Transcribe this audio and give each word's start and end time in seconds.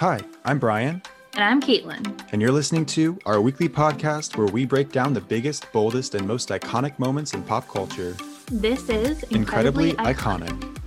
Hi, 0.00 0.18
I'm 0.46 0.58
Brian, 0.58 1.02
And 1.34 1.44
I'm 1.44 1.60
Caitlin. 1.60 2.18
and 2.32 2.40
you're 2.40 2.50
listening 2.50 2.86
to 2.86 3.18
our 3.26 3.38
weekly 3.38 3.68
podcast 3.68 4.38
where 4.38 4.46
we 4.46 4.64
break 4.64 4.92
down 4.92 5.12
the 5.12 5.20
biggest, 5.20 5.70
boldest, 5.72 6.14
and 6.14 6.26
most 6.26 6.48
iconic 6.48 6.98
moments 6.98 7.34
in 7.34 7.42
pop 7.42 7.68
culture. 7.68 8.16
This 8.50 8.88
is 8.88 9.22
Incredibly, 9.24 9.90
incredibly, 9.90 9.92
iconic. 10.14 10.78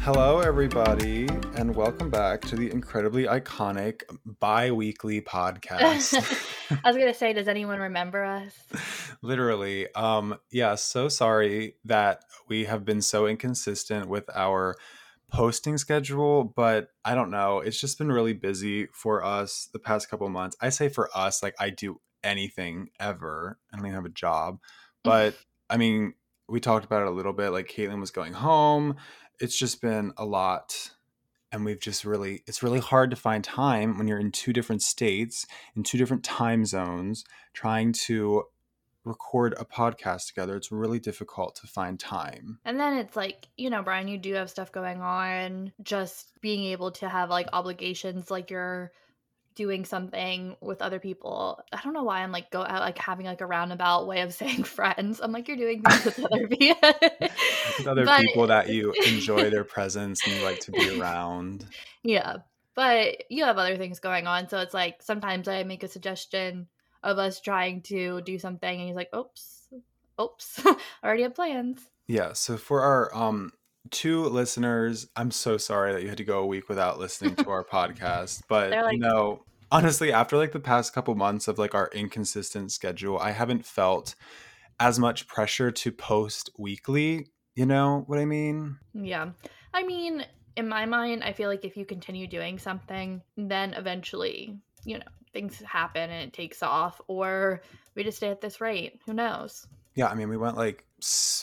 Hello, 0.00 0.40
everybody, 0.40 1.28
and 1.54 1.76
welcome 1.76 2.10
back 2.10 2.40
to 2.40 2.56
the 2.56 2.72
incredibly 2.72 3.26
iconic 3.26 4.02
bi 4.40 4.72
weekly 4.72 5.20
podcast. 5.20 6.14
I 6.84 6.88
was 6.88 6.96
gonna 6.96 7.14
say, 7.14 7.34
does 7.34 7.46
anyone 7.46 7.78
remember 7.78 8.24
us? 8.24 8.52
Literally. 9.22 9.86
Um, 9.94 10.38
yeah, 10.50 10.74
so 10.74 11.08
sorry 11.08 11.76
that 11.84 12.24
we 12.48 12.64
have 12.64 12.84
been 12.84 13.00
so 13.00 13.28
inconsistent 13.28 14.08
with 14.08 14.28
our 14.34 14.74
posting 15.30 15.78
schedule, 15.78 16.44
but 16.44 16.88
I 17.04 17.14
don't 17.14 17.30
know. 17.30 17.60
It's 17.60 17.80
just 17.80 17.98
been 17.98 18.10
really 18.10 18.32
busy 18.32 18.86
for 18.92 19.24
us 19.24 19.68
the 19.72 19.78
past 19.78 20.08
couple 20.10 20.28
months. 20.28 20.56
I 20.60 20.70
say 20.70 20.88
for 20.88 21.10
us, 21.14 21.42
like 21.42 21.54
I 21.58 21.70
do 21.70 22.00
anything 22.24 22.90
ever. 22.98 23.58
I 23.72 23.76
don't 23.76 23.86
even 23.86 23.94
have 23.94 24.04
a 24.04 24.10
job. 24.10 24.56
Mm. 24.56 24.58
But 25.04 25.36
I 25.70 25.76
mean, 25.76 26.14
we 26.48 26.60
talked 26.60 26.84
about 26.84 27.02
it 27.02 27.08
a 27.08 27.12
little 27.12 27.32
bit. 27.32 27.50
Like 27.50 27.68
Caitlin 27.68 28.00
was 28.00 28.10
going 28.10 28.32
home. 28.32 28.96
It's 29.40 29.58
just 29.58 29.80
been 29.80 30.12
a 30.16 30.24
lot. 30.24 30.90
And 31.50 31.64
we've 31.64 31.80
just 31.80 32.04
really, 32.04 32.42
it's 32.46 32.62
really 32.62 32.80
hard 32.80 33.10
to 33.10 33.16
find 33.16 33.42
time 33.42 33.96
when 33.96 34.06
you're 34.06 34.18
in 34.18 34.32
two 34.32 34.52
different 34.52 34.82
states, 34.82 35.46
in 35.74 35.82
two 35.82 35.96
different 35.96 36.22
time 36.22 36.66
zones, 36.66 37.24
trying 37.54 37.92
to 37.92 38.44
record 39.04 39.54
a 39.58 39.64
podcast 39.64 40.28
together. 40.28 40.56
It's 40.56 40.70
really 40.72 40.98
difficult 40.98 41.56
to 41.56 41.66
find 41.66 41.98
time. 41.98 42.58
And 42.64 42.78
then 42.78 42.98
it's 42.98 43.16
like, 43.16 43.48
you 43.56 43.70
know, 43.70 43.82
Brian, 43.82 44.08
you 44.08 44.18
do 44.18 44.34
have 44.34 44.50
stuff 44.50 44.72
going 44.72 45.00
on. 45.00 45.72
Just 45.82 46.32
being 46.40 46.64
able 46.64 46.90
to 46.92 47.08
have 47.08 47.30
like 47.30 47.48
obligations, 47.52 48.30
like 48.30 48.50
you're 48.50 48.92
doing 49.54 49.84
something 49.84 50.56
with 50.60 50.80
other 50.82 51.00
people. 51.00 51.60
I 51.72 51.80
don't 51.82 51.92
know 51.92 52.04
why 52.04 52.20
I'm 52.22 52.30
like 52.30 52.50
go 52.50 52.60
out 52.62 52.80
like 52.80 52.96
having 52.96 53.26
like 53.26 53.40
a 53.40 53.46
roundabout 53.46 54.06
way 54.06 54.20
of 54.20 54.32
saying 54.40 54.64
friends. 54.64 55.20
I'm 55.20 55.32
like 55.32 55.48
you're 55.48 55.56
doing 55.56 55.82
things 55.82 56.04
with 56.04 56.24
other 56.24 56.46
people. 56.48 56.90
Other 57.86 58.04
But- 58.04 58.20
people 58.20 58.46
that 58.46 58.68
you 58.68 58.92
enjoy 58.92 59.50
their 59.50 59.64
presence 59.64 60.24
and 60.26 60.36
you 60.36 60.44
like 60.44 60.60
to 60.60 60.70
be 60.70 61.00
around. 61.00 61.64
Yeah. 62.02 62.36
But 62.74 63.24
you 63.28 63.42
have 63.44 63.58
other 63.58 63.76
things 63.76 63.98
going 63.98 64.28
on. 64.28 64.48
So 64.48 64.60
it's 64.60 64.74
like 64.74 65.02
sometimes 65.02 65.48
I 65.48 65.64
make 65.64 65.82
a 65.82 65.88
suggestion 65.88 66.68
of 67.02 67.18
us 67.18 67.40
trying 67.40 67.82
to 67.82 68.20
do 68.22 68.38
something 68.38 68.78
and 68.78 68.88
he's 68.88 68.96
like, 68.96 69.14
oops, 69.14 69.68
oops, 70.20 70.62
already 71.04 71.22
have 71.22 71.34
plans. 71.34 71.80
Yeah. 72.06 72.32
So 72.32 72.56
for 72.56 72.82
our 72.82 73.14
um 73.14 73.52
two 73.90 74.24
listeners, 74.24 75.08
I'm 75.16 75.30
so 75.30 75.56
sorry 75.56 75.92
that 75.92 76.02
you 76.02 76.08
had 76.08 76.18
to 76.18 76.24
go 76.24 76.40
a 76.40 76.46
week 76.46 76.68
without 76.68 76.98
listening 76.98 77.36
to 77.36 77.50
our 77.50 77.64
podcast. 77.72 78.42
But 78.48 78.70
They're 78.70 78.92
you 78.92 78.98
know, 78.98 79.44
honestly, 79.70 80.12
after 80.12 80.36
like 80.36 80.52
the 80.52 80.60
past 80.60 80.92
couple 80.92 81.14
months 81.14 81.48
of 81.48 81.58
like 81.58 81.74
our 81.74 81.90
inconsistent 81.92 82.72
schedule, 82.72 83.18
I 83.18 83.30
haven't 83.32 83.64
felt 83.64 84.14
as 84.80 84.98
much 84.98 85.26
pressure 85.26 85.70
to 85.70 85.92
post 85.92 86.50
weekly. 86.58 87.28
You 87.54 87.66
know 87.66 88.04
what 88.06 88.18
I 88.18 88.24
mean? 88.24 88.78
Yeah. 88.94 89.30
I 89.74 89.82
mean, 89.82 90.24
in 90.56 90.68
my 90.68 90.86
mind, 90.86 91.24
I 91.24 91.32
feel 91.32 91.48
like 91.48 91.64
if 91.64 91.76
you 91.76 91.84
continue 91.84 92.26
doing 92.26 92.58
something, 92.58 93.20
then 93.36 93.74
eventually, 93.74 94.56
you 94.84 94.98
know, 94.98 95.04
things 95.32 95.60
happen 95.60 96.10
and 96.10 96.28
it 96.28 96.32
takes 96.32 96.62
off, 96.62 97.00
or 97.06 97.62
we 97.94 98.04
just 98.04 98.18
stay 98.18 98.30
at 98.30 98.40
this 98.40 98.60
rate. 98.60 99.00
Who 99.06 99.14
knows? 99.14 99.66
Yeah, 99.94 100.06
I 100.06 100.14
mean, 100.14 100.28
we 100.28 100.36
went 100.36 100.56
like 100.56 100.84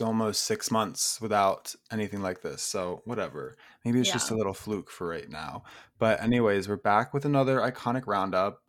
almost 0.02 0.44
six 0.44 0.72
months 0.72 1.20
without 1.22 1.76
anything 1.92 2.22
like 2.22 2.42
this. 2.42 2.62
So, 2.62 3.02
whatever. 3.06 3.56
Maybe 3.84 4.00
it's 4.00 4.12
just 4.12 4.32
a 4.32 4.36
little 4.36 4.54
fluke 4.54 4.90
for 4.90 5.08
right 5.08 5.30
now. 5.30 5.64
But, 6.00 6.22
anyways, 6.22 6.68
we're 6.68 6.78
back 6.78 7.14
with 7.14 7.26
another 7.26 7.60
iconic 7.60 8.04
roundup. 8.06 8.62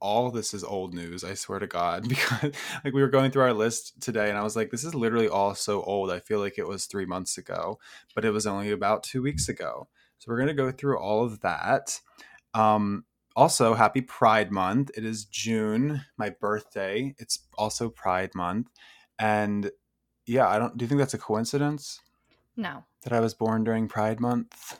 All 0.00 0.30
this 0.30 0.54
is 0.54 0.64
old 0.64 0.94
news, 0.94 1.24
I 1.24 1.34
swear 1.34 1.58
to 1.58 1.66
God. 1.66 2.08
Because, 2.08 2.52
like, 2.84 2.94
we 2.94 3.02
were 3.02 3.08
going 3.08 3.30
through 3.30 3.42
our 3.42 3.52
list 3.52 4.00
today 4.00 4.28
and 4.28 4.38
I 4.38 4.42
was 4.42 4.56
like, 4.56 4.70
this 4.70 4.84
is 4.84 4.94
literally 4.94 5.28
all 5.28 5.54
so 5.54 5.82
old. 5.82 6.10
I 6.10 6.20
feel 6.20 6.38
like 6.38 6.58
it 6.58 6.68
was 6.68 6.86
three 6.86 7.06
months 7.06 7.36
ago, 7.36 7.78
but 8.14 8.24
it 8.24 8.30
was 8.30 8.46
only 8.46 8.70
about 8.70 9.02
two 9.02 9.22
weeks 9.22 9.48
ago. 9.48 9.88
So, 10.18 10.26
we're 10.28 10.38
going 10.38 10.48
to 10.48 10.54
go 10.54 10.70
through 10.70 10.98
all 10.98 11.24
of 11.24 11.40
that. 11.40 12.00
Um, 12.54 13.04
also, 13.36 13.74
happy 13.74 14.00
Pride 14.00 14.50
Month. 14.50 14.90
It 14.96 15.04
is 15.04 15.24
June, 15.24 16.04
my 16.16 16.30
birthday. 16.30 17.14
It's 17.18 17.40
also 17.56 17.88
Pride 17.88 18.34
Month. 18.34 18.68
And 19.18 19.70
yeah, 20.26 20.48
I 20.48 20.58
don't. 20.58 20.76
Do 20.76 20.84
you 20.84 20.88
think 20.88 20.98
that's 20.98 21.14
a 21.14 21.18
coincidence 21.18 22.00
No. 22.56 22.84
that 23.02 23.12
I 23.12 23.20
was 23.20 23.34
born 23.34 23.64
during 23.64 23.88
Pride 23.88 24.20
Month? 24.20 24.78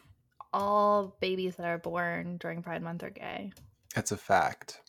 All 0.52 1.16
babies 1.20 1.56
that 1.56 1.66
are 1.66 1.78
born 1.78 2.36
during 2.38 2.62
Pride 2.62 2.82
Month 2.82 3.02
are 3.02 3.10
gay. 3.10 3.52
It's 3.96 4.12
a 4.12 4.16
fact. 4.16 4.80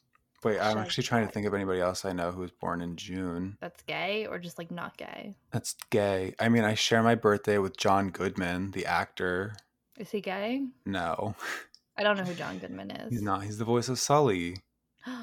Wait, 0.44 0.60
I'm 0.60 0.80
actually 0.80 1.04
trying 1.04 1.28
to 1.28 1.32
think 1.32 1.46
of 1.46 1.54
anybody 1.54 1.80
else 1.82 2.04
I 2.04 2.14
know 2.14 2.32
who 2.32 2.42
was 2.42 2.50
born 2.50 2.82
in 2.82 2.96
June. 2.96 3.58
That's 3.62 3.84
gay 3.84 4.26
or 4.26 4.40
just 4.40 4.58
like 4.58 4.72
not 4.72 4.98
gay? 4.98 5.36
That's 5.52 5.76
gay. 5.92 6.34
I 6.40 6.50
mean, 6.50 6.64
I 6.64 6.74
share 6.74 7.04
my 7.04 7.14
birthday 7.14 7.60
with 7.60 7.78
John 7.78 8.10
Goodman, 8.10 8.72
the 8.72 8.88
actor. 8.88 9.54
Is 10.00 10.10
he 10.10 10.20
gay? 10.20 10.66
No, 10.84 11.36
I 11.98 12.04
don't 12.04 12.18
know 12.18 12.24
who 12.24 12.34
John 12.34 12.58
Goodman 12.58 12.92
is. 12.92 13.12
he's 13.12 13.22
not. 13.22 13.44
He's 13.44 13.58
the 13.58 13.66
voice 13.66 13.90
of 13.90 14.00
Sully. 14.00 14.58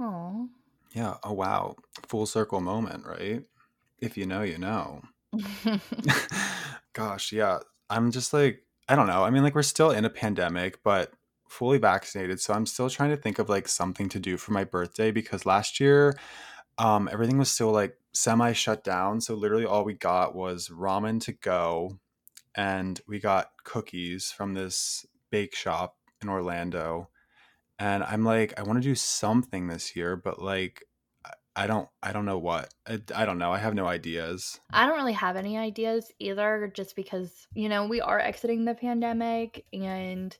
Oh. 0.00 0.48
Yeah. 0.92 1.18
Oh 1.22 1.32
wow. 1.32 1.76
Full 2.08 2.26
circle 2.26 2.60
moment, 2.60 3.06
right? 3.06 3.44
If 4.00 4.16
you 4.16 4.26
know, 4.26 4.42
you 4.42 4.58
know. 4.58 5.02
Gosh, 6.92 7.30
yeah. 7.32 7.60
I'm 7.88 8.10
just 8.10 8.32
like, 8.32 8.64
I 8.88 8.96
don't 8.96 9.06
know. 9.06 9.22
I 9.22 9.30
mean, 9.30 9.44
like, 9.44 9.54
we're 9.54 9.62
still 9.62 9.92
in 9.92 10.04
a 10.04 10.10
pandemic, 10.10 10.82
but 10.82 11.12
fully 11.48 11.78
vaccinated. 11.78 12.40
So 12.40 12.52
I'm 12.54 12.66
still 12.66 12.90
trying 12.90 13.10
to 13.10 13.16
think 13.16 13.38
of 13.38 13.48
like 13.48 13.68
something 13.68 14.08
to 14.08 14.18
do 14.18 14.36
for 14.36 14.50
my 14.50 14.64
birthday 14.64 15.12
because 15.12 15.46
last 15.46 15.78
year, 15.78 16.16
um, 16.78 17.08
everything 17.12 17.38
was 17.38 17.52
still 17.52 17.70
like 17.70 17.96
semi 18.12 18.52
shut 18.52 18.82
down. 18.82 19.20
So 19.20 19.34
literally 19.34 19.64
all 19.64 19.84
we 19.84 19.94
got 19.94 20.34
was 20.34 20.68
ramen 20.68 21.20
to 21.22 21.32
go 21.32 21.98
and 22.56 23.00
we 23.06 23.20
got 23.20 23.52
cookies 23.62 24.32
from 24.32 24.54
this 24.54 25.06
bake 25.30 25.54
shop 25.54 25.96
in 26.22 26.28
Orlando. 26.28 27.08
And 27.78 28.02
I'm 28.02 28.24
like, 28.24 28.58
I 28.58 28.62
want 28.62 28.82
to 28.82 28.88
do 28.88 28.94
something 28.94 29.66
this 29.66 29.96
year, 29.96 30.16
but 30.16 30.40
like, 30.40 30.84
I- 31.56 31.66
don't, 31.66 31.88
I 32.02 32.12
don't 32.12 32.24
know 32.24 32.38
what. 32.38 32.72
I, 32.86 33.00
I 33.14 33.24
don't 33.24 33.38
know. 33.38 33.52
I 33.52 33.58
have 33.58 33.74
no 33.74 33.86
ideas. 33.86 34.58
I 34.72 34.86
don't 34.86 34.96
really 34.96 35.12
have 35.12 35.36
any 35.36 35.56
ideas 35.56 36.10
either, 36.18 36.70
just 36.74 36.96
because, 36.96 37.46
you 37.54 37.68
know, 37.68 37.86
we 37.86 38.00
are 38.00 38.18
exiting 38.18 38.64
the 38.64 38.74
pandemic 38.74 39.64
and 39.72 40.36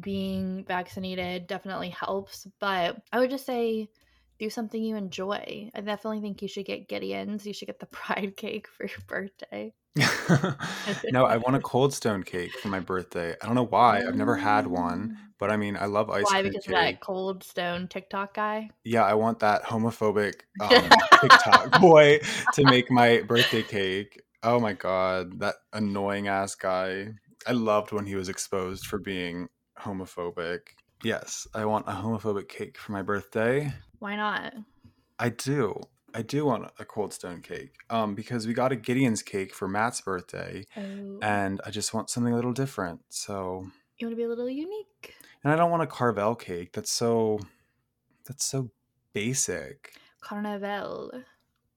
being 0.00 0.64
vaccinated 0.64 1.46
definitely 1.46 1.90
helps. 1.90 2.46
But 2.60 2.96
I 3.12 3.18
would 3.18 3.30
just 3.30 3.46
say 3.46 3.88
do 4.38 4.50
something 4.50 4.82
you 4.82 4.96
enjoy. 4.96 5.70
I 5.74 5.80
definitely 5.80 6.20
think 6.20 6.42
you 6.42 6.48
should 6.48 6.66
get 6.66 6.88
Gideon's. 6.88 7.46
You 7.46 7.52
should 7.52 7.66
get 7.66 7.78
the 7.80 7.86
pride 7.98 8.36
cake 8.36 8.68
for 8.68 8.86
your 8.86 8.98
birthday. 9.06 9.72
no, 11.10 11.26
I 11.26 11.36
want 11.36 11.56
a 11.56 11.60
cold 11.60 11.92
stone 11.92 12.22
cake 12.22 12.56
for 12.58 12.68
my 12.68 12.80
birthday. 12.80 13.34
I 13.42 13.46
don't 13.46 13.54
know 13.54 13.66
why. 13.66 13.98
I've 13.98 14.16
never 14.16 14.36
had 14.36 14.66
one, 14.66 15.18
but 15.38 15.50
I 15.50 15.56
mean, 15.56 15.76
I 15.76 15.84
love 15.84 16.08
ice 16.08 16.24
Why? 16.24 16.40
cream 16.40 16.52
Because 16.52 16.66
of 16.66 16.74
cake. 16.74 16.94
that 16.94 17.00
cold 17.00 17.44
stone 17.44 17.88
TikTok 17.88 18.34
guy? 18.34 18.70
Yeah, 18.84 19.04
I 19.04 19.14
want 19.14 19.40
that 19.40 19.64
homophobic 19.64 20.40
um, 20.60 20.88
TikTok 21.20 21.72
boy 21.80 22.20
to 22.54 22.64
make 22.64 22.90
my 22.90 23.20
birthday 23.20 23.62
cake. 23.62 24.20
Oh 24.42 24.58
my 24.58 24.72
god, 24.72 25.40
that 25.40 25.56
annoying 25.72 26.26
ass 26.28 26.54
guy. 26.54 27.08
I 27.46 27.52
loved 27.52 27.92
when 27.92 28.06
he 28.06 28.14
was 28.14 28.28
exposed 28.28 28.86
for 28.86 28.98
being 28.98 29.48
homophobic. 29.78 30.60
Yes, 31.04 31.46
I 31.54 31.64
want 31.66 31.88
a 31.88 31.92
homophobic 31.92 32.48
cake 32.48 32.78
for 32.78 32.92
my 32.92 33.02
birthday. 33.02 33.72
Why 33.98 34.16
not? 34.16 34.54
I 35.18 35.28
do. 35.28 35.80
I 36.14 36.22
do 36.22 36.44
want 36.44 36.70
a 36.78 36.84
cold 36.84 37.12
stone 37.12 37.40
cake. 37.40 37.72
Um, 37.90 38.14
because 38.14 38.46
we 38.46 38.54
got 38.54 38.72
a 38.72 38.76
Gideon's 38.76 39.22
cake 39.22 39.54
for 39.54 39.66
Matt's 39.68 40.00
birthday, 40.00 40.64
Oh, 40.76 41.18
and 41.22 41.60
I 41.64 41.70
just 41.70 41.94
want 41.94 42.10
something 42.10 42.32
a 42.32 42.36
little 42.36 42.52
different. 42.52 43.00
So, 43.08 43.66
you 43.98 44.06
want 44.06 44.12
to 44.12 44.16
be 44.16 44.24
a 44.24 44.28
little 44.28 44.48
unique. 44.50 45.14
and 45.44 45.52
I 45.52 45.56
don't 45.56 45.70
want 45.70 45.82
a 45.82 45.86
Carvel 45.86 46.34
cake. 46.34 46.72
That's 46.72 46.90
so. 46.90 47.40
That's 48.26 48.44
so 48.44 48.70
basic. 49.12 49.94
Carnival. 50.20 51.10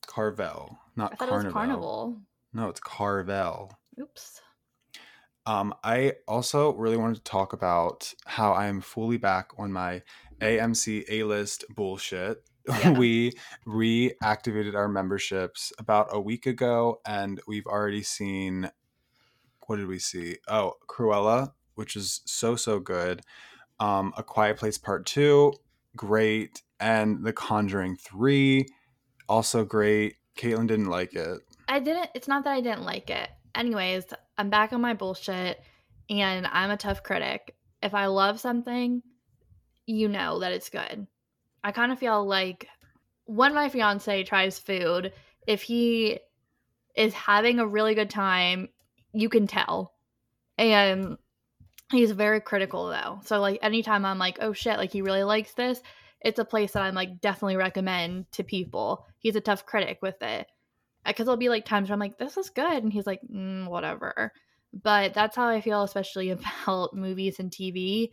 Carvel, 0.05 0.77
not 0.95 1.13
I 1.13 1.15
Carnival. 1.15 1.49
it 1.49 1.53
carnival. 1.53 2.17
No, 2.53 2.69
it's 2.69 2.79
Carvel. 2.79 3.71
Oops. 3.99 4.41
Um, 5.47 5.73
I 5.83 6.13
also 6.27 6.73
really 6.73 6.97
wanted 6.97 7.15
to 7.17 7.23
talk 7.23 7.53
about 7.53 8.13
how 8.25 8.51
I 8.53 8.67
am 8.67 8.81
fully 8.81 9.17
back 9.17 9.51
on 9.57 9.71
my 9.71 10.01
AMC 10.41 11.05
A 11.09 11.23
list 11.23 11.65
bullshit. 11.73 12.43
Yeah. 12.67 12.91
we 12.97 13.33
reactivated 13.67 14.75
our 14.75 14.88
memberships 14.88 15.71
about 15.77 16.07
a 16.12 16.19
week 16.19 16.45
ago, 16.45 17.01
and 17.06 17.39
we've 17.47 17.67
already 17.67 18.03
seen. 18.03 18.71
What 19.67 19.77
did 19.77 19.88
we 19.88 20.00
see? 20.00 20.38
Oh, 20.47 20.73
Cruella, 20.88 21.53
which 21.73 21.95
is 21.95 22.21
so 22.25 22.56
so 22.56 22.79
good. 22.79 23.21
Um, 23.79 24.13
A 24.17 24.23
Quiet 24.23 24.57
Place 24.57 24.77
Part 24.77 25.06
Two, 25.06 25.53
great, 25.95 26.62
and 26.79 27.23
The 27.23 27.33
Conjuring 27.33 27.97
Three, 27.97 28.67
also 29.27 29.65
great. 29.65 30.17
Caitlin 30.38 30.67
didn't 30.67 30.89
like 30.89 31.13
it. 31.15 31.39
I 31.67 31.79
didn't. 31.79 32.09
It's 32.13 32.27
not 32.27 32.44
that 32.44 32.53
I 32.53 32.62
didn't 32.62 32.83
like 32.83 33.09
it. 33.09 33.29
Anyways, 33.56 34.06
I'm 34.38 34.50
back 34.50 34.73
on 34.73 34.81
my 34.81 34.94
bullshit, 34.94 35.62
and 36.09 36.45
I'm 36.47 36.71
a 36.71 36.77
tough 36.77 37.03
critic. 37.03 37.56
if 37.81 37.94
I 37.94 38.07
love 38.07 38.39
something, 38.39 39.01
you 39.85 40.07
know 40.07 40.39
that 40.39 40.51
it's 40.51 40.69
good. 40.69 41.07
I 41.65 41.71
kind 41.71 41.91
of 41.91 41.97
feel 41.97 42.23
like 42.23 42.67
when 43.25 43.56
my 43.56 43.69
fiance 43.69 44.23
tries 44.23 44.59
food, 44.59 45.13
if 45.47 45.63
he 45.63 46.19
is 46.95 47.12
having 47.15 47.57
a 47.57 47.65
really 47.65 47.95
good 47.95 48.12
time, 48.12 48.69
you 49.13 49.29
can 49.29 49.47
tell. 49.47 49.91
And 50.59 51.17
he's 51.91 52.12
very 52.12 52.39
critical 52.39 52.89
though. 52.89 53.19
So 53.23 53.39
like 53.39 53.57
anytime 53.63 54.06
I'm 54.06 54.19
like, 54.19 54.38
"Oh 54.41 54.53
shit, 54.53 54.77
like 54.77 54.91
he 54.91 55.01
really 55.01 55.23
likes 55.23 55.56
this," 55.56 55.81
it's 56.21 56.38
a 56.38 56.45
place 56.45 56.73
that 56.73 56.83
I'm 56.83 56.94
like 56.94 57.19
definitely 57.19 57.57
recommend 57.57 58.31
to 58.33 58.44
people. 58.44 59.07
He's 59.17 59.35
a 59.35 59.41
tough 59.41 59.65
critic 59.65 59.97
with 60.03 60.21
it. 60.21 60.45
Cuz 61.03 61.25
there'll 61.25 61.35
be 61.35 61.50
like 61.50 61.65
times 61.65 61.89
where 61.89 61.95
I'm 61.95 62.00
like, 62.00 62.19
"This 62.19 62.38
is 62.38 62.51
good." 62.51 62.83
And 62.83 62.94
he's 62.94 63.07
like, 63.07 63.21
mm, 63.23 63.67
"Whatever." 63.67 64.31
But 64.71 65.15
that's 65.15 65.35
how 65.35 65.47
I 65.47 65.62
feel 65.62 65.81
especially 65.81 66.29
about 66.38 66.94
movies 66.94 67.39
and 67.39 67.51
TV 67.51 68.12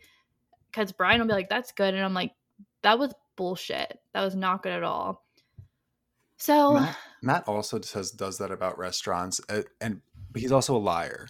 cuz 0.71 0.91
Brian 0.91 1.21
will 1.21 1.27
be 1.27 1.33
like, 1.33 1.49
"That's 1.49 1.71
good." 1.71 1.93
And 1.93 2.03
I'm 2.03 2.15
like, 2.15 2.33
"That 2.81 2.97
was 2.97 3.13
bullshit. 3.35 3.99
That 4.13 4.23
was 4.23 4.35
not 4.35 4.63
good 4.63 4.73
at 4.73 4.83
all." 4.83 5.25
So 6.37 6.73
Matt, 6.73 6.97
Matt 7.21 7.47
also 7.47 7.79
says 7.81 8.11
does 8.11 8.37
that 8.39 8.51
about 8.51 8.77
restaurants, 8.77 9.39
uh, 9.49 9.61
and 9.79 10.01
he's 10.35 10.51
also 10.51 10.75
a 10.75 10.79
liar. 10.79 11.27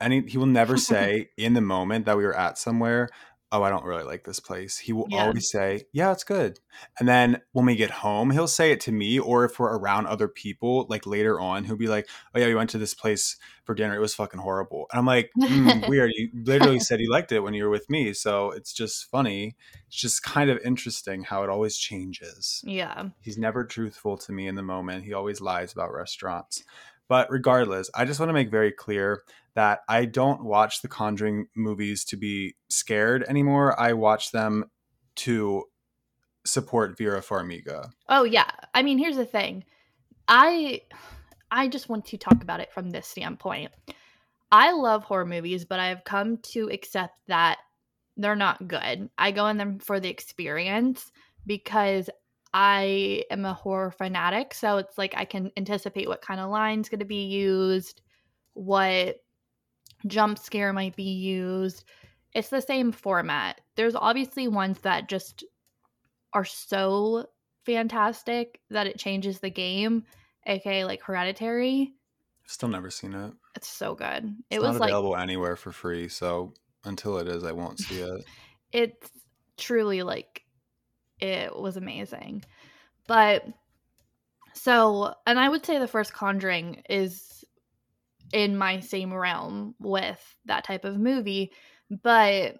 Any 0.00 0.26
he 0.26 0.38
will 0.38 0.46
never 0.46 0.76
say 0.92 1.30
in 1.36 1.54
the 1.54 1.60
moment 1.60 2.06
that 2.06 2.16
we 2.16 2.24
were 2.24 2.36
at 2.36 2.58
somewhere, 2.58 3.08
oh, 3.54 3.62
I 3.62 3.70
don't 3.70 3.84
really 3.84 4.02
like 4.02 4.24
this 4.24 4.40
place. 4.40 4.76
He 4.78 4.92
will 4.92 5.06
Yeah. 5.10 5.22
always 5.22 5.48
say, 5.48 5.84
yeah, 5.92 6.10
it's 6.10 6.24
good. 6.24 6.58
And 6.98 7.08
then 7.08 7.40
when 7.52 7.66
we 7.66 7.76
get 7.76 7.90
home, 7.90 8.30
he'll 8.32 8.48
say 8.48 8.72
it 8.72 8.80
to 8.80 8.92
me, 8.92 9.18
or 9.18 9.44
if 9.44 9.60
we're 9.60 9.78
around 9.78 10.06
other 10.06 10.26
people, 10.26 10.86
like 10.90 11.06
later 11.06 11.38
on, 11.38 11.62
he'll 11.64 11.76
be 11.76 11.86
like, 11.86 12.08
oh, 12.34 12.40
yeah, 12.40 12.46
we 12.46 12.54
went 12.56 12.70
to 12.70 12.78
this 12.78 12.94
place 12.94 13.36
for 13.64 13.74
dinner. 13.76 13.94
It 13.94 14.00
was 14.00 14.14
fucking 14.14 14.40
horrible. 14.40 14.86
And 14.92 14.98
I'm 14.98 15.06
like, 15.06 15.30
mm, 15.38 15.86
weird. 15.88 16.10
You 16.16 16.30
literally 16.34 16.80
said 16.80 17.00
you 17.00 17.10
liked 17.10 17.30
it 17.30 17.40
when 17.40 17.54
you 17.54 17.64
were 17.64 17.70
with 17.70 17.88
me. 17.88 18.12
So 18.12 18.50
it's 18.50 18.72
just 18.72 19.08
funny. 19.10 19.56
It's 19.86 20.00
just 20.00 20.22
kind 20.24 20.50
of 20.50 20.58
interesting 20.64 21.22
how 21.22 21.44
it 21.44 21.48
always 21.50 21.76
changes. 21.78 22.60
yeah. 22.66 23.10
He's 23.20 23.38
never 23.38 23.64
truthful 23.64 24.18
to 24.18 24.32
me 24.32 24.48
in 24.48 24.56
the 24.56 24.62
moment. 24.62 25.04
He 25.04 25.12
always 25.14 25.40
lies 25.40 25.72
about 25.72 25.92
restaurants. 25.92 26.64
But 27.08 27.30
regardless, 27.30 27.90
I 27.94 28.04
just 28.04 28.18
want 28.18 28.30
to 28.30 28.34
make 28.34 28.50
very 28.50 28.72
clear 28.72 29.22
that 29.54 29.80
I 29.88 30.04
don't 30.06 30.44
watch 30.44 30.82
the 30.82 30.88
Conjuring 30.88 31.46
movies 31.54 32.04
to 32.06 32.16
be 32.16 32.54
scared 32.68 33.24
anymore. 33.28 33.78
I 33.78 33.92
watch 33.92 34.32
them 34.32 34.64
to 35.16 35.64
support 36.46 36.98
Vera 36.98 37.20
Farmiga. 37.20 37.90
Oh 38.08 38.24
yeah. 38.24 38.50
I 38.74 38.82
mean, 38.82 38.98
here's 38.98 39.16
the 39.16 39.26
thing. 39.26 39.64
I 40.28 40.82
I 41.50 41.68
just 41.68 41.88
want 41.88 42.06
to 42.06 42.16
talk 42.16 42.42
about 42.42 42.60
it 42.60 42.72
from 42.72 42.90
this 42.90 43.06
standpoint. 43.06 43.70
I 44.50 44.72
love 44.72 45.04
horror 45.04 45.26
movies, 45.26 45.64
but 45.64 45.80
I've 45.80 46.04
come 46.04 46.38
to 46.52 46.68
accept 46.70 47.14
that 47.28 47.58
they're 48.16 48.36
not 48.36 48.68
good. 48.68 49.10
I 49.18 49.30
go 49.30 49.46
in 49.48 49.56
them 49.56 49.78
for 49.78 50.00
the 50.00 50.08
experience 50.08 51.10
because 51.46 52.08
I 52.56 53.24
am 53.32 53.44
a 53.44 53.52
horror 53.52 53.90
fanatic, 53.90 54.54
so 54.54 54.76
it's 54.76 54.96
like 54.96 55.12
I 55.16 55.24
can 55.24 55.50
anticipate 55.56 56.06
what 56.06 56.22
kind 56.22 56.40
of 56.40 56.50
lines 56.50 56.88
going 56.88 57.00
to 57.00 57.04
be 57.04 57.24
used, 57.24 58.00
what 58.52 59.16
jump 60.06 60.38
scare 60.38 60.72
might 60.72 60.94
be 60.94 61.02
used. 61.02 61.84
It's 62.32 62.50
the 62.50 62.60
same 62.60 62.92
format. 62.92 63.60
There's 63.74 63.96
obviously 63.96 64.46
ones 64.46 64.78
that 64.82 65.08
just 65.08 65.42
are 66.32 66.44
so 66.44 67.26
fantastic 67.66 68.60
that 68.70 68.86
it 68.86 69.00
changes 69.00 69.40
the 69.40 69.50
game, 69.50 70.04
aka 70.46 70.84
like 70.84 71.02
Hereditary. 71.02 71.92
I've 72.44 72.52
still 72.52 72.68
never 72.68 72.90
seen 72.90 73.14
it. 73.14 73.32
It's 73.56 73.68
so 73.68 73.96
good. 73.96 74.32
It's 74.48 74.58
it 74.58 74.62
not 74.62 74.70
was 74.74 74.78
like 74.78 74.90
available 74.90 75.16
anywhere 75.16 75.56
for 75.56 75.72
free, 75.72 76.06
so 76.06 76.54
until 76.84 77.18
it 77.18 77.26
is, 77.26 77.42
I 77.42 77.50
won't 77.50 77.80
see 77.80 77.98
it. 78.00 78.24
it's 78.72 79.10
truly 79.56 80.04
like 80.04 80.43
it 81.32 81.56
was 81.56 81.76
amazing. 81.76 82.44
But 83.06 83.44
so, 84.52 85.14
and 85.26 85.38
I 85.38 85.48
would 85.48 85.64
say 85.64 85.78
the 85.78 85.88
first 85.88 86.12
Conjuring 86.12 86.82
is 86.88 87.44
in 88.32 88.56
my 88.56 88.80
same 88.80 89.12
realm 89.12 89.74
with 89.78 90.36
that 90.46 90.64
type 90.64 90.84
of 90.84 90.98
movie, 90.98 91.52
but 92.02 92.56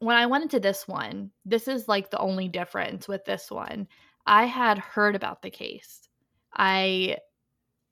when 0.00 0.16
I 0.16 0.26
went 0.26 0.44
into 0.44 0.60
this 0.60 0.88
one, 0.88 1.30
this 1.44 1.68
is 1.68 1.88
like 1.88 2.10
the 2.10 2.18
only 2.18 2.48
difference 2.48 3.06
with 3.06 3.24
this 3.24 3.50
one. 3.50 3.86
I 4.26 4.46
had 4.46 4.78
heard 4.78 5.14
about 5.14 5.42
the 5.42 5.50
case. 5.50 6.08
I 6.54 7.18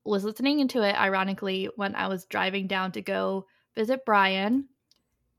was 0.04 0.24
listening 0.24 0.60
into 0.60 0.82
it, 0.82 0.98
ironically, 0.98 1.68
when 1.76 1.94
I 1.94 2.08
was 2.08 2.24
driving 2.24 2.66
down 2.66 2.92
to 2.92 3.02
go 3.02 3.46
visit 3.74 4.04
Brian. 4.06 4.68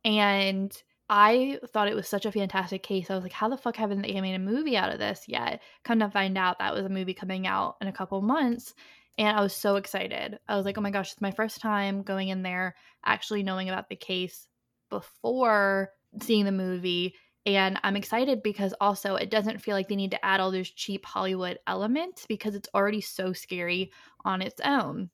And 0.06 0.71
I 1.09 1.59
thought 1.73 1.88
it 1.88 1.95
was 1.95 2.07
such 2.07 2.25
a 2.27 2.31
fantastic 2.31 2.83
case. 2.83 3.09
I 3.09 3.15
was 3.15 3.23
like, 3.23 3.33
how 3.33 3.50
the 3.50 3.57
fuck 3.57 3.75
haven't 3.75 4.03
they 4.03 4.21
made 4.21 4.35
a 4.35 4.39
movie 4.39 4.77
out 4.77 4.94
of 4.94 5.00
this 5.00 5.23
yet? 5.27 5.61
Come 5.83 6.00
to 6.00 6.09
find 6.09 6.38
out 6.38 6.59
that 6.59 6.73
was 6.73 6.85
a 6.85 6.89
movie 6.89 7.15
coming 7.15 7.47
out 7.47 7.77
in 7.81 7.88
a 7.88 7.91
couple 7.94 8.21
months. 8.21 8.75
And 9.17 9.35
I 9.35 9.41
was 9.41 9.56
so 9.56 9.75
excited. 9.75 10.38
I 10.47 10.56
was 10.56 10.65
like, 10.65 10.77
oh 10.77 10.81
my 10.81 10.91
gosh, 10.91 11.11
it's 11.11 11.21
my 11.21 11.31
first 11.31 11.61
time 11.61 12.03
going 12.03 12.29
in 12.29 12.44
there, 12.44 12.75
actually 13.03 13.41
knowing 13.41 13.69
about 13.69 13.89
the 13.89 13.95
case 13.95 14.47
before 14.91 15.89
seeing 16.21 16.45
the 16.45 16.51
movie. 16.51 17.15
And 17.45 17.79
I'm 17.83 17.95
excited 17.95 18.44
because 18.44 18.75
also 18.79 19.15
it 19.15 19.31
doesn't 19.31 19.61
feel 19.61 19.75
like 19.75 19.88
they 19.88 19.95
need 19.95 20.11
to 20.11 20.23
add 20.23 20.39
all 20.39 20.51
those 20.51 20.69
cheap 20.69 21.06
Hollywood 21.06 21.57
elements 21.65 22.27
because 22.27 22.53
it's 22.53 22.69
already 22.75 23.01
so 23.01 23.33
scary 23.33 23.91
on 24.25 24.44
its 24.44 24.61
own. 24.63 25.09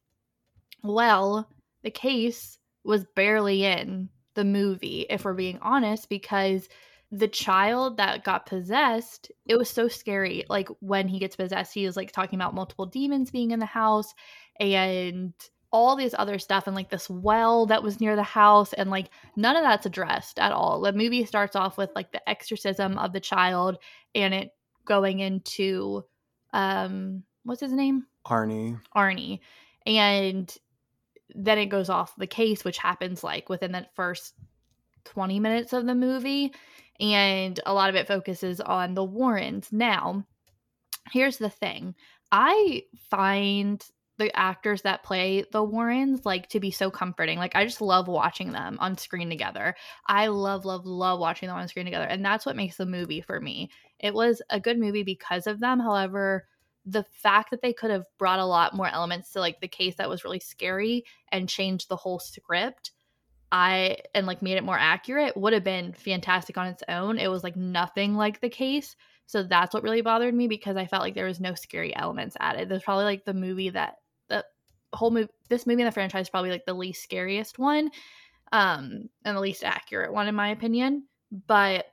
Well, 0.83 1.49
the 1.83 1.91
case 1.91 2.59
was 2.83 3.05
barely 3.15 3.63
in 3.63 4.09
the 4.35 4.45
movie, 4.45 5.05
if 5.09 5.25
we're 5.25 5.33
being 5.33 5.59
honest, 5.61 6.09
because 6.09 6.69
the 7.11 7.27
child 7.27 7.97
that 7.97 8.23
got 8.23 8.45
possessed, 8.45 9.31
it 9.45 9.57
was 9.57 9.69
so 9.69 9.87
scary. 9.87 10.43
Like 10.49 10.69
when 10.79 11.07
he 11.07 11.19
gets 11.19 11.35
possessed, 11.35 11.73
he 11.73 11.85
was 11.85 11.95
like 11.95 12.11
talking 12.11 12.37
about 12.37 12.55
multiple 12.55 12.85
demons 12.85 13.31
being 13.31 13.51
in 13.51 13.59
the 13.59 13.65
house 13.65 14.13
and 14.59 15.33
all 15.71 15.95
these 15.95 16.15
other 16.17 16.39
stuff 16.39 16.67
and 16.67 16.75
like 16.75 16.89
this 16.89 17.09
well 17.09 17.65
that 17.65 17.83
was 17.83 17.99
near 17.99 18.15
the 18.15 18.23
house 18.23 18.71
and 18.73 18.89
like 18.89 19.09
none 19.35 19.55
of 19.55 19.63
that's 19.63 19.85
addressed 19.85 20.39
at 20.39 20.51
all. 20.51 20.81
The 20.81 20.93
movie 20.93 21.25
starts 21.25 21.55
off 21.55 21.77
with 21.77 21.89
like 21.95 22.11
the 22.11 22.29
exorcism 22.29 22.97
of 22.97 23.13
the 23.13 23.19
child 23.19 23.77
and 24.13 24.33
it 24.33 24.51
going 24.85 25.19
into 25.19 26.05
um 26.53 27.23
what's 27.43 27.61
his 27.61 27.73
name? 27.73 28.05
Arnie. 28.25 28.79
Arnie. 28.95 29.39
And 29.85 30.55
then 31.33 31.57
it 31.57 31.67
goes 31.67 31.89
off 31.89 32.15
the 32.17 32.27
case 32.27 32.63
which 32.63 32.77
happens 32.77 33.23
like 33.23 33.49
within 33.49 33.71
the 33.71 33.85
first 33.95 34.33
20 35.05 35.39
minutes 35.39 35.73
of 35.73 35.85
the 35.85 35.95
movie 35.95 36.53
and 36.99 37.59
a 37.65 37.73
lot 37.73 37.89
of 37.89 37.95
it 37.95 38.07
focuses 38.07 38.61
on 38.61 38.93
the 38.93 39.03
Warrens. 39.03 39.69
Now, 39.71 40.25
here's 41.11 41.37
the 41.37 41.49
thing. 41.49 41.95
I 42.31 42.83
find 43.09 43.85
the 44.17 44.33
actors 44.35 44.83
that 44.83 45.03
play 45.03 45.43
the 45.51 45.63
Warrens 45.63 46.25
like 46.25 46.47
to 46.49 46.61
be 46.61 46.71
so 46.71 46.89
comforting. 46.89 47.37
Like 47.37 47.55
I 47.55 47.65
just 47.65 47.81
love 47.81 48.07
watching 48.07 48.51
them 48.51 48.77
on 48.79 48.97
screen 48.97 49.29
together. 49.29 49.75
I 50.07 50.27
love 50.27 50.63
love 50.63 50.85
love 50.85 51.19
watching 51.19 51.47
them 51.47 51.57
on 51.57 51.67
screen 51.67 51.85
together 51.85 52.05
and 52.05 52.23
that's 52.23 52.45
what 52.45 52.55
makes 52.55 52.77
the 52.77 52.85
movie 52.85 53.21
for 53.21 53.41
me. 53.41 53.69
It 53.99 54.13
was 54.13 54.41
a 54.49 54.59
good 54.59 54.79
movie 54.79 55.03
because 55.03 55.47
of 55.47 55.59
them. 55.59 55.79
However, 55.79 56.47
the 56.85 57.05
fact 57.11 57.51
that 57.51 57.61
they 57.61 57.73
could 57.73 57.91
have 57.91 58.05
brought 58.19 58.39
a 58.39 58.45
lot 58.45 58.75
more 58.75 58.87
elements 58.87 59.31
to 59.31 59.39
like 59.39 59.59
the 59.59 59.67
case 59.67 59.95
that 59.95 60.09
was 60.09 60.23
really 60.23 60.39
scary 60.39 61.03
and 61.31 61.49
changed 61.49 61.89
the 61.89 61.95
whole 61.95 62.19
script 62.19 62.91
I 63.51 63.97
and 64.13 64.27
like 64.27 64.41
made 64.41 64.57
it 64.57 64.63
more 64.63 64.77
accurate 64.77 65.37
would 65.37 65.53
have 65.53 65.63
been 65.63 65.93
fantastic 65.93 66.57
on 66.57 66.67
its 66.67 66.83
own. 66.89 67.17
It 67.17 67.29
was 67.29 67.43
like 67.43 67.55
nothing 67.55 68.15
like 68.15 68.41
the 68.41 68.49
case. 68.49 68.95
So 69.27 69.43
that's 69.43 69.73
what 69.73 69.83
really 69.83 70.01
bothered 70.01 70.33
me 70.33 70.47
because 70.47 70.75
I 70.77 70.85
felt 70.85 71.01
like 71.01 71.15
there 71.15 71.25
was 71.25 71.39
no 71.39 71.55
scary 71.55 71.95
elements 71.95 72.35
added. 72.39 72.69
There's 72.69 72.83
probably 72.83 73.05
like 73.05 73.23
the 73.23 73.33
movie 73.33 73.69
that 73.69 73.95
the 74.27 74.43
whole 74.93 75.11
movie 75.11 75.29
this 75.49 75.65
movie 75.65 75.81
in 75.81 75.85
the 75.85 75.91
franchise 75.91 76.25
is 76.25 76.29
probably 76.29 76.49
like 76.49 76.65
the 76.65 76.73
least 76.73 77.01
scariest 77.01 77.57
one. 77.57 77.91
Um 78.51 79.09
and 79.23 79.37
the 79.37 79.41
least 79.41 79.63
accurate 79.63 80.13
one 80.13 80.27
in 80.27 80.35
my 80.35 80.49
opinion. 80.49 81.07
But 81.47 81.85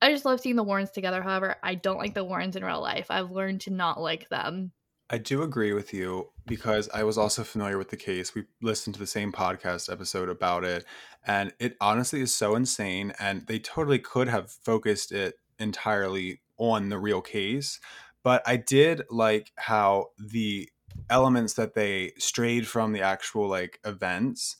I 0.00 0.12
just 0.12 0.24
love 0.24 0.40
seeing 0.40 0.56
the 0.56 0.62
Warrens 0.62 0.90
together. 0.90 1.22
However, 1.22 1.56
I 1.62 1.74
don't 1.74 1.98
like 1.98 2.14
the 2.14 2.24
Warrens 2.24 2.56
in 2.56 2.64
real 2.64 2.80
life. 2.80 3.06
I've 3.10 3.30
learned 3.30 3.62
to 3.62 3.70
not 3.70 4.00
like 4.00 4.28
them. 4.28 4.72
I 5.10 5.18
do 5.18 5.42
agree 5.42 5.72
with 5.72 5.94
you 5.94 6.30
because 6.46 6.88
I 6.92 7.02
was 7.02 7.16
also 7.16 7.42
familiar 7.42 7.78
with 7.78 7.88
the 7.88 7.96
case. 7.96 8.34
We 8.34 8.44
listened 8.60 8.94
to 8.94 9.00
the 9.00 9.06
same 9.06 9.32
podcast 9.32 9.90
episode 9.90 10.28
about 10.28 10.64
it, 10.64 10.84
and 11.26 11.52
it 11.58 11.76
honestly 11.80 12.20
is 12.20 12.34
so 12.34 12.54
insane. 12.54 13.14
And 13.18 13.46
they 13.46 13.58
totally 13.58 13.98
could 13.98 14.28
have 14.28 14.50
focused 14.50 15.12
it 15.12 15.36
entirely 15.58 16.42
on 16.58 16.90
the 16.90 16.98
real 16.98 17.22
case. 17.22 17.80
But 18.22 18.42
I 18.46 18.56
did 18.56 19.02
like 19.10 19.52
how 19.56 20.08
the 20.18 20.68
elements 21.08 21.54
that 21.54 21.74
they 21.74 22.12
strayed 22.18 22.66
from 22.66 22.92
the 22.92 23.02
actual 23.02 23.48
like 23.48 23.80
events, 23.84 24.56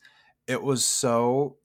it 0.46 0.62
was 0.62 0.84
so 0.84 1.56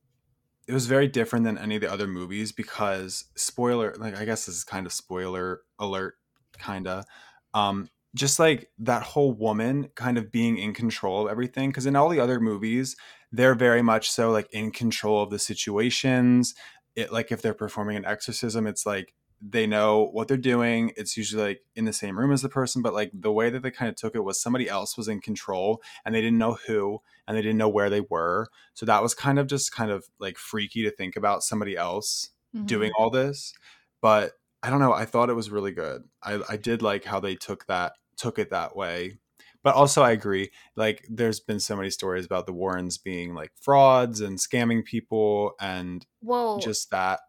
it 0.68 0.74
was 0.74 0.86
very 0.88 1.08
different 1.08 1.46
than 1.46 1.58
any 1.58 1.76
of 1.76 1.82
the 1.82 1.92
other 1.92 2.08
movies 2.08 2.52
because 2.52 3.26
spoiler 3.36 3.96
like 3.98 4.18
I 4.18 4.26
guess 4.26 4.46
this 4.46 4.56
is 4.56 4.64
kind 4.64 4.86
of 4.86 4.94
spoiler 4.94 5.62
alert 5.80 6.16
kinda. 6.58 7.06
Um 7.54 7.90
just 8.16 8.38
like 8.38 8.70
that 8.78 9.02
whole 9.02 9.34
woman 9.34 9.90
kind 9.96 10.18
of 10.20 10.32
being 10.32 10.58
in 10.60 10.74
control 10.74 11.26
of 11.26 11.32
everything 11.32 11.70
because 11.70 11.88
in 11.88 11.96
all 11.96 12.10
the 12.10 12.20
other 12.20 12.40
movies 12.40 12.96
they're 13.32 13.56
very 13.56 13.82
much 13.82 14.12
so 14.12 14.30
like 14.32 14.48
in 14.54 14.72
control 14.72 15.24
of 15.24 15.32
the 15.32 15.40
situations 15.40 16.54
it 16.96 17.12
like 17.12 17.32
if 17.32 17.42
they're 17.42 17.54
performing 17.54 17.98
an 17.98 18.06
exorcism, 18.06 18.68
it's 18.68 18.86
like 18.86 19.14
they 19.46 19.68
know 19.68 20.10
what 20.14 20.30
they're 20.30 20.38
doing. 20.38 20.94
It's 20.96 21.18
usually 21.18 21.44
like 21.44 21.62
in 21.76 21.84
the 21.84 21.92
same 21.92 22.18
room 22.18 22.32
as 22.32 22.42
the 22.42 22.50
person, 22.50 22.82
but 22.82 22.94
like 22.94 23.12
the 23.14 23.32
way 23.32 23.50
that 23.50 23.62
they 23.62 23.72
kind 23.72 23.90
of 23.90 23.96
took 23.96 24.16
it 24.16 24.24
was 24.24 24.40
somebody 24.40 24.70
else 24.70 24.96
was 24.98 25.10
in 25.10 25.20
control 25.20 25.82
and 26.06 26.16
they 26.16 26.22
didn't 26.22 26.38
know 26.38 26.58
who 26.66 27.02
and 27.28 27.36
they 27.36 27.42
didn't 27.42 27.58
know 27.58 27.68
where 27.68 27.90
they 27.90 28.02
were. 28.02 28.48
So 28.74 28.86
that 28.86 29.04
was 29.04 29.14
kind 29.14 29.38
of 29.38 29.48
just 29.48 29.74
kind 29.74 29.92
of 29.92 30.06
like 30.18 30.38
freaky 30.38 30.84
to 30.84 30.92
think 30.92 31.18
about 31.18 31.44
somebody 31.44 31.76
else 31.76 32.30
mm-hmm. 32.56 32.66
doing 32.68 32.92
all 32.98 33.10
this. 33.10 33.54
But 34.02 34.32
I 34.62 34.70
don't 34.70 34.80
know. 34.80 34.94
I 34.94 35.04
thought 35.04 35.30
it 35.30 35.34
was 35.34 35.50
really 35.50 35.74
good. 35.74 36.04
I, 36.24 36.40
I 36.48 36.56
did 36.56 36.82
like 36.82 37.04
how 37.04 37.20
they 37.20 37.36
took 37.36 37.66
that 37.68 37.94
took 38.16 38.40
it 38.40 38.52
that 38.52 38.78
way. 38.78 39.18
But 39.62 39.76
also 39.76 40.04
I 40.04 40.12
agree. 40.12 40.52
Like 40.78 41.06
there's 41.10 41.42
been 41.42 41.60
so 41.60 41.76
many 41.76 41.90
stories 41.90 42.26
about 42.26 42.46
the 42.46 42.54
Warrens 42.54 42.98
being 42.98 43.34
like 43.34 43.52
frauds 43.60 44.22
and 44.22 44.38
scamming 44.38 44.86
people 44.86 45.52
and 45.60 46.06
well 46.22 46.60
just 46.60 46.92
that 46.92 47.20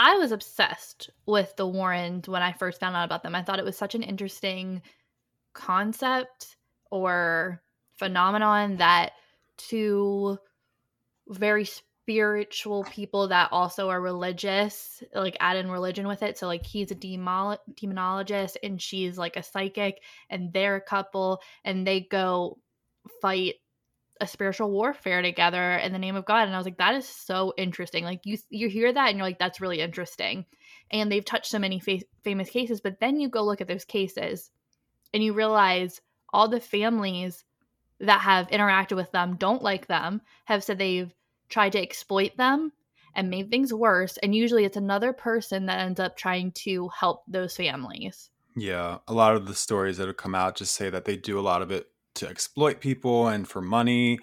I 0.00 0.14
was 0.14 0.30
obsessed 0.30 1.10
with 1.26 1.56
the 1.56 1.66
Warrens 1.66 2.28
when 2.28 2.40
I 2.40 2.52
first 2.52 2.78
found 2.78 2.94
out 2.94 3.04
about 3.04 3.24
them. 3.24 3.34
I 3.34 3.42
thought 3.42 3.58
it 3.58 3.64
was 3.64 3.76
such 3.76 3.96
an 3.96 4.04
interesting 4.04 4.80
concept 5.54 6.56
or 6.92 7.60
phenomenon 7.96 8.76
that 8.76 9.14
two 9.56 10.38
very 11.26 11.64
spiritual 11.64 12.84
people 12.84 13.26
that 13.26 13.48
also 13.50 13.88
are 13.90 14.00
religious 14.00 15.02
like 15.14 15.36
add 15.40 15.56
in 15.56 15.70
religion 15.70 16.06
with 16.06 16.22
it 16.22 16.38
so 16.38 16.46
like 16.46 16.64
he's 16.64 16.90
a 16.90 16.94
demonologist 16.94 18.56
and 18.62 18.80
she's 18.80 19.18
like 19.18 19.36
a 19.36 19.42
psychic 19.42 20.00
and 20.30 20.50
they're 20.54 20.76
a 20.76 20.80
couple 20.80 21.42
and 21.64 21.86
they 21.86 22.00
go 22.00 22.56
fight 23.20 23.56
a 24.20 24.26
spiritual 24.26 24.70
warfare 24.70 25.22
together 25.22 25.76
in 25.76 25.92
the 25.92 25.98
name 25.98 26.16
of 26.16 26.24
God. 26.24 26.46
And 26.46 26.54
I 26.54 26.58
was 26.58 26.66
like, 26.66 26.78
that 26.78 26.94
is 26.94 27.06
so 27.06 27.52
interesting. 27.56 28.04
Like 28.04 28.20
you 28.24 28.38
you 28.50 28.68
hear 28.68 28.92
that 28.92 29.08
and 29.08 29.18
you're 29.18 29.26
like, 29.26 29.38
that's 29.38 29.60
really 29.60 29.80
interesting. 29.80 30.44
And 30.90 31.10
they've 31.10 31.24
touched 31.24 31.50
so 31.50 31.58
many 31.58 31.80
fa- 31.80 32.00
famous 32.24 32.50
cases, 32.50 32.80
but 32.80 33.00
then 33.00 33.20
you 33.20 33.28
go 33.28 33.44
look 33.44 33.60
at 33.60 33.68
those 33.68 33.84
cases 33.84 34.50
and 35.12 35.22
you 35.22 35.32
realize 35.32 36.00
all 36.32 36.48
the 36.48 36.60
families 36.60 37.44
that 38.00 38.20
have 38.20 38.48
interacted 38.48 38.96
with 38.96 39.10
them 39.12 39.36
don't 39.36 39.62
like 39.62 39.86
them, 39.86 40.20
have 40.44 40.62
said 40.62 40.78
they've 40.78 41.14
tried 41.48 41.72
to 41.72 41.82
exploit 41.82 42.36
them 42.36 42.72
and 43.14 43.30
made 43.30 43.50
things 43.50 43.72
worse. 43.72 44.16
And 44.18 44.34
usually 44.34 44.64
it's 44.64 44.76
another 44.76 45.12
person 45.12 45.66
that 45.66 45.80
ends 45.80 45.98
up 45.98 46.16
trying 46.16 46.52
to 46.52 46.88
help 46.88 47.22
those 47.26 47.56
families. 47.56 48.30
Yeah, 48.56 48.98
a 49.06 49.14
lot 49.14 49.36
of 49.36 49.46
the 49.46 49.54
stories 49.54 49.96
that 49.96 50.06
have 50.06 50.16
come 50.16 50.34
out 50.34 50.56
just 50.56 50.74
say 50.74 50.90
that 50.90 51.04
they 51.04 51.16
do 51.16 51.38
a 51.38 51.42
lot 51.42 51.62
of 51.62 51.70
it 51.70 51.86
to 52.18 52.28
exploit 52.28 52.80
people 52.80 53.28
and 53.28 53.48
for 53.48 53.60
money 53.60 54.18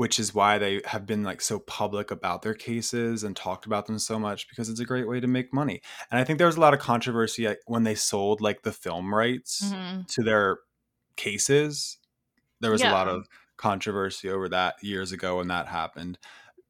which 0.00 0.18
is 0.18 0.34
why 0.34 0.56
they 0.56 0.80
have 0.86 1.04
been 1.04 1.22
like 1.22 1.42
so 1.42 1.58
public 1.58 2.10
about 2.10 2.40
their 2.40 2.54
cases 2.54 3.22
and 3.22 3.36
talked 3.36 3.66
about 3.66 3.84
them 3.84 3.98
so 3.98 4.18
much 4.18 4.48
because 4.48 4.70
it's 4.70 4.80
a 4.80 4.84
great 4.86 5.06
way 5.06 5.20
to 5.20 5.26
make 5.26 5.52
money. 5.52 5.82
And 6.10 6.18
I 6.18 6.24
think 6.24 6.38
there 6.38 6.46
was 6.46 6.56
a 6.56 6.60
lot 6.60 6.72
of 6.72 6.80
controversy 6.80 7.46
when 7.66 7.82
they 7.82 7.94
sold 7.94 8.40
like 8.40 8.62
the 8.62 8.72
film 8.72 9.14
rights 9.14 9.62
mm-hmm. 9.62 10.00
to 10.08 10.22
their 10.22 10.60
cases. 11.16 11.98
There 12.62 12.70
was 12.70 12.80
yeah. 12.80 12.90
a 12.90 12.94
lot 12.94 13.08
of 13.08 13.26
controversy 13.58 14.30
over 14.30 14.48
that 14.48 14.76
years 14.82 15.12
ago 15.12 15.36
when 15.36 15.48
that 15.48 15.66
happened. 15.66 16.18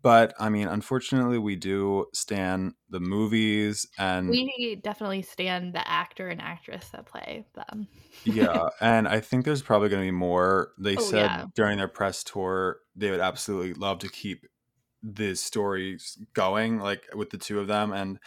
But 0.02 0.34
I 0.38 0.48
mean, 0.48 0.66
unfortunately, 0.66 1.38
we 1.38 1.56
do 1.56 2.06
stand 2.14 2.74
the 2.88 3.00
movies, 3.00 3.86
and 3.98 4.30
we 4.30 4.80
definitely 4.82 5.22
stand 5.22 5.74
the 5.74 5.86
actor 5.86 6.28
and 6.28 6.40
actress 6.40 6.88
that 6.90 7.06
play 7.06 7.46
them. 7.54 7.86
yeah, 8.24 8.68
and 8.80 9.06
I 9.06 9.20
think 9.20 9.44
there's 9.44 9.62
probably 9.62 9.90
going 9.90 10.02
to 10.02 10.06
be 10.06 10.16
more. 10.16 10.72
They 10.78 10.96
oh, 10.96 11.00
said 11.00 11.24
yeah. 11.24 11.44
during 11.54 11.78
their 11.78 11.88
press 11.88 12.24
tour 12.24 12.78
they 12.96 13.10
would 13.10 13.20
absolutely 13.20 13.74
love 13.74 13.98
to 14.00 14.08
keep 14.08 14.46
the 15.02 15.34
stories 15.34 16.18
going, 16.34 16.78
like 16.78 17.04
with 17.14 17.30
the 17.30 17.38
two 17.38 17.60
of 17.60 17.66
them, 17.66 17.92
and 17.92 18.18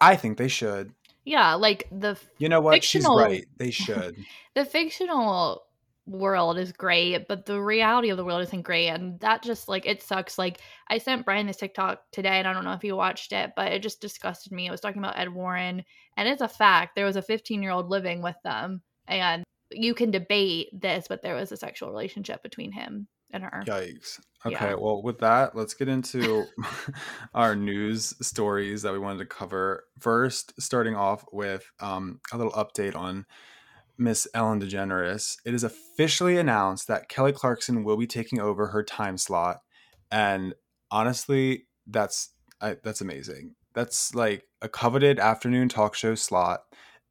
I 0.00 0.16
think 0.16 0.36
they 0.36 0.48
should. 0.48 0.92
Yeah, 1.24 1.54
like 1.54 1.88
the 1.90 2.16
you 2.38 2.48
know 2.48 2.60
what 2.60 2.74
fictional, 2.74 3.18
she's 3.18 3.26
right. 3.26 3.46
They 3.56 3.70
should. 3.70 4.16
the 4.54 4.64
fictional 4.64 5.65
world 6.06 6.58
is 6.58 6.72
great, 6.72 7.26
but 7.28 7.46
the 7.46 7.60
reality 7.60 8.10
of 8.10 8.16
the 8.16 8.24
world 8.24 8.42
isn't 8.42 8.62
great. 8.62 8.88
And 8.88 9.18
that 9.20 9.42
just 9.42 9.68
like 9.68 9.86
it 9.86 10.02
sucks. 10.02 10.38
Like 10.38 10.60
I 10.88 10.98
sent 10.98 11.24
Brian 11.24 11.46
this 11.46 11.56
TikTok 11.56 12.00
today, 12.12 12.38
and 12.38 12.48
I 12.48 12.52
don't 12.52 12.64
know 12.64 12.72
if 12.72 12.82
he 12.82 12.92
watched 12.92 13.32
it, 13.32 13.52
but 13.56 13.72
it 13.72 13.82
just 13.82 14.00
disgusted 14.00 14.52
me. 14.52 14.66
It 14.66 14.70
was 14.70 14.80
talking 14.80 15.02
about 15.02 15.18
Ed 15.18 15.32
Warren, 15.32 15.84
and 16.16 16.28
it's 16.28 16.42
a 16.42 16.48
fact. 16.48 16.94
There 16.94 17.04
was 17.04 17.16
a 17.16 17.22
15 17.22 17.62
year 17.62 17.72
old 17.72 17.88
living 17.88 18.22
with 18.22 18.36
them, 18.44 18.82
and 19.08 19.44
you 19.70 19.94
can 19.94 20.10
debate 20.10 20.68
this, 20.72 21.06
but 21.08 21.22
there 21.22 21.34
was 21.34 21.52
a 21.52 21.56
sexual 21.56 21.90
relationship 21.90 22.42
between 22.42 22.72
him 22.72 23.08
and 23.32 23.42
her. 23.42 23.62
Yikes. 23.66 24.20
Okay, 24.44 24.70
yeah. 24.70 24.74
well, 24.74 25.02
with 25.02 25.18
that, 25.18 25.56
let's 25.56 25.74
get 25.74 25.88
into 25.88 26.44
our 27.34 27.56
news 27.56 28.14
stories 28.24 28.82
that 28.82 28.92
we 28.92 28.98
wanted 28.98 29.18
to 29.18 29.26
cover. 29.26 29.84
First, 29.98 30.52
starting 30.60 30.94
off 30.94 31.24
with 31.32 31.68
um, 31.80 32.20
a 32.32 32.36
little 32.36 32.52
update 32.52 32.94
on 32.94 33.26
Miss 33.98 34.26
Ellen 34.34 34.60
DeGeneres, 34.60 35.36
it 35.44 35.54
is 35.54 35.64
officially 35.64 36.36
announced 36.36 36.86
that 36.88 37.08
Kelly 37.08 37.32
Clarkson 37.32 37.84
will 37.84 37.96
be 37.96 38.06
taking 38.06 38.40
over 38.40 38.68
her 38.68 38.82
time 38.82 39.16
slot, 39.18 39.62
and 40.10 40.54
honestly, 40.90 41.66
that's 41.86 42.30
I, 42.60 42.76
that's 42.82 43.00
amazing. 43.00 43.54
That's 43.74 44.14
like 44.14 44.44
a 44.62 44.68
coveted 44.68 45.18
afternoon 45.18 45.68
talk 45.68 45.94
show 45.94 46.14
slot, 46.14 46.60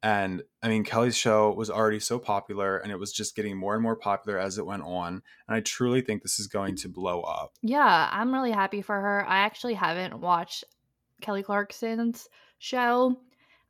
and 0.02 0.42
I 0.62 0.68
mean 0.68 0.84
Kelly's 0.84 1.16
show 1.16 1.52
was 1.52 1.70
already 1.70 2.00
so 2.00 2.18
popular, 2.18 2.78
and 2.78 2.92
it 2.92 2.98
was 2.98 3.12
just 3.12 3.36
getting 3.36 3.56
more 3.56 3.74
and 3.74 3.82
more 3.82 3.96
popular 3.96 4.38
as 4.38 4.58
it 4.58 4.66
went 4.66 4.82
on. 4.82 5.22
And 5.48 5.56
I 5.56 5.60
truly 5.60 6.00
think 6.00 6.22
this 6.22 6.38
is 6.38 6.46
going 6.46 6.76
to 6.76 6.88
blow 6.88 7.22
up. 7.22 7.54
Yeah, 7.62 8.08
I'm 8.12 8.32
really 8.32 8.52
happy 8.52 8.82
for 8.82 9.00
her. 9.00 9.26
I 9.26 9.38
actually 9.38 9.74
haven't 9.74 10.20
watched 10.20 10.64
Kelly 11.20 11.42
Clarkson's 11.42 12.28
show 12.58 13.16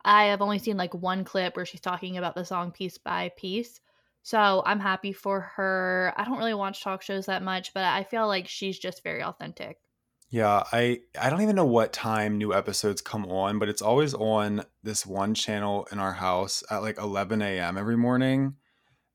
I 0.06 0.26
have 0.26 0.40
only 0.40 0.58
seen 0.58 0.76
like 0.76 0.94
one 0.94 1.24
clip 1.24 1.56
where 1.56 1.66
she's 1.66 1.80
talking 1.80 2.16
about 2.16 2.34
the 2.34 2.44
song 2.44 2.70
piece 2.70 2.96
by 2.96 3.32
piece. 3.36 3.80
So 4.22 4.62
I'm 4.64 4.80
happy 4.80 5.12
for 5.12 5.40
her. 5.40 6.12
I 6.16 6.24
don't 6.24 6.38
really 6.38 6.54
watch 6.54 6.82
talk 6.82 7.02
shows 7.02 7.26
that 7.26 7.42
much, 7.42 7.74
but 7.74 7.84
I 7.84 8.04
feel 8.04 8.26
like 8.26 8.48
she's 8.48 8.78
just 8.78 9.02
very 9.02 9.22
authentic. 9.22 9.78
Yeah, 10.30 10.64
I 10.72 11.00
I 11.20 11.30
don't 11.30 11.42
even 11.42 11.56
know 11.56 11.64
what 11.66 11.92
time 11.92 12.38
new 12.38 12.52
episodes 12.52 13.00
come 13.00 13.26
on, 13.26 13.58
but 13.58 13.68
it's 13.68 13.82
always 13.82 14.14
on 14.14 14.64
this 14.82 15.06
one 15.06 15.34
channel 15.34 15.86
in 15.92 15.98
our 15.98 16.12
house 16.12 16.64
at 16.70 16.82
like 16.82 16.98
11 16.98 17.42
a.m. 17.42 17.78
every 17.78 17.96
morning. 17.96 18.54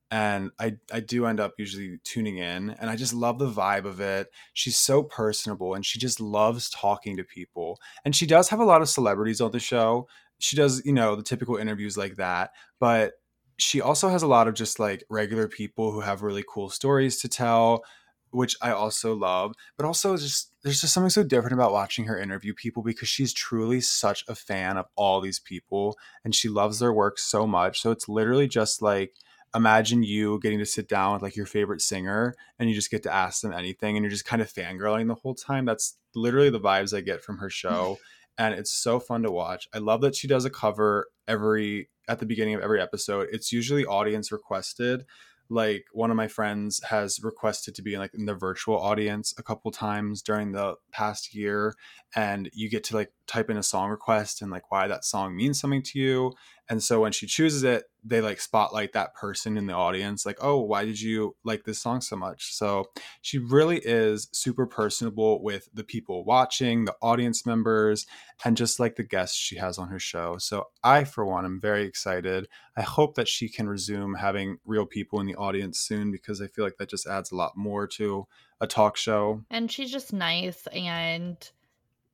And 0.09 0.51
I 0.59 0.77
I 0.91 0.99
do 1.01 1.25
end 1.25 1.39
up 1.39 1.53
usually 1.57 1.99
tuning 2.03 2.37
in, 2.37 2.69
and 2.71 2.89
I 2.89 2.95
just 2.95 3.13
love 3.13 3.39
the 3.39 3.49
vibe 3.49 3.85
of 3.85 3.99
it. 4.01 4.27
She's 4.53 4.77
so 4.77 5.03
personable, 5.03 5.73
and 5.73 5.85
she 5.85 5.99
just 5.99 6.19
loves 6.21 6.69
talking 6.69 7.17
to 7.17 7.23
people. 7.23 7.79
And 8.05 8.15
she 8.15 8.25
does 8.25 8.49
have 8.49 8.59
a 8.59 8.65
lot 8.65 8.81
of 8.81 8.89
celebrities 8.89 9.41
on 9.41 9.51
the 9.51 9.59
show, 9.59 10.07
she 10.41 10.55
does, 10.55 10.81
you 10.85 10.93
know, 10.93 11.15
the 11.15 11.23
typical 11.23 11.55
interviews 11.55 11.97
like 11.97 12.15
that, 12.15 12.51
but 12.79 13.13
she 13.57 13.79
also 13.79 14.09
has 14.09 14.23
a 14.23 14.27
lot 14.27 14.47
of 14.47 14.55
just 14.55 14.79
like 14.79 15.03
regular 15.09 15.47
people 15.47 15.91
who 15.91 16.01
have 16.01 16.23
really 16.23 16.43
cool 16.47 16.69
stories 16.69 17.21
to 17.21 17.29
tell, 17.29 17.83
which 18.31 18.55
I 18.61 18.71
also 18.71 19.13
love. 19.13 19.53
But 19.77 19.85
also 19.85 20.17
just 20.17 20.51
there's 20.63 20.81
just 20.81 20.93
something 20.93 21.11
so 21.11 21.23
different 21.23 21.53
about 21.53 21.71
watching 21.71 22.05
her 22.05 22.19
interview 22.19 22.53
people 22.55 22.81
because 22.81 23.07
she's 23.07 23.33
truly 23.33 23.79
such 23.79 24.23
a 24.27 24.35
fan 24.35 24.77
of 24.77 24.87
all 24.95 25.21
these 25.21 25.39
people 25.39 25.97
and 26.25 26.33
she 26.33 26.49
loves 26.49 26.79
their 26.79 26.91
work 26.91 27.19
so 27.19 27.45
much. 27.45 27.81
So 27.81 27.91
it's 27.91 28.09
literally 28.09 28.47
just 28.47 28.81
like 28.81 29.13
imagine 29.53 30.01
you 30.01 30.39
getting 30.39 30.59
to 30.59 30.65
sit 30.65 30.87
down 30.87 31.13
with 31.13 31.21
like 31.21 31.35
your 31.35 31.45
favorite 31.45 31.81
singer 31.81 32.33
and 32.57 32.67
you 32.67 32.73
just 32.73 32.89
get 32.89 33.03
to 33.03 33.13
ask 33.13 33.41
them 33.41 33.53
anything 33.53 33.95
and 33.95 34.03
you're 34.03 34.11
just 34.11 34.25
kind 34.25 34.41
of 34.41 34.51
fangirling 34.51 35.07
the 35.07 35.15
whole 35.15 35.35
time. 35.35 35.65
That's 35.65 35.97
literally 36.15 36.49
the 36.49 36.59
vibes 36.59 36.97
I 36.97 37.01
get 37.01 37.21
from 37.21 37.37
her 37.37 37.49
show 37.51 37.99
and 38.37 38.53
it's 38.53 38.71
so 38.71 38.99
fun 38.99 39.23
to 39.23 39.31
watch. 39.31 39.67
I 39.73 39.79
love 39.79 40.01
that 40.01 40.15
she 40.15 40.27
does 40.27 40.45
a 40.45 40.49
cover 40.49 41.07
every 41.27 41.89
at 42.07 42.19
the 42.19 42.25
beginning 42.25 42.55
of 42.55 42.61
every 42.61 42.81
episode. 42.81 43.27
It's 43.31 43.51
usually 43.51 43.85
audience 43.85 44.31
requested. 44.31 45.05
Like 45.49 45.85
one 45.91 46.11
of 46.11 46.17
my 46.17 46.29
friends 46.29 46.81
has 46.83 47.19
requested 47.21 47.75
to 47.75 47.81
be 47.81 47.97
like 47.97 48.13
in 48.13 48.25
the 48.25 48.33
virtual 48.33 48.79
audience 48.79 49.33
a 49.37 49.43
couple 49.43 49.69
times 49.71 50.21
during 50.21 50.53
the 50.53 50.75
past 50.93 51.35
year 51.35 51.75
and 52.15 52.49
you 52.53 52.69
get 52.69 52.85
to 52.85 52.95
like 52.95 53.11
type 53.27 53.49
in 53.49 53.57
a 53.57 53.63
song 53.63 53.89
request 53.89 54.41
and 54.41 54.49
like 54.49 54.71
why 54.71 54.87
that 54.87 55.03
song 55.03 55.35
means 55.35 55.59
something 55.59 55.83
to 55.83 55.99
you. 55.99 56.31
And 56.71 56.81
so 56.81 57.01
when 57.01 57.11
she 57.11 57.27
chooses 57.27 57.63
it, 57.63 57.83
they 58.01 58.21
like 58.21 58.39
spotlight 58.39 58.93
that 58.93 59.13
person 59.13 59.57
in 59.57 59.67
the 59.67 59.73
audience 59.73 60.25
like 60.25 60.37
oh 60.41 60.59
why 60.61 60.85
did 60.85 60.99
you 60.99 61.35
like 61.43 61.65
this 61.65 61.79
song 61.79 61.99
so 61.99 62.15
much? 62.15 62.55
So 62.55 62.85
she 63.21 63.39
really 63.39 63.79
is 63.83 64.29
super 64.31 64.65
personable 64.65 65.43
with 65.43 65.67
the 65.73 65.83
people 65.83 66.23
watching 66.23 66.85
the 66.85 66.95
audience 67.01 67.45
members 67.45 68.07
and 68.45 68.55
just 68.55 68.79
like 68.79 68.95
the 68.95 69.03
guests 69.03 69.37
she 69.37 69.57
has 69.57 69.77
on 69.77 69.89
her 69.89 69.99
show. 69.99 70.37
So 70.37 70.67
i 70.81 71.03
for 71.03 71.25
one 71.25 71.43
am 71.43 71.59
very 71.59 71.83
excited. 71.83 72.47
I 72.77 72.83
hope 72.83 73.15
that 73.15 73.27
she 73.27 73.49
can 73.49 73.67
resume 73.67 74.13
having 74.13 74.57
real 74.65 74.85
people 74.85 75.19
in 75.19 75.27
the 75.27 75.35
audience 75.35 75.77
soon 75.77 76.09
because 76.09 76.41
i 76.41 76.47
feel 76.47 76.63
like 76.63 76.77
that 76.77 76.89
just 76.89 77.05
adds 77.05 77.33
a 77.33 77.35
lot 77.35 77.57
more 77.57 77.85
to 77.99 78.27
a 78.61 78.65
talk 78.65 78.95
show. 78.95 79.43
And 79.51 79.69
she's 79.69 79.91
just 79.91 80.13
nice 80.13 80.67
and 80.67 81.37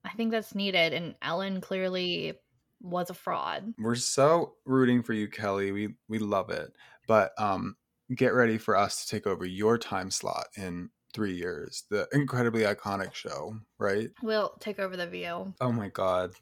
i 0.03 0.09
think 0.09 0.31
that's 0.31 0.55
needed. 0.55 0.93
And 0.93 1.13
ellen 1.21 1.61
clearly 1.61 2.33
was 2.81 3.09
a 3.09 3.13
fraud. 3.13 3.73
We're 3.77 3.95
so 3.95 4.55
rooting 4.65 5.03
for 5.03 5.13
you, 5.13 5.27
Kelly. 5.27 5.71
We 5.71 5.95
we 6.07 6.19
love 6.19 6.49
it. 6.49 6.73
But 7.07 7.31
um 7.39 7.75
get 8.15 8.33
ready 8.33 8.57
for 8.57 8.75
us 8.77 9.03
to 9.03 9.09
take 9.09 9.27
over 9.27 9.45
your 9.45 9.77
time 9.77 10.09
slot 10.11 10.47
in 10.55 10.89
three 11.13 11.35
years. 11.35 11.83
The 11.89 12.07
incredibly 12.13 12.61
iconic 12.61 13.13
show, 13.13 13.55
right? 13.79 14.09
We'll 14.21 14.53
take 14.59 14.77
over 14.79 14.95
the 14.95 15.07
view. 15.07 15.53
Oh 15.59 15.71
my 15.71 15.89
god! 15.89 16.33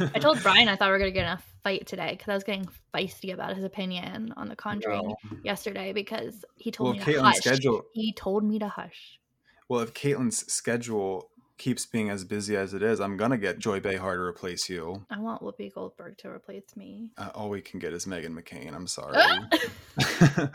I 0.00 0.18
told 0.18 0.42
Brian 0.42 0.68
I 0.68 0.76
thought 0.76 0.86
we 0.88 0.92
were 0.92 0.98
gonna 0.98 1.10
get 1.12 1.26
in 1.26 1.32
a 1.32 1.42
fight 1.62 1.86
today 1.86 2.10
because 2.12 2.28
I 2.28 2.34
was 2.34 2.44
getting 2.44 2.68
feisty 2.94 3.32
about 3.32 3.54
his 3.54 3.64
opinion 3.64 4.32
on 4.36 4.48
The 4.48 4.56
Conjuring 4.56 5.08
No. 5.08 5.16
yesterday 5.44 5.92
because 5.92 6.44
he 6.56 6.70
told 6.70 6.96
Well, 6.96 7.06
me 7.06 7.12
to 7.12 7.18
Caitlin's 7.20 7.22
hush. 7.36 7.38
schedule- 7.38 7.82
He 7.92 8.12
told 8.12 8.42
me 8.44 8.58
to 8.58 8.68
hush. 8.68 9.20
Well, 9.68 9.80
if 9.80 9.94
Caitlin's 9.94 10.50
schedule 10.52 11.30
keeps 11.58 11.86
being 11.86 12.10
as 12.10 12.24
busy 12.24 12.56
as 12.56 12.74
it 12.74 12.82
is, 12.82 13.00
I'm 13.00 13.16
gonna 13.16 13.38
get 13.38 13.58
Joy 13.58 13.80
Behar 13.80 14.16
to 14.16 14.22
replace 14.22 14.68
you. 14.68 15.04
I 15.10 15.18
want 15.18 15.42
Whoopi 15.42 15.72
Goldberg 15.72 16.18
to 16.18 16.28
replace 16.28 16.76
me. 16.76 17.10
Uh, 17.16 17.30
all 17.34 17.48
we 17.48 17.60
can 17.60 17.78
get 17.80 17.92
is 17.92 18.06
Meghan 18.06 18.38
McCain. 18.38 18.74
I'm 18.74 18.86
sorry. 18.86 19.16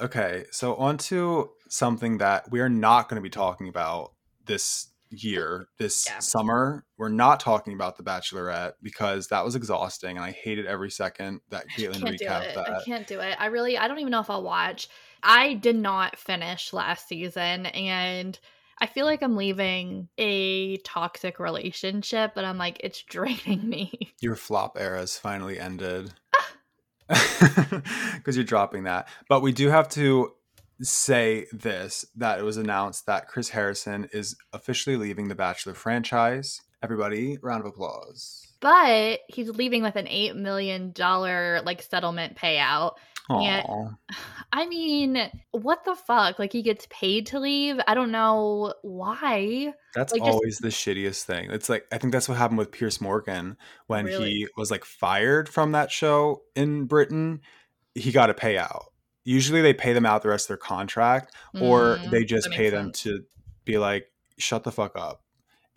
Okay, 0.00 0.46
so 0.50 0.74
on 0.76 0.96
to 0.98 1.50
something 1.68 2.18
that 2.18 2.50
we 2.50 2.60
are 2.60 2.68
not 2.70 3.08
going 3.08 3.16
to 3.16 3.22
be 3.22 3.30
talking 3.30 3.68
about 3.68 4.12
this 4.46 4.88
year, 5.10 5.68
this 5.78 6.06
Yeah. 6.08 6.18
summer. 6.18 6.86
We're 6.96 7.10
not 7.10 7.40
talking 7.40 7.74
about 7.74 7.98
The 7.98 8.02
Bachelorette 8.02 8.72
because 8.82 9.28
that 9.28 9.44
was 9.44 9.54
exhausting 9.54 10.16
and 10.16 10.24
I 10.24 10.30
hated 10.30 10.66
every 10.66 10.90
second 10.90 11.42
that 11.50 11.66
Caitlin 11.68 12.00
recapped 12.00 12.54
that. 12.54 12.70
I 12.70 12.82
can't 12.84 13.06
do 13.06 13.20
it. 13.20 13.36
I 13.38 13.46
really, 13.46 13.76
I 13.76 13.86
don't 13.86 13.98
even 13.98 14.10
know 14.10 14.20
if 14.20 14.30
I'll 14.30 14.42
watch. 14.42 14.88
I 15.22 15.54
did 15.54 15.76
not 15.76 16.18
finish 16.18 16.72
last 16.72 17.06
season, 17.06 17.66
and 17.66 18.36
I 18.82 18.86
feel 18.86 19.06
like 19.06 19.22
I'm 19.22 19.36
leaving 19.36 20.08
a 20.18 20.76
toxic 20.78 21.38
relationship, 21.38 22.32
but 22.34 22.44
I'm 22.44 22.58
like, 22.58 22.78
it's 22.80 23.00
draining 23.00 23.68
me. 23.68 24.12
Your 24.20 24.34
flop 24.34 24.76
era 24.76 24.98
has 24.98 25.16
finally 25.16 25.58
ended. 25.58 26.12
Because 28.16 28.36
you're 28.36 28.44
dropping 28.44 28.84
that. 28.84 29.08
But 29.28 29.40
we 29.40 29.52
do 29.52 29.68
have 29.68 29.88
to 29.90 30.32
say 30.80 31.46
this 31.52 32.04
that 32.16 32.38
it 32.38 32.42
was 32.42 32.56
announced 32.56 33.06
that 33.06 33.28
Chris 33.28 33.50
Harrison 33.50 34.08
is 34.12 34.36
officially 34.52 34.96
leaving 34.96 35.28
the 35.28 35.34
Bachelor 35.34 35.74
franchise. 35.74 36.60
Everybody, 36.82 37.38
round 37.42 37.62
of 37.62 37.66
applause. 37.66 38.46
But 38.60 39.20
he's 39.28 39.48
leaving 39.48 39.82
with 39.82 39.96
an 39.96 40.06
eight 40.08 40.36
million 40.36 40.92
dollar 40.92 41.62
like 41.64 41.82
settlement 41.82 42.36
payout. 42.36 42.94
I 43.30 44.66
mean, 44.66 45.30
what 45.52 45.84
the 45.84 45.94
fuck? 45.94 46.38
Like 46.38 46.52
he 46.52 46.62
gets 46.62 46.86
paid 46.90 47.26
to 47.28 47.40
leave. 47.40 47.80
I 47.86 47.94
don't 47.94 48.10
know 48.12 48.74
why. 48.82 49.72
That's 49.94 50.12
Like, 50.12 50.22
just- 50.22 50.32
always 50.32 50.58
the 50.58 50.68
shittiest 50.68 51.22
thing. 51.24 51.50
It's 51.50 51.68
like 51.68 51.86
I 51.92 51.98
think 51.98 52.12
that's 52.12 52.28
what 52.28 52.36
happened 52.38 52.58
with 52.58 52.72
Piers 52.72 53.00
Morgan 53.00 53.56
when 53.86 54.04
Really? 54.06 54.30
he 54.30 54.48
was 54.56 54.70
like 54.70 54.84
fired 54.84 55.48
from 55.48 55.72
that 55.72 55.90
show 55.90 56.42
in 56.54 56.84
Britain. 56.86 57.40
He 57.94 58.12
got 58.12 58.30
a 58.30 58.34
payout. 58.34 58.84
Usually 59.24 59.62
they 59.62 59.74
pay 59.74 59.92
them 59.92 60.04
out 60.04 60.22
the 60.22 60.28
rest 60.28 60.46
of 60.46 60.48
their 60.48 60.56
contract, 60.56 61.32
or 61.60 61.98
Mm, 61.98 62.10
they 62.10 62.24
just 62.24 62.50
pay 62.50 62.70
them 62.70 62.86
sense. 62.86 63.02
to 63.02 63.20
be 63.64 63.78
like, 63.78 64.06
shut 64.38 64.64
the 64.64 64.72
fuck 64.72 64.92
up. 64.98 65.20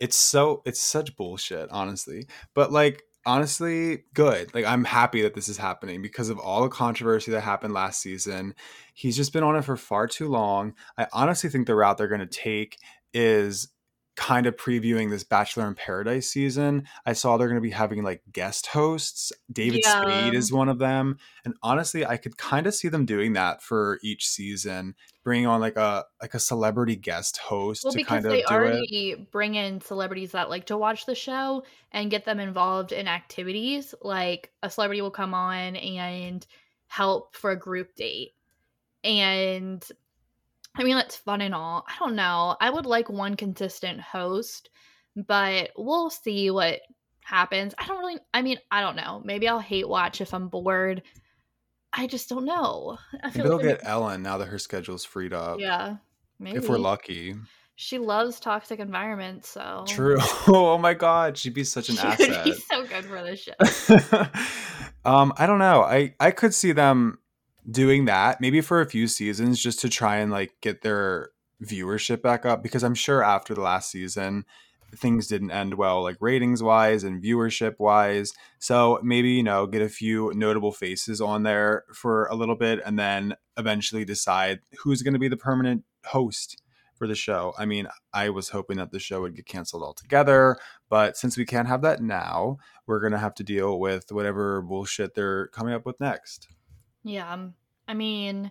It's 0.00 0.16
so 0.16 0.62
it's 0.66 0.82
such 0.82 1.16
bullshit, 1.16 1.70
honestly. 1.70 2.26
But 2.54 2.72
like 2.72 3.02
honestly, 3.26 4.04
good. 4.14 4.54
Like 4.54 4.64
I'm 4.64 4.84
happy 4.84 5.22
that 5.22 5.34
this 5.34 5.48
is 5.48 5.58
happening 5.58 6.00
because 6.00 6.30
of 6.30 6.38
all 6.38 6.62
the 6.62 6.68
controversy 6.68 7.32
that 7.32 7.42
happened 7.42 7.74
last 7.74 8.00
season. 8.00 8.54
He's 8.94 9.16
just 9.16 9.32
been 9.32 9.42
on 9.42 9.56
it 9.56 9.62
for 9.62 9.76
far 9.76 10.06
too 10.06 10.28
long. 10.28 10.74
I 10.96 11.06
honestly 11.12 11.50
think 11.50 11.66
the 11.66 11.74
route 11.74 11.98
they're 11.98 12.08
gonna 12.08 12.26
take 12.26 12.78
is 13.12 13.68
kind 14.16 14.46
of 14.46 14.56
previewing 14.56 15.10
this 15.10 15.24
Bachelor 15.24 15.68
in 15.68 15.74
Paradise 15.74 16.28
season. 16.30 16.88
I 17.04 17.12
saw 17.12 17.36
they're 17.36 17.48
going 17.48 17.60
to 17.60 17.60
be 17.60 17.70
having 17.70 18.02
like 18.02 18.22
guest 18.32 18.66
hosts. 18.68 19.30
David 19.52 19.82
Yeah. 19.84 20.02
Spade 20.02 20.34
is 20.34 20.50
one 20.50 20.68
of 20.68 20.78
them. 20.78 21.18
And 21.44 21.54
honestly, 21.62 22.04
I 22.04 22.16
could 22.16 22.38
kind 22.38 22.66
of 22.66 22.74
see 22.74 22.88
them 22.88 23.04
doing 23.04 23.34
that 23.34 23.62
for 23.62 23.98
each 24.02 24.26
season, 24.26 24.94
bringing 25.26 25.48
on 25.48 25.60
like 25.60 25.74
a 25.76 26.04
like 26.22 26.34
a 26.34 26.38
celebrity 26.38 26.94
guest 26.94 27.36
host 27.38 27.82
Well, 27.82 27.90
to 27.90 27.96
because 27.96 28.22
kind 28.22 28.26
of 28.26 28.30
they 28.30 28.42
do 28.42 28.62
it. 28.62 28.76
already 28.76 29.28
bring 29.32 29.56
in 29.56 29.80
celebrities 29.80 30.30
that 30.30 30.48
like 30.48 30.66
to 30.66 30.76
watch 30.78 31.04
the 31.04 31.16
show 31.16 31.64
and 31.90 32.12
get 32.12 32.24
them 32.24 32.38
involved 32.38 32.92
in 32.92 33.08
activities. 33.08 33.92
Like 34.00 34.52
a 34.62 34.70
celebrity 34.70 35.02
will 35.02 35.10
come 35.10 35.34
on 35.34 35.74
and 35.74 36.46
help 36.86 37.34
for 37.34 37.50
a 37.50 37.58
group 37.58 37.96
date. 37.96 38.34
And 39.02 39.84
I 40.76 40.84
mean, 40.84 40.94
that's 40.94 41.16
fun 41.16 41.40
and 41.40 41.56
all. 41.56 41.84
I 41.88 41.96
don't 41.98 42.14
know. 42.14 42.56
I 42.60 42.70
would 42.70 42.86
like 42.86 43.08
one 43.08 43.34
consistent 43.34 44.00
host, 44.00 44.70
but 45.16 45.70
we'll 45.76 46.10
see 46.10 46.52
what 46.52 46.82
happens. 47.24 47.74
I 47.78 47.86
don't 47.88 47.98
really, 47.98 48.18
I 48.32 48.42
mean, 48.42 48.58
I 48.70 48.80
don't 48.80 48.94
know. 48.94 49.22
Maybe 49.24 49.48
I'll 49.48 49.58
hate 49.58 49.88
watch 49.88 50.20
if 50.20 50.32
I'm 50.32 50.46
bored. 50.46 51.02
I 51.96 52.06
just 52.06 52.28
don't 52.28 52.44
know. 52.44 52.98
I 53.22 53.28
Maybe 53.28 53.42
they'll 53.42 53.56
like 53.56 53.62
get 53.66 53.80
Ellen 53.84 54.22
now 54.22 54.38
that 54.38 54.48
her 54.48 54.58
schedule's 54.58 55.04
freed 55.04 55.32
up. 55.32 55.58
yeah, 55.60 55.96
maybe 56.38 56.58
If 56.58 56.68
we're 56.68 56.78
lucky. 56.78 57.34
She 57.78 57.98
loves 57.98 58.40
toxic 58.40 58.80
environments, 58.80 59.48
so 59.48 59.84
True. 59.86 60.16
oh 60.48 60.78
my 60.78 60.94
god, 60.94 61.36
she'd 61.36 61.54
be 61.54 61.64
such 61.64 61.88
an 61.90 61.96
She 61.96 62.30
would 62.30 62.44
be 62.44 62.52
so 62.52 62.84
good 62.86 63.04
for 63.04 63.22
this 63.22 63.40
show. 63.40 64.26
um, 65.04 65.32
I 65.36 65.46
don't 65.46 65.58
know. 65.58 65.82
I 65.82 66.14
I 66.20 66.30
could 66.30 66.54
see 66.54 66.72
them 66.72 67.18
doing 67.70 68.04
that 68.06 68.40
maybe 68.40 68.60
for 68.60 68.80
a 68.80 68.86
few 68.88 69.08
seasons 69.08 69.60
just 69.60 69.80
to 69.80 69.88
try 69.88 70.18
and 70.18 70.30
like 70.30 70.54
get 70.60 70.82
their 70.82 71.30
viewership 71.62 72.22
back 72.22 72.46
up 72.46 72.62
because 72.62 72.84
I'm 72.84 72.94
sure 72.94 73.22
after 73.24 73.54
the 73.54 73.60
last 73.62 73.90
season 73.90 74.44
things 74.96 75.26
didn't 75.26 75.50
end 75.50 75.74
well 75.74 76.02
like 76.02 76.16
ratings 76.20 76.62
wise 76.62 77.04
and 77.04 77.22
viewership 77.22 77.74
wise. 77.78 78.32
So 78.58 79.00
maybe 79.02 79.30
you 79.30 79.42
know 79.42 79.66
get 79.66 79.82
a 79.82 79.88
few 79.88 80.32
notable 80.34 80.72
faces 80.72 81.20
on 81.20 81.42
there 81.42 81.84
for 81.92 82.26
a 82.26 82.34
little 82.34 82.56
bit 82.56 82.80
and 82.84 82.98
then 82.98 83.34
eventually 83.56 84.04
decide 84.04 84.60
who's 84.78 85.02
going 85.02 85.14
to 85.14 85.20
be 85.20 85.28
the 85.28 85.36
permanent 85.36 85.84
host 86.06 86.60
for 86.96 87.06
the 87.06 87.14
show. 87.14 87.54
I 87.58 87.66
mean, 87.66 87.86
I 88.12 88.30
was 88.30 88.48
hoping 88.48 88.78
that 88.78 88.90
the 88.90 88.98
show 88.98 89.20
would 89.20 89.36
get 89.36 89.46
canceled 89.46 89.82
altogether, 89.82 90.56
but 90.88 91.16
since 91.16 91.36
we 91.36 91.44
can't 91.44 91.68
have 91.68 91.82
that 91.82 92.02
now, 92.02 92.58
we're 92.86 93.00
going 93.00 93.12
to 93.12 93.18
have 93.18 93.34
to 93.34 93.44
deal 93.44 93.78
with 93.78 94.10
whatever 94.10 94.62
bullshit 94.62 95.14
they're 95.14 95.48
coming 95.48 95.74
up 95.74 95.84
with 95.84 96.00
next. 96.00 96.48
Yeah, 97.04 97.32
um, 97.32 97.54
I 97.86 97.94
mean, 97.94 98.50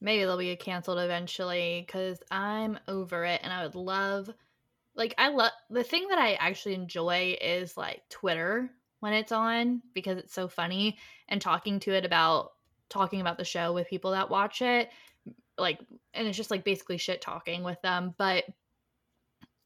maybe 0.00 0.24
they'll 0.24 0.38
be 0.38 0.54
canceled 0.56 0.98
eventually 0.98 1.84
because 1.86 2.18
I'm 2.30 2.78
over 2.88 3.24
it, 3.24 3.40
and 3.42 3.52
I 3.52 3.64
would 3.64 3.74
love, 3.74 4.30
like, 4.94 5.14
I 5.18 5.28
love 5.28 5.52
the 5.70 5.84
thing 5.84 6.08
that 6.08 6.18
I 6.18 6.34
actually 6.34 6.74
enjoy 6.74 7.36
is 7.40 7.76
like 7.76 8.02
Twitter 8.10 8.70
when 9.00 9.12
it's 9.12 9.32
on 9.32 9.82
because 9.94 10.18
it's 10.18 10.34
so 10.34 10.48
funny 10.48 10.98
and 11.28 11.40
talking 11.40 11.80
to 11.80 11.92
it 11.92 12.04
about 12.04 12.50
talking 12.88 13.20
about 13.20 13.38
the 13.38 13.44
show 13.44 13.72
with 13.72 13.88
people 13.88 14.12
that 14.12 14.30
watch 14.30 14.62
it, 14.62 14.90
like, 15.58 15.78
and 16.14 16.28
it's 16.28 16.36
just 16.36 16.50
like 16.50 16.64
basically 16.64 16.98
shit 16.98 17.20
talking 17.20 17.62
with 17.62 17.80
them, 17.82 18.14
but. 18.18 18.44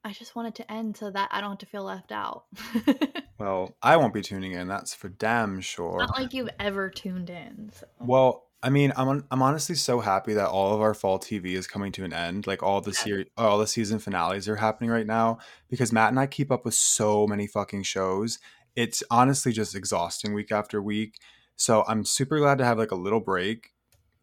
I 0.04 0.12
just 0.12 0.36
want 0.36 0.46
it 0.46 0.54
to 0.62 0.72
end 0.72 0.96
so 0.96 1.10
that 1.10 1.30
I 1.32 1.40
don't 1.40 1.50
have 1.50 1.58
to 1.58 1.66
feel 1.66 1.82
left 1.82 2.12
out. 2.12 2.44
Well, 3.38 3.76
I 3.82 3.96
won't 3.96 4.14
be 4.14 4.22
tuning 4.22 4.52
in. 4.52 4.66
That's 4.66 4.94
for 4.94 5.08
damn 5.08 5.60
sure. 5.60 5.98
Not 5.98 6.18
like 6.18 6.32
you've 6.32 6.48
ever 6.58 6.88
tuned 6.88 7.28
in. 7.28 7.70
So. 7.74 7.86
Well, 8.00 8.45
I 8.66 8.68
mean, 8.68 8.92
I'm 8.96 9.06
on, 9.06 9.24
I'm 9.30 9.42
honestly 9.42 9.76
so 9.76 10.00
happy 10.00 10.34
that 10.34 10.48
all 10.48 10.74
of 10.74 10.80
our 10.80 10.92
fall 10.92 11.20
TV 11.20 11.52
is 11.52 11.68
coming 11.68 11.92
to 11.92 12.04
an 12.04 12.12
end. 12.12 12.48
Like 12.48 12.64
all 12.64 12.80
the 12.80 12.92
series, 12.92 13.28
all 13.36 13.58
the 13.58 13.66
season 13.68 14.00
finales 14.00 14.48
are 14.48 14.56
happening 14.56 14.90
right 14.90 15.06
now 15.06 15.38
because 15.70 15.92
Matt 15.92 16.08
and 16.10 16.18
I 16.18 16.26
keep 16.26 16.50
up 16.50 16.64
with 16.64 16.74
so 16.74 17.28
many 17.28 17.46
fucking 17.46 17.84
shows. 17.84 18.40
It's 18.74 19.04
honestly 19.08 19.52
just 19.52 19.76
exhausting 19.76 20.34
week 20.34 20.50
after 20.50 20.82
week. 20.82 21.20
So 21.54 21.84
I'm 21.86 22.04
super 22.04 22.38
glad 22.40 22.58
to 22.58 22.64
have 22.64 22.76
like 22.76 22.90
a 22.90 22.96
little 22.96 23.20
break. 23.20 23.70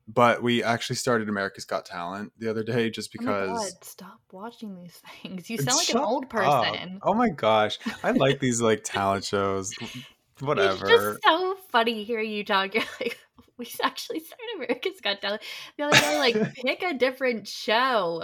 But 0.10 0.44
we 0.44 0.62
actually 0.62 0.98
started 0.98 1.30
America's 1.30 1.64
Got 1.64 1.86
Talent 1.86 2.34
the 2.38 2.50
other 2.50 2.64
day 2.64 2.90
just 2.90 3.16
Oh 3.18 3.24
my 3.24 3.32
God, 3.32 3.48
because. 3.48 3.78
stop 3.84 4.20
watching 4.34 4.76
these 4.76 5.02
things. 5.22 5.50
You 5.50 5.58
sound 5.58 5.78
like 5.78 5.86
Shut 5.88 5.96
an 5.96 6.04
old 6.04 6.26
up. 6.26 6.30
person. 6.30 7.00
Oh 7.02 7.14
my 7.14 7.30
gosh, 7.30 7.80
I 8.04 8.12
like 8.12 8.42
these 8.42 8.60
like 8.62 8.84
talent 8.84 9.24
shows. 9.24 9.72
It's 9.80 10.42
Whatever. 10.42 10.88
just 10.90 11.24
so 11.24 11.56
funny 11.72 12.04
hearing 12.04 12.30
you 12.30 12.44
talk. 12.44 12.74
You're 12.74 12.84
like, 13.00 13.18
we 13.58 13.68
actually 13.84 14.20
started 14.20 14.46
America's 14.56 15.02
Got 15.02 15.22
Talent. 15.22 15.42
The 15.78 15.84
other 15.86 16.00
day, 16.00 16.18
like, 16.18 16.54
pick 16.56 16.84
a 16.84 16.94
different 16.94 17.48
show. 17.48 18.24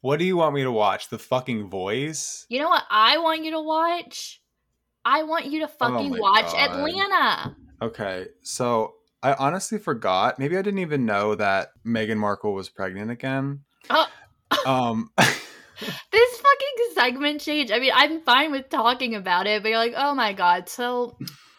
What 0.00 0.18
do 0.18 0.24
you 0.24 0.36
want 0.36 0.54
me 0.54 0.62
to 0.62 0.72
watch? 0.72 1.08
The 1.08 1.18
fucking 1.18 1.68
voice? 1.68 2.46
You 2.48 2.60
know 2.60 2.68
what 2.68 2.84
I 2.90 3.18
want 3.18 3.44
you 3.44 3.52
to 3.52 3.60
watch? 3.60 4.40
I 5.04 5.22
want 5.22 5.46
you 5.46 5.60
to 5.60 5.68
fucking 5.68 6.14
Oh 6.14 6.20
watch 6.20 6.52
God. 6.52 6.70
Atlanta. 6.70 7.56
Okay, 7.82 8.26
so 8.42 8.94
I 9.22 9.32
honestly 9.34 9.78
forgot. 9.78 10.38
Maybe 10.38 10.56
I 10.56 10.62
didn't 10.62 10.80
even 10.80 11.06
know 11.06 11.34
that 11.34 11.70
Meghan 11.86 12.18
Markle 12.18 12.52
was 12.52 12.68
pregnant 12.68 13.10
again. 13.10 13.60
Oh. 13.88 14.06
Um, 14.66 15.10
This 16.12 16.36
fucking 16.36 16.94
segment 16.94 17.40
change. 17.40 17.70
I 17.70 17.78
mean, 17.78 17.92
I'm 17.94 18.20
fine 18.20 18.52
with 18.52 18.68
talking 18.68 19.14
about 19.14 19.46
it, 19.46 19.62
but 19.62 19.70
you're 19.70 19.78
like, 19.78 19.94
oh 19.96 20.14
my 20.14 20.32
god. 20.34 20.68
So 20.68 21.16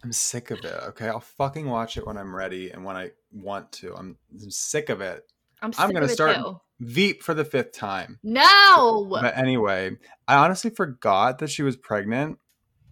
I'm 0.06 0.12
sick 0.12 0.52
of 0.52 0.64
it. 0.64 0.84
Okay, 0.90 1.08
I'll 1.08 1.20
fucking 1.20 1.68
watch 1.68 1.98
it 1.98 2.06
when 2.06 2.16
I'm 2.16 2.36
ready 2.36 2.70
and 2.70 2.86
when 2.86 2.96
I 2.96 3.10
want 3.32 3.72
to. 3.74 3.96
I'm, 3.96 4.16
I'm 4.32 4.52
sick 4.52 4.90
of 4.90 5.02
it. 5.02 5.24
I'm, 5.64 5.74
I'm 5.80 5.90
gonna 5.92 6.06
of 6.06 6.12
it 6.12 6.14
start- 6.14 6.36
too. 6.36 6.62
Veep 6.80 7.24
for 7.24 7.34
the 7.34 7.44
fifth 7.44 7.72
time. 7.72 8.20
No. 8.22 9.08
But 9.10 9.36
anyway, 9.36 9.98
I 10.28 10.36
honestly 10.36 10.70
forgot 10.70 11.40
that 11.40 11.50
she 11.50 11.64
was 11.64 11.76
pregnant. 11.76 12.38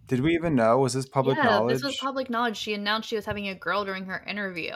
Did 0.08 0.22
we 0.22 0.34
even 0.34 0.56
know? 0.56 0.78
Was 0.78 0.92
this 0.92 1.06
public 1.06 1.36
yeah, 1.36 1.44
knowledge? 1.44 1.74
this 1.74 1.84
was 1.84 1.96
public 1.98 2.28
knowledge. 2.28 2.56
She 2.56 2.74
announced 2.74 3.08
she 3.08 3.14
was 3.14 3.26
having 3.26 3.46
a 3.46 3.54
girl 3.54 3.84
during 3.84 4.06
her 4.06 4.24
interview 4.26 4.74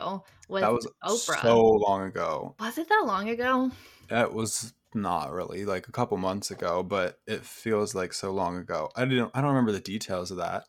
with 0.48 0.62
that 0.62 0.72
was 0.72 0.86
Oprah. 1.02 1.42
so 1.42 1.60
long 1.60 2.02
ago. 2.06 2.54
was 2.60 2.78
it 2.78 2.88
that 2.88 3.02
long 3.04 3.28
ago? 3.30 3.72
That 4.10 4.32
was 4.32 4.74
not 4.94 5.32
really 5.32 5.64
like 5.64 5.88
a 5.88 5.92
couple 5.92 6.16
months 6.18 6.52
ago, 6.52 6.84
but 6.84 7.18
it 7.26 7.44
feels 7.44 7.96
like 7.96 8.12
so 8.12 8.30
long 8.30 8.58
ago. 8.58 8.90
I 8.94 9.06
didn't 9.06 9.32
I 9.34 9.40
don't 9.40 9.50
remember 9.50 9.72
the 9.72 9.80
details 9.80 10.30
of 10.30 10.36
that. 10.36 10.64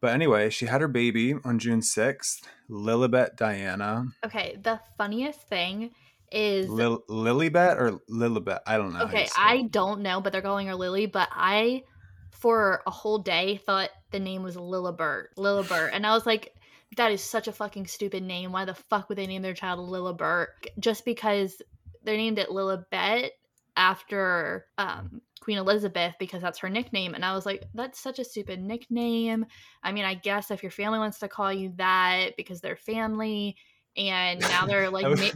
But 0.00 0.12
anyway, 0.12 0.50
she 0.50 0.66
had 0.66 0.80
her 0.80 0.88
baby 0.88 1.34
on 1.44 1.58
June 1.58 1.80
6th, 1.80 2.42
Lilibet 2.70 3.36
Diana. 3.36 4.06
Okay, 4.24 4.56
the 4.62 4.78
funniest 4.98 5.48
thing 5.48 5.90
is 6.30 6.68
Lil- 6.68 7.04
Lilibet 7.08 7.76
or 7.80 8.00
Lilibet? 8.10 8.60
I 8.66 8.76
don't 8.76 8.92
know. 8.92 9.04
okay, 9.04 9.28
I 9.36 9.62
don't 9.62 10.02
know, 10.02 10.20
but 10.20 10.32
they're 10.32 10.42
calling 10.42 10.66
her 10.66 10.74
Lily. 10.74 11.06
But 11.06 11.28
I, 11.32 11.82
for 12.30 12.82
a 12.86 12.90
whole 12.90 13.18
day, 13.18 13.56
thought 13.56 13.90
the 14.10 14.20
name 14.20 14.42
was 14.42 14.56
Lilibert. 14.56 15.28
Lilibert. 15.38 15.90
And 15.92 16.06
I 16.06 16.12
was 16.12 16.26
like, 16.26 16.52
that 16.96 17.10
is 17.10 17.22
such 17.22 17.48
a 17.48 17.52
fucking 17.52 17.86
stupid 17.86 18.22
name. 18.22 18.52
Why 18.52 18.64
the 18.64 18.74
fuck 18.74 19.08
would 19.08 19.18
they 19.18 19.26
name 19.26 19.42
their 19.42 19.54
child 19.54 19.80
Lilibert? 19.88 20.48
Just 20.78 21.04
because 21.04 21.60
they 22.04 22.16
named 22.16 22.38
it 22.38 22.50
Lilibet 22.50 23.30
after 23.76 24.66
um, 24.78 25.20
Queen 25.40 25.58
Elizabeth 25.58 26.14
because 26.18 26.42
that's 26.42 26.58
her 26.58 26.68
nickname. 26.68 27.14
And 27.14 27.24
I 27.24 27.34
was 27.34 27.46
like, 27.46 27.64
that's 27.74 28.00
such 28.00 28.18
a 28.18 28.24
stupid 28.24 28.60
nickname. 28.60 29.46
I 29.82 29.92
mean, 29.92 30.04
I 30.04 30.14
guess 30.14 30.50
if 30.50 30.62
your 30.62 30.70
family 30.70 30.98
wants 30.98 31.18
to 31.20 31.28
call 31.28 31.52
you 31.52 31.72
that 31.76 32.36
because 32.36 32.60
they're 32.60 32.76
family. 32.76 33.56
And 33.96 34.40
now 34.40 34.66
they're 34.66 34.90
like, 34.90 35.04
I 35.06 35.08
wish- 35.08 35.34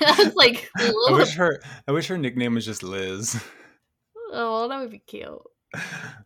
ma- 0.00 0.30
like, 0.34 0.70
I 0.78 0.92
wish 1.10 1.34
her 1.36 1.60
I 1.86 1.92
wish 1.92 2.08
her 2.08 2.18
nickname 2.18 2.54
was 2.54 2.64
just 2.64 2.82
Liz. 2.82 3.42
Oh, 4.32 4.68
that 4.68 4.80
would 4.80 4.90
be 4.90 4.98
cute. 4.98 5.42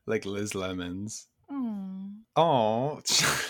like 0.06 0.24
Liz 0.24 0.54
Lemons. 0.54 1.28
Oh. 2.36 3.00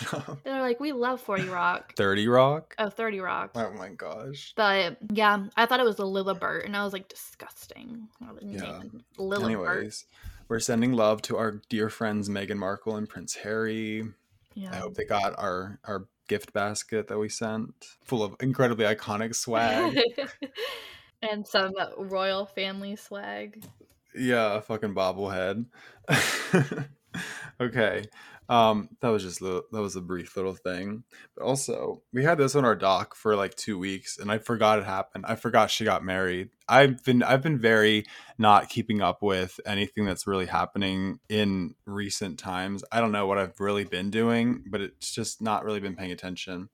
They're 0.43 0.61
like, 0.61 0.79
we 0.79 0.93
love 0.93 1.19
40 1.21 1.49
Rock. 1.49 1.93
30 1.95 2.27
Rock? 2.29 2.73
Oh, 2.79 2.89
30 2.89 3.19
Rock. 3.19 3.51
Oh 3.55 3.71
my 3.73 3.89
gosh. 3.89 4.53
But 4.55 4.97
yeah, 5.11 5.47
I 5.57 5.65
thought 5.65 5.79
it 5.81 5.85
was 5.85 5.99
a 5.99 6.03
Lilibert, 6.03 6.65
and 6.65 6.75
I 6.75 6.83
was 6.83 6.93
like, 6.93 7.09
disgusting. 7.09 8.07
I 8.25 8.31
would 8.31 8.43
name 8.43 8.59
Yeah. 8.59 8.79
it 8.81 8.91
Lilibert. 9.17 9.43
Anyways, 9.43 10.05
we're 10.47 10.59
sending 10.59 10.93
love 10.93 11.21
to 11.23 11.37
our 11.37 11.61
dear 11.69 11.89
friends 11.89 12.29
Meghan 12.29 12.57
Markle 12.57 12.95
and 12.95 13.09
Prince 13.09 13.35
Harry. 13.35 14.05
Yeah. 14.53 14.71
I 14.71 14.77
hope 14.77 14.95
they 14.95 15.03
got 15.05 15.37
our 15.37 15.79
our 15.83 16.07
gift 16.29 16.51
basket 16.53 17.07
that 17.09 17.17
we 17.17 17.29
sent, 17.29 17.73
full 18.03 18.23
of 18.23 18.35
incredibly 18.39 18.85
iconic 18.85 19.35
swag. 19.35 19.99
and 21.21 21.45
some 21.47 21.73
royal 21.97 22.45
family 22.45 22.95
swag. 22.95 23.63
yeah, 24.15 24.55
a 24.55 24.61
fucking 24.61 24.93
bobblehead. 24.95 25.65
okay, 27.61 28.03
um, 28.49 28.89
that 29.01 29.09
was 29.09 29.23
just 29.23 29.41
li- 29.41 29.61
that 29.71 29.81
was 29.81 29.95
a 29.95 30.01
brief 30.01 30.35
little 30.35 30.55
thing. 30.55 31.03
But 31.35 31.43
also, 31.43 32.01
we 32.13 32.23
had 32.23 32.37
this 32.37 32.55
on 32.55 32.65
our 32.65 32.75
doc 32.75 33.15
for 33.15 33.35
like 33.35 33.55
two 33.55 33.77
weeks, 33.77 34.17
and 34.17 34.31
I 34.31 34.37
forgot 34.37 34.79
it 34.79 34.85
happened. 34.85 35.25
I 35.27 35.35
forgot 35.35 35.69
she 35.69 35.83
got 35.83 36.03
married. 36.03 36.49
I've 36.69 37.03
been 37.03 37.23
I've 37.23 37.43
been 37.43 37.59
very 37.59 38.05
not 38.37 38.69
keeping 38.69 39.01
up 39.01 39.21
with 39.21 39.59
anything 39.65 40.05
that's 40.05 40.27
really 40.27 40.45
happening 40.45 41.19
in 41.29 41.75
recent 41.85 42.39
times. 42.39 42.83
I 42.91 43.01
don't 43.01 43.11
know 43.11 43.27
what 43.27 43.37
I've 43.37 43.59
really 43.59 43.83
been 43.83 44.09
doing, 44.09 44.63
but 44.69 44.81
it's 44.81 45.11
just 45.11 45.41
not 45.41 45.65
really 45.65 45.79
been 45.79 45.95
paying 45.95 46.11
attention. 46.11 46.69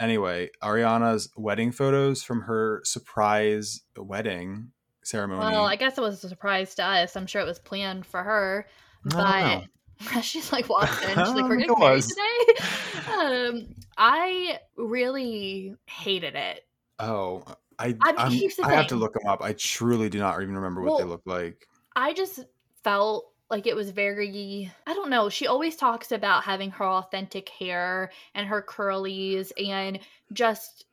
Anyway, 0.00 0.50
Ariana's 0.62 1.30
wedding 1.36 1.72
photos 1.72 2.22
from 2.22 2.42
her 2.42 2.82
surprise 2.84 3.82
wedding 3.96 4.72
ceremony. 5.04 5.40
Well, 5.40 5.64
I 5.64 5.76
guess 5.76 5.96
it 5.96 6.00
was 6.00 6.22
a 6.24 6.28
surprise 6.28 6.74
to 6.76 6.84
us. 6.84 7.16
I'm 7.16 7.26
sure 7.26 7.40
it 7.40 7.46
was 7.46 7.60
planned 7.60 8.04
for 8.04 8.22
her. 8.22 8.66
I 9.06 9.08
don't 9.08 9.18
know. 9.18 9.60
But 9.60 9.68
she's 10.22 10.52
like 10.52 10.68
walked 10.68 11.02
in. 11.02 11.10
She's 11.10 11.34
like, 11.34 11.44
"We're 11.48 11.56
getting 11.56 11.78
married 11.78 12.04
today." 12.04 12.64
Um, 13.12 13.74
I 13.96 14.58
really 14.76 15.74
hated 15.86 16.34
it. 16.34 16.66
Oh, 16.98 17.44
I 17.78 17.96
I 18.02 18.28
mean, 18.28 18.50
I 18.62 18.72
have 18.72 18.88
to 18.88 18.96
look 18.96 19.14
them 19.14 19.26
up. 19.26 19.42
I 19.42 19.52
truly 19.52 20.08
do 20.08 20.18
not 20.18 20.40
even 20.42 20.54
remember 20.54 20.82
what 20.82 20.98
they 20.98 21.04
look 21.04 21.22
like. 21.26 21.66
I 21.96 22.12
just 22.12 22.44
felt 22.82 23.32
like 23.50 23.66
it 23.66 23.76
was 23.76 23.90
very 23.90 24.72
I 24.86 24.94
don't 24.94 25.10
know, 25.10 25.28
she 25.28 25.46
always 25.46 25.76
talks 25.76 26.12
about 26.12 26.44
having 26.44 26.70
her 26.72 26.84
authentic 26.84 27.48
hair 27.48 28.10
and 28.34 28.46
her 28.46 28.62
curlies 28.62 29.52
and 29.62 29.98
just 30.32 30.86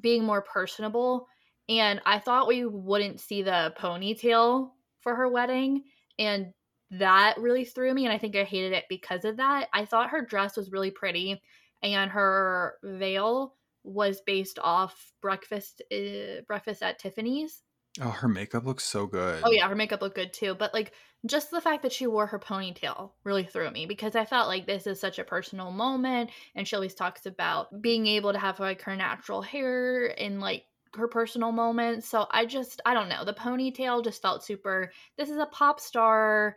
being 0.00 0.24
more 0.24 0.42
personable 0.42 1.28
and 1.68 2.00
I 2.06 2.18
thought 2.18 2.46
we 2.46 2.64
wouldn't 2.64 3.20
see 3.20 3.42
the 3.42 3.74
ponytail 3.78 4.70
for 5.00 5.14
her 5.16 5.28
wedding 5.28 5.84
and 6.18 6.52
that 6.90 7.36
really 7.38 7.64
threw 7.64 7.92
me 7.92 8.04
and 8.04 8.12
I 8.12 8.18
think 8.18 8.36
I 8.36 8.44
hated 8.44 8.72
it 8.72 8.84
because 8.88 9.24
of 9.24 9.36
that. 9.38 9.68
I 9.72 9.84
thought 9.84 10.10
her 10.10 10.22
dress 10.24 10.56
was 10.56 10.70
really 10.70 10.90
pretty 10.90 11.42
and 11.82 12.10
her 12.10 12.78
veil 12.82 13.56
was 13.82 14.20
based 14.20 14.58
off 14.60 15.12
breakfast 15.20 15.82
uh, 15.92 16.42
breakfast 16.46 16.82
at 16.82 16.98
Tiffany's 16.98 17.62
Oh, 18.00 18.10
her 18.10 18.28
makeup 18.28 18.64
looks 18.64 18.84
so 18.84 19.06
good. 19.06 19.44
Oh 19.44 19.50
yeah, 19.52 19.68
her 19.68 19.74
makeup 19.74 20.00
looked 20.02 20.16
good 20.16 20.32
too. 20.32 20.54
But 20.54 20.74
like 20.74 20.92
just 21.26 21.50
the 21.50 21.60
fact 21.60 21.82
that 21.82 21.92
she 21.92 22.06
wore 22.06 22.26
her 22.26 22.38
ponytail 22.38 23.12
really 23.24 23.44
threw 23.44 23.70
me 23.70 23.86
because 23.86 24.16
I 24.16 24.24
felt 24.24 24.48
like 24.48 24.66
this 24.66 24.86
is 24.86 24.98
such 25.00 25.18
a 25.18 25.24
personal 25.24 25.70
moment 25.70 26.30
and 26.54 26.66
she 26.66 26.74
always 26.76 26.94
talks 26.94 27.26
about 27.26 27.80
being 27.82 28.06
able 28.06 28.32
to 28.32 28.38
have 28.38 28.60
like 28.60 28.82
her 28.82 28.96
natural 28.96 29.42
hair 29.42 30.06
in 30.06 30.40
like 30.40 30.64
her 30.94 31.08
personal 31.08 31.52
moments. 31.52 32.08
So 32.08 32.26
I 32.30 32.46
just 32.46 32.80
I 32.86 32.94
don't 32.94 33.08
know. 33.08 33.24
The 33.24 33.34
ponytail 33.34 34.02
just 34.04 34.22
felt 34.22 34.44
super 34.44 34.92
this 35.16 35.30
is 35.30 35.36
a 35.38 35.46
pop 35.46 35.80
star 35.80 36.56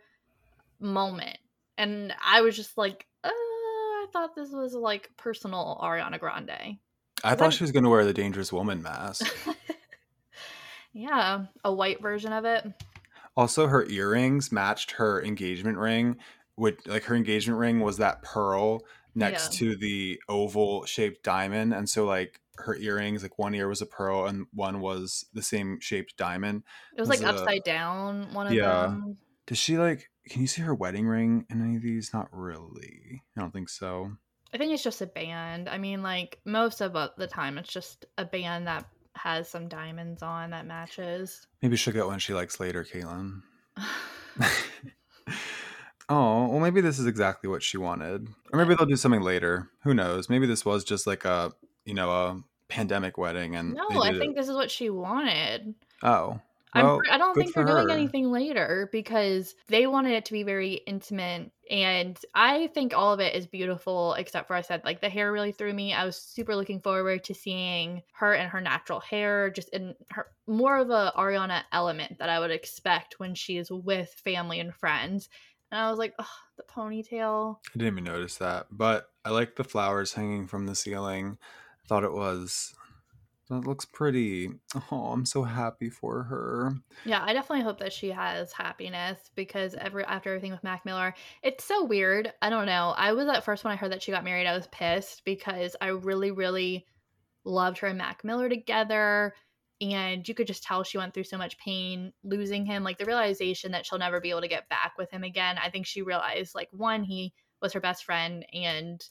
moment. 0.80 1.38
And 1.78 2.12
I 2.24 2.40
was 2.42 2.56
just 2.56 2.76
like, 2.76 3.06
uh, 3.24 3.28
I 3.32 4.06
thought 4.12 4.34
this 4.34 4.50
was 4.50 4.74
like 4.74 5.10
personal 5.16 5.78
Ariana 5.82 6.18
Grande. 6.18 6.78
I 7.22 7.34
thought 7.34 7.52
she 7.52 7.64
was 7.64 7.72
going 7.72 7.84
to 7.84 7.90
wear 7.90 8.04
the 8.04 8.14
Dangerous 8.14 8.52
Woman 8.52 8.82
mask. 8.82 9.26
yeah, 10.92 11.44
a 11.64 11.72
white 11.72 12.00
version 12.02 12.32
of 12.32 12.44
it. 12.44 12.66
also, 13.36 13.66
her 13.66 13.84
earrings 13.88 14.50
matched 14.50 14.92
her 14.92 15.22
engagement 15.22 15.78
ring. 15.78 16.16
Which, 16.56 16.78
like, 16.86 17.04
her 17.04 17.14
engagement 17.14 17.58
ring 17.58 17.80
was 17.80 17.96
that 17.98 18.22
pearl 18.22 18.82
next 19.14 19.54
Yeah. 19.54 19.68
to 19.70 19.76
the 19.76 20.20
oval 20.28 20.84
shaped 20.84 21.22
diamond, 21.22 21.72
and 21.72 21.88
so 21.88 22.04
like 22.04 22.38
her 22.56 22.76
earrings, 22.76 23.22
like 23.22 23.38
one 23.38 23.54
ear 23.54 23.66
was 23.68 23.80
a 23.80 23.86
pearl 23.86 24.26
and 24.26 24.46
one 24.52 24.80
was 24.80 25.24
the 25.32 25.40
same 25.40 25.78
shaped 25.80 26.18
diamond. 26.18 26.62
It 26.94 27.00
was 27.00 27.08
Was 27.08 27.22
like 27.22 27.26
a- 27.34 27.38
upside 27.40 27.64
down, 27.64 28.34
one 28.34 28.46
of 28.48 28.52
Yeah. 28.52 28.82
them. 28.82 29.16
Does 29.46 29.56
she 29.56 29.78
like? 29.78 30.09
Can 30.28 30.42
you 30.42 30.46
see 30.46 30.62
her 30.62 30.74
wedding 30.74 31.06
ring 31.06 31.46
in 31.50 31.62
any 31.62 31.76
of 31.76 31.82
these? 31.82 32.12
Not 32.12 32.28
really. 32.32 33.22
I 33.36 33.40
don't 33.40 33.52
think 33.52 33.68
so. 33.68 34.12
I 34.52 34.58
think 34.58 34.72
it's 34.72 34.82
just 34.82 35.00
a 35.00 35.06
band. 35.06 35.68
I 35.68 35.78
mean, 35.78 36.02
like 36.02 36.40
most 36.44 36.80
of 36.80 36.96
uh, 36.96 37.10
the 37.16 37.26
time, 37.26 37.58
it's 37.58 37.72
just 37.72 38.06
a 38.18 38.24
band 38.24 38.66
that 38.66 38.84
has 39.16 39.48
some 39.48 39.68
diamonds 39.68 40.22
on 40.22 40.50
that 40.50 40.66
matches. 40.66 41.46
Maybe 41.62 41.76
she'll 41.76 41.94
get 41.94 42.06
one 42.06 42.18
she 42.18 42.34
likes 42.34 42.60
later, 42.60 42.84
Caitlin. 42.84 43.42
oh, 46.08 46.48
well, 46.48 46.60
maybe 46.60 46.80
this 46.80 46.98
is 46.98 47.06
exactly 47.06 47.48
what 47.48 47.62
she 47.62 47.76
wanted. 47.76 48.28
Or 48.52 48.58
maybe 48.58 48.74
they'll 48.74 48.86
do 48.86 48.96
something 48.96 49.22
later. 49.22 49.70
Who 49.84 49.94
knows? 49.94 50.28
Maybe 50.28 50.46
this 50.46 50.64
was 50.64 50.84
just 50.84 51.06
like 51.06 51.24
a, 51.24 51.52
you 51.84 51.94
know, 51.94 52.10
a 52.10 52.42
pandemic 52.68 53.18
wedding 53.18 53.56
and 53.56 53.74
no, 53.74 54.02
I 54.02 54.16
think 54.16 54.32
it. 54.32 54.36
this 54.36 54.48
is 54.48 54.54
what 54.54 54.70
she 54.70 54.90
wanted. 54.90 55.74
Oh. 56.02 56.40
I'm, 56.72 57.00
I 57.10 57.18
don't 57.18 57.34
think 57.34 57.54
they're 57.54 57.66
for 57.66 57.72
doing 57.72 57.90
anything 57.90 58.30
later 58.30 58.88
because 58.92 59.54
they 59.68 59.86
wanted 59.86 60.12
it 60.12 60.24
to 60.26 60.32
be 60.32 60.42
very 60.44 60.74
intimate. 60.74 61.50
And 61.68 62.18
I 62.34 62.68
think 62.68 62.94
all 62.94 63.12
of 63.12 63.20
it 63.20 63.34
is 63.34 63.46
beautiful, 63.46 64.14
except 64.14 64.46
for 64.46 64.54
I 64.54 64.60
said, 64.60 64.82
like, 64.84 65.00
the 65.00 65.08
hair 65.08 65.32
really 65.32 65.52
threw 65.52 65.72
me. 65.72 65.92
I 65.92 66.04
was 66.04 66.16
super 66.16 66.54
looking 66.54 66.80
forward 66.80 67.24
to 67.24 67.34
seeing 67.34 68.02
her 68.12 68.34
and 68.34 68.50
her 68.50 68.60
natural 68.60 69.00
hair, 69.00 69.50
just 69.50 69.68
in 69.70 69.94
her 70.10 70.26
more 70.46 70.76
of 70.76 70.90
a 70.90 71.12
Ariana 71.16 71.62
element 71.72 72.18
that 72.18 72.28
I 72.28 72.38
would 72.38 72.50
expect 72.50 73.18
when 73.18 73.34
she's 73.34 73.70
with 73.70 74.10
family 74.24 74.60
and 74.60 74.74
friends. 74.74 75.28
And 75.70 75.80
I 75.80 75.90
was 75.90 75.98
like, 75.98 76.14
oh, 76.18 76.26
the 76.56 76.64
ponytail. 76.64 77.58
I 77.68 77.78
didn't 77.78 77.94
even 77.94 78.04
notice 78.04 78.36
that. 78.36 78.66
But 78.70 79.08
I 79.24 79.30
like 79.30 79.56
the 79.56 79.64
flowers 79.64 80.14
hanging 80.14 80.46
from 80.46 80.66
the 80.66 80.74
ceiling. 80.74 81.38
I 81.84 81.86
thought 81.88 82.04
it 82.04 82.12
was. 82.12 82.74
That 83.50 83.66
looks 83.66 83.84
pretty. 83.84 84.48
Oh, 84.92 85.06
I'm 85.06 85.26
so 85.26 85.42
happy 85.42 85.90
for 85.90 86.22
her. 86.22 86.72
Yeah, 87.04 87.24
I 87.24 87.32
definitely 87.32 87.64
hope 87.64 87.78
that 87.80 87.92
she 87.92 88.10
has 88.10 88.52
happiness 88.52 89.18
because 89.34 89.74
every 89.74 90.04
after 90.04 90.30
everything 90.30 90.52
with 90.52 90.62
Mac 90.62 90.84
Miller, 90.84 91.14
it's 91.42 91.64
so 91.64 91.84
weird. 91.84 92.32
I 92.40 92.48
don't 92.48 92.66
know. 92.66 92.94
I 92.96 93.12
was 93.12 93.26
at 93.26 93.44
first 93.44 93.64
when 93.64 93.72
I 93.72 93.76
heard 93.76 93.90
that 93.90 94.04
she 94.04 94.12
got 94.12 94.22
married, 94.22 94.46
I 94.46 94.56
was 94.56 94.68
pissed 94.68 95.24
because 95.24 95.74
I 95.80 95.88
really, 95.88 96.30
really 96.30 96.86
loved 97.44 97.78
her 97.78 97.88
and 97.88 97.98
Mac 97.98 98.22
Miller 98.22 98.48
together. 98.48 99.34
And 99.80 100.28
you 100.28 100.34
could 100.34 100.46
just 100.46 100.62
tell 100.62 100.84
she 100.84 100.98
went 100.98 101.12
through 101.12 101.24
so 101.24 101.38
much 101.38 101.58
pain 101.58 102.12
losing 102.22 102.64
him. 102.64 102.84
Like 102.84 102.98
the 102.98 103.04
realization 103.04 103.72
that 103.72 103.84
she'll 103.84 103.98
never 103.98 104.20
be 104.20 104.30
able 104.30 104.42
to 104.42 104.48
get 104.48 104.68
back 104.68 104.92
with 104.96 105.10
him 105.10 105.24
again. 105.24 105.58
I 105.58 105.70
think 105.70 105.86
she 105.86 106.02
realized, 106.02 106.54
like, 106.54 106.68
one, 106.70 107.02
he 107.02 107.32
was 107.60 107.72
her 107.72 107.80
best 107.80 108.04
friend 108.04 108.46
and 108.52 109.04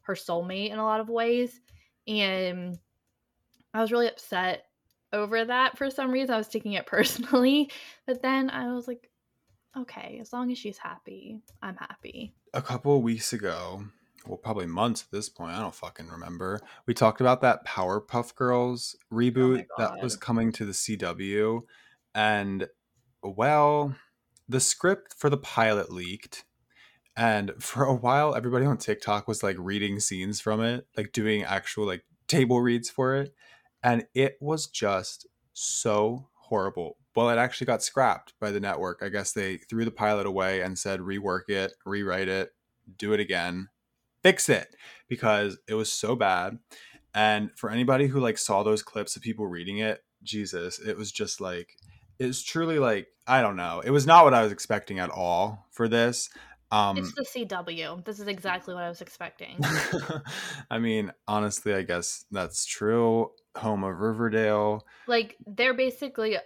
her 0.00 0.14
soulmate 0.14 0.70
in 0.70 0.78
a 0.78 0.84
lot 0.84 1.00
of 1.00 1.08
ways. 1.08 1.60
And 2.08 2.76
I 3.74 3.80
was 3.80 3.92
really 3.92 4.08
upset 4.08 4.66
over 5.12 5.44
that 5.44 5.76
for 5.76 5.90
some 5.90 6.10
reason. 6.10 6.34
I 6.34 6.38
was 6.38 6.48
taking 6.48 6.72
it 6.72 6.86
personally. 6.86 7.70
But 8.06 8.22
then 8.22 8.48
I 8.48 8.72
was 8.72 8.88
like, 8.88 9.10
okay, 9.76 10.18
as 10.20 10.32
long 10.32 10.50
as 10.52 10.58
she's 10.58 10.78
happy, 10.78 11.40
I'm 11.60 11.76
happy. 11.76 12.34
a 12.54 12.62
couple 12.62 12.96
of 12.96 13.02
weeks 13.02 13.32
ago, 13.32 13.84
well, 14.26 14.38
probably 14.38 14.66
months 14.66 15.02
at 15.02 15.10
this 15.10 15.28
point. 15.28 15.54
I 15.54 15.60
don't 15.60 15.74
fucking 15.74 16.08
remember. 16.08 16.60
We 16.86 16.94
talked 16.94 17.20
about 17.20 17.42
that 17.42 17.66
Powerpuff 17.66 18.34
Girls 18.34 18.96
oh 19.12 19.16
reboot 19.16 19.66
Oh 19.72 19.74
that 19.78 20.02
was 20.02 20.16
coming 20.16 20.52
to 20.52 20.64
the 20.64 20.72
CW. 20.72 21.62
And, 22.14 22.68
well, 23.22 23.94
the 24.48 24.60
script 24.60 25.14
for 25.16 25.28
the 25.28 25.36
pilot 25.36 25.90
leaked. 25.90 26.44
And 27.16 27.52
for 27.58 27.84
a 27.84 27.94
while, 27.94 28.34
everybody 28.34 28.64
on 28.64 28.78
TikTok 28.78 29.28
was 29.28 29.42
like 29.42 29.56
reading 29.58 30.00
scenes 30.00 30.40
from 30.40 30.62
it, 30.62 30.86
like 30.96 31.12
doing 31.12 31.42
actual 31.42 31.86
like 31.86 32.04
table 32.26 32.60
reads 32.60 32.88
for 32.88 33.16
it. 33.16 33.34
And 33.84 34.06
it 34.14 34.38
was 34.40 34.66
just 34.66 35.26
so 35.52 36.28
horrible. 36.32 36.96
Well, 37.14 37.30
it 37.30 37.38
actually 37.38 37.66
got 37.66 37.82
scrapped 37.82 38.32
by 38.40 38.50
the 38.50 38.58
network. 38.58 39.00
I 39.02 39.08
guess 39.10 39.32
they 39.32 39.58
threw 39.58 39.84
the 39.84 39.90
pilot 39.90 40.26
away 40.26 40.62
and 40.62 40.78
said, 40.78 41.00
rework 41.00 41.48
it, 41.48 41.74
rewrite 41.86 42.28
it, 42.28 42.50
do 42.98 43.12
it 43.12 43.20
again, 43.20 43.68
fix 44.22 44.48
it 44.48 44.74
because 45.08 45.58
it 45.68 45.74
was 45.74 45.92
so 45.92 46.16
bad. 46.16 46.58
And 47.14 47.50
for 47.56 47.70
anybody 47.70 48.08
who 48.08 48.18
like 48.18 48.38
saw 48.38 48.62
those 48.62 48.82
clips 48.82 49.14
of 49.14 49.22
people 49.22 49.46
reading 49.46 49.78
it, 49.78 50.02
Jesus, 50.24 50.80
it 50.80 50.96
was 50.96 51.12
just 51.12 51.40
like 51.40 51.76
it's 52.18 52.42
truly 52.42 52.78
like 52.78 53.08
I 53.26 53.42
don't 53.42 53.56
know. 53.56 53.80
It 53.84 53.90
was 53.90 54.06
not 54.06 54.24
what 54.24 54.34
I 54.34 54.42
was 54.42 54.50
expecting 54.50 54.98
at 54.98 55.10
all 55.10 55.66
for 55.70 55.86
this. 55.88 56.30
Um 56.72 56.96
It's 56.96 57.14
the 57.14 57.22
CW. 57.22 58.04
This 58.04 58.18
is 58.18 58.26
exactly 58.26 58.74
what 58.74 58.82
I 58.82 58.88
was 58.88 59.00
expecting. 59.00 59.56
I 60.70 60.78
mean, 60.78 61.12
honestly, 61.28 61.74
I 61.74 61.82
guess 61.82 62.24
that's 62.32 62.64
true. 62.66 63.30
Home 63.56 63.84
of 63.84 64.00
Riverdale. 64.00 64.86
like 65.06 65.36
they're 65.46 65.74
basically 65.74 66.36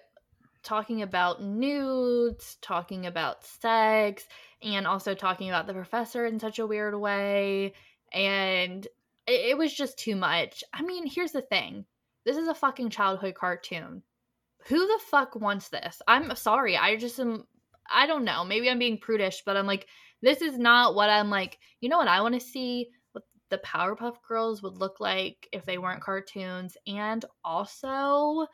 talking 0.63 1.03
about 1.03 1.43
nudes, 1.43 2.59
talking 2.61 3.07
about 3.07 3.45
sex, 3.45 4.25
and 4.63 4.87
also 4.87 5.15
talking 5.15 5.49
about 5.49 5.67
the 5.67 5.73
professor 5.73 6.27
in 6.27 6.39
such 6.41 6.59
a 6.59 6.67
weird 6.67 6.99
way. 6.99 7.73
And 8.13 8.87
it, 9.27 9.51
it 9.51 9.59
was 9.59 9.73
just 9.73 9.99
too 9.99 10.17
much. 10.17 10.65
I 10.73 10.83
mean, 10.83 11.07
here's 11.07 11.33
the 11.33 11.43
thing 11.43 11.85
this 12.25 12.37
is 12.37 12.49
a 12.49 12.55
fucking 12.55 12.91
childhood 12.91 13.35
cartoon. 13.35 14.03
Who 14.67 14.79
the 14.79 15.01
fuck 15.11 15.35
wants 15.35 15.69
this? 15.69 16.03
I'm 16.07 16.35
sorry. 16.37 16.77
I 16.77 16.97
just 16.97 17.19
am. 17.19 17.47
I 17.91 18.07
don't 18.07 18.25
know. 18.25 18.45
Maybe 18.45 18.69
I'm 18.69 18.79
being 18.79 18.99
prudish, 18.99 19.43
but 19.47 19.57
I'm 19.57 19.67
like, 19.67 19.87
this 20.21 20.43
is 20.43 20.59
not 20.59 20.95
what 20.95 21.09
I'm 21.09 21.31
like. 21.31 21.59
You 21.81 21.89
know 21.89 21.97
what 21.97 22.09
I 22.09 22.21
want 22.21 22.35
to 22.35 22.41
see? 22.41 22.91
The 23.51 23.59
Powerpuff 23.59 24.17
Girls 24.27 24.63
would 24.63 24.77
look 24.77 25.01
like 25.01 25.49
if 25.53 25.65
they 25.65 25.79
weren't 25.79 26.03
cartoons. 26.03 26.77
And 26.87 27.25
also, 27.45 28.47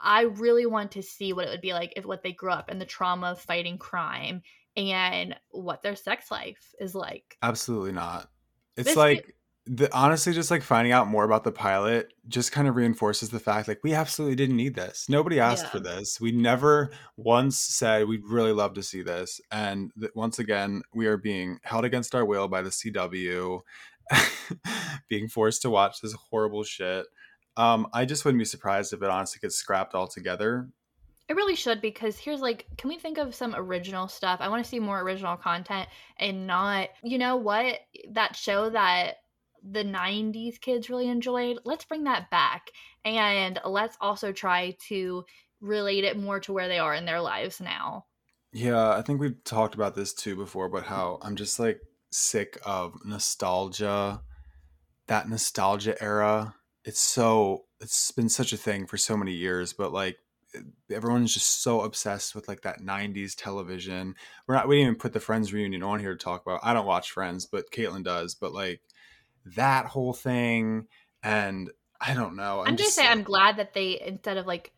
I 0.00 0.22
really 0.22 0.66
want 0.66 0.92
to 0.92 1.02
see 1.02 1.32
what 1.32 1.46
it 1.46 1.50
would 1.50 1.60
be 1.60 1.72
like 1.74 1.92
if 1.96 2.04
what 2.04 2.22
they 2.22 2.32
grew 2.32 2.50
up 2.50 2.68
and 2.70 2.80
the 2.80 2.86
trauma 2.86 3.28
of 3.32 3.40
fighting 3.40 3.78
crime 3.78 4.42
and 4.76 5.36
what 5.50 5.82
their 5.82 5.96
sex 5.96 6.30
life 6.30 6.74
is 6.80 6.94
like. 6.94 7.36
Absolutely 7.42 7.92
not. 7.92 8.30
It's 8.76 8.88
This- 8.88 8.96
like 8.96 9.36
the 9.64 9.88
honestly 9.94 10.32
just 10.32 10.50
like 10.50 10.60
finding 10.60 10.92
out 10.92 11.06
more 11.06 11.22
about 11.22 11.44
the 11.44 11.52
pilot 11.52 12.12
just 12.26 12.50
kind 12.50 12.66
of 12.66 12.74
reinforces 12.74 13.30
the 13.30 13.38
fact 13.38 13.68
like 13.68 13.78
we 13.84 13.94
absolutely 13.94 14.34
didn't 14.34 14.56
need 14.56 14.74
this. 14.74 15.08
Nobody 15.08 15.38
asked 15.38 15.66
Yeah. 15.66 15.70
for 15.70 15.78
this. 15.78 16.20
We 16.20 16.32
never 16.32 16.90
once 17.16 17.60
said 17.60 18.08
we'd 18.08 18.24
really 18.24 18.50
love 18.52 18.74
to 18.74 18.82
see 18.82 19.02
this. 19.02 19.40
And 19.52 19.92
th- 20.00 20.10
once 20.16 20.40
again, 20.40 20.82
we 20.92 21.06
are 21.06 21.16
being 21.16 21.60
held 21.62 21.84
against 21.84 22.12
our 22.12 22.24
will 22.24 22.48
by 22.48 22.60
the 22.62 22.70
CW, 22.72 23.60
being 25.08 25.28
forced 25.28 25.62
to 25.62 25.70
watch 25.70 26.00
this 26.00 26.12
horrible 26.12 26.64
shit. 26.64 27.06
Um, 27.56 27.86
I 27.92 28.04
just 28.04 28.24
wouldn't 28.24 28.40
be 28.40 28.46
surprised 28.46 28.92
if 28.92 29.02
it 29.02 29.10
honestly 29.10 29.38
gets 29.40 29.56
scrapped 29.56 29.94
altogether. 29.94 30.68
It 31.28 31.36
really 31.36 31.54
should 31.54 31.80
because 31.80 32.18
here's 32.18 32.40
like, 32.40 32.66
can 32.76 32.88
we 32.88 32.98
think 32.98 33.18
of 33.18 33.34
some 33.34 33.54
original 33.54 34.08
stuff? 34.08 34.40
I 34.40 34.48
want 34.48 34.64
to 34.64 34.68
see 34.68 34.80
more 34.80 35.00
original 35.00 35.36
content 35.36 35.88
and 36.18 36.46
not, 36.46 36.88
you 37.02 37.18
know 37.18 37.36
what, 37.36 37.80
that 38.10 38.36
show 38.36 38.70
that 38.70 39.16
the 39.62 39.84
90s 39.84 40.60
kids 40.60 40.90
really 40.90 41.08
enjoyed. 41.08 41.58
Let's 41.64 41.84
bring 41.84 42.04
that 42.04 42.30
back 42.30 42.70
and 43.04 43.60
let's 43.64 43.96
also 44.00 44.32
try 44.32 44.76
to 44.88 45.24
relate 45.60 46.04
it 46.04 46.18
more 46.18 46.40
to 46.40 46.52
where 46.52 46.68
they 46.68 46.78
are 46.78 46.94
in 46.94 47.06
their 47.06 47.20
lives 47.20 47.60
now. 47.60 48.06
Yeah, 48.52 48.90
I 48.90 49.02
think 49.02 49.20
we've 49.20 49.42
talked 49.44 49.74
about 49.74 49.94
this 49.94 50.12
too 50.12 50.36
before, 50.36 50.68
but 50.68 50.84
how 50.84 51.18
I'm 51.22 51.36
just 51.36 51.58
like 51.58 51.80
sick 52.12 52.58
of 52.64 52.94
nostalgia, 53.04 54.22
that 55.06 55.28
nostalgia 55.28 56.00
era. 56.02 56.54
It's 56.84 57.00
so, 57.00 57.64
it's 57.80 58.10
been 58.12 58.28
such 58.28 58.52
a 58.52 58.56
thing 58.56 58.86
for 58.86 58.96
so 58.96 59.16
many 59.16 59.32
years, 59.32 59.72
but 59.72 59.92
like 59.92 60.18
everyone's 60.90 61.32
just 61.32 61.62
so 61.62 61.80
obsessed 61.80 62.34
with 62.34 62.48
like 62.48 62.62
that 62.62 62.80
90s 62.80 63.34
television. 63.36 64.14
We're 64.46 64.54
not, 64.54 64.68
we 64.68 64.76
didn't 64.76 64.88
even 64.88 64.98
put 64.98 65.12
the 65.12 65.20
Friends 65.20 65.52
reunion 65.52 65.82
on 65.82 66.00
here 66.00 66.14
to 66.14 66.22
talk 66.24 66.42
about. 66.42 66.60
I 66.62 66.74
don't 66.74 66.86
watch 66.86 67.10
Friends, 67.10 67.46
but 67.46 67.70
Caitlin 67.70 68.04
does, 68.04 68.34
but 68.34 68.52
like 68.52 68.80
that 69.56 69.86
whole 69.86 70.12
thing. 70.12 70.86
And 71.22 71.70
I 72.00 72.14
don't 72.14 72.36
know. 72.36 72.62
I'm, 72.66 72.76
just 72.76 72.94
saying, 72.94 73.08
like- 73.08 73.16
I'm 73.18 73.24
glad 73.24 73.56
that 73.56 73.74
they 73.74 74.00
instead 74.04 74.36
of 74.36 74.46
like 74.46 74.72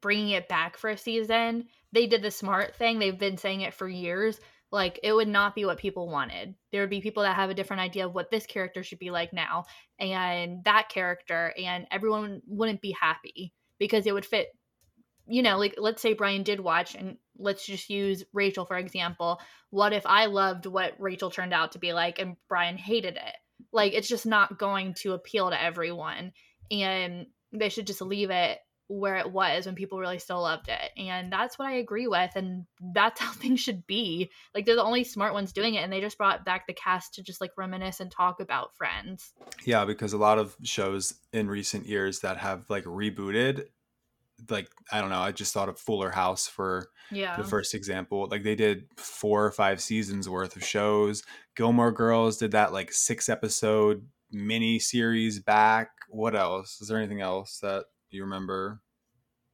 bringing 0.00 0.30
it 0.30 0.48
back 0.48 0.76
for 0.76 0.90
a 0.90 0.96
season, 0.96 1.66
they 1.92 2.06
did 2.06 2.22
the 2.22 2.30
smart 2.30 2.74
thing. 2.74 2.98
They've 2.98 3.18
been 3.18 3.36
saying 3.36 3.62
it 3.62 3.74
for 3.74 3.88
years. 3.88 4.40
Like 4.72 5.00
it 5.02 5.12
would 5.12 5.28
not 5.28 5.54
be 5.54 5.64
what 5.64 5.78
people 5.78 6.08
wanted. 6.08 6.54
There 6.70 6.82
would 6.82 6.90
be 6.90 7.00
people 7.00 7.24
that 7.24 7.36
have 7.36 7.50
a 7.50 7.54
different 7.54 7.80
idea 7.80 8.06
of 8.06 8.14
what 8.14 8.30
this 8.30 8.46
character 8.46 8.82
should 8.82 8.98
be 8.98 9.10
like 9.10 9.32
now, 9.32 9.64
and 9.98 10.62
that 10.64 10.88
character, 10.88 11.52
and 11.58 11.86
everyone 11.90 12.42
wouldn't 12.46 12.80
be 12.80 12.92
happy 12.92 13.52
because 13.78 14.06
it 14.06 14.14
would 14.14 14.26
fit. 14.26 14.48
You 15.26 15.42
know, 15.42 15.58
like 15.58 15.74
let's 15.78 16.02
say 16.02 16.14
Brian 16.14 16.42
did 16.42 16.60
watch, 16.60 16.94
and 16.94 17.16
let's 17.36 17.66
just 17.66 17.90
use 17.90 18.24
Rachel 18.32 18.64
for 18.64 18.78
example. 18.78 19.40
What 19.70 19.92
if 19.92 20.06
I 20.06 20.26
loved 20.26 20.66
what 20.66 20.94
Rachel 20.98 21.30
turned 21.30 21.52
out 21.52 21.72
to 21.72 21.78
be 21.78 21.92
like, 21.92 22.18
and 22.18 22.36
Brian 22.48 22.78
hated 22.78 23.16
it? 23.16 23.36
Like 23.72 23.92
it's 23.92 24.08
just 24.08 24.26
not 24.26 24.58
going 24.58 24.94
to 24.94 25.12
appeal 25.12 25.50
to 25.50 25.62
everyone 25.62 26.32
and 26.70 27.26
they 27.52 27.68
should 27.68 27.86
just 27.86 28.00
leave 28.00 28.30
it 28.30 28.58
where 28.92 29.18
it 29.18 29.30
was 29.30 29.66
when 29.66 29.76
people 29.76 30.00
really 30.00 30.18
still 30.18 30.42
loved 30.42 30.68
it. 30.68 30.90
And 30.96 31.32
that's 31.32 31.56
what 31.60 31.68
I 31.68 31.74
agree 31.74 32.08
with. 32.08 32.32
And 32.34 32.66
that's 32.92 33.20
how 33.20 33.30
things 33.32 33.60
should 33.60 33.86
be. 33.86 34.30
Like 34.52 34.66
they're 34.66 34.74
the 34.74 34.82
only 34.82 35.04
smart 35.04 35.32
ones 35.32 35.52
doing 35.52 35.74
it. 35.74 35.84
And 35.84 35.92
they 35.92 36.00
just 36.00 36.18
brought 36.18 36.44
back 36.44 36.66
the 36.66 36.72
cast 36.74 37.14
to 37.14 37.22
just 37.22 37.40
like 37.40 37.52
reminisce 37.56 38.00
and 38.00 38.10
talk 38.10 38.40
about 38.40 38.74
friends. 38.76 39.32
Yeah, 39.64 39.84
because 39.84 40.12
a 40.12 40.18
lot 40.18 40.38
of 40.38 40.56
shows 40.64 41.14
in 41.32 41.48
recent 41.48 41.86
years 41.86 42.18
that 42.20 42.38
have 42.38 42.64
like 42.68 42.82
rebooted, 42.84 43.66
like 44.48 44.68
I 44.90 45.00
don't 45.00 45.10
know, 45.10 45.20
I 45.20 45.30
just 45.30 45.54
thought 45.54 45.68
of 45.68 45.78
Fuller 45.78 46.10
House 46.10 46.48
for 46.48 46.88
Yeah. 47.12 47.36
the 47.36 47.44
first 47.44 47.74
example. 47.74 48.26
Like 48.28 48.42
they 48.42 48.56
did 48.56 48.88
four 48.96 49.44
or 49.44 49.52
five 49.52 49.80
seasons 49.80 50.28
worth 50.28 50.56
of 50.56 50.64
shows. 50.64 51.22
Gilmore 51.54 51.92
Girls 51.92 52.38
did 52.38 52.50
that 52.52 52.72
like 52.72 52.90
six 52.92 53.28
episode 53.28 54.04
mini 54.32 54.80
series 54.80 55.38
back. 55.38 55.90
What 56.08 56.34
else? 56.34 56.80
Is 56.80 56.88
there 56.88 56.98
anything 56.98 57.20
else 57.20 57.58
that 57.60 57.84
you 58.16 58.24
remember? 58.24 58.80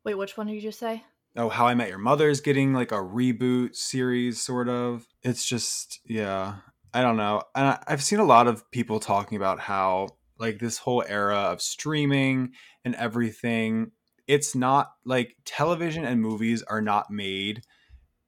Wait, 0.05 0.15
which 0.15 0.37
one 0.37 0.47
did 0.47 0.55
you 0.55 0.61
just 0.61 0.79
say? 0.79 1.05
Oh, 1.37 1.49
How 1.49 1.67
I 1.67 1.75
Met 1.75 1.89
Your 1.89 1.99
Mother's 1.99 2.41
getting 2.41 2.73
like 2.73 2.93
a 2.93 2.97
reboot 2.97 3.77
series, 3.77 4.41
sort 4.41 4.69
of. 4.69 5.07
It's 5.23 5.45
just, 5.45 6.01
yeah, 6.07 6.57
I 6.95 7.03
don't 7.03 7.17
know. 7.17 7.43
And 7.55 7.67
I, 7.67 7.85
I've 7.87 8.03
seen 8.03 8.21
a 8.21 8.25
lot 8.25 8.47
of 8.47 8.71
people 8.71 9.01
talking 9.01 9.37
about 9.37 9.61
how, 9.61 10.09
like, 10.39 10.59
this 10.59 10.79
whole 10.79 11.05
era 11.07 11.37
of 11.37 11.61
streaming 11.61 12.53
and 12.85 12.95
everything, 12.95 13.91
it's 14.27 14.55
not 14.55 14.93
like 15.05 15.37
television 15.45 16.05
and 16.05 16.21
movies 16.21 16.63
are 16.63 16.81
not 16.81 17.11
made 17.11 17.63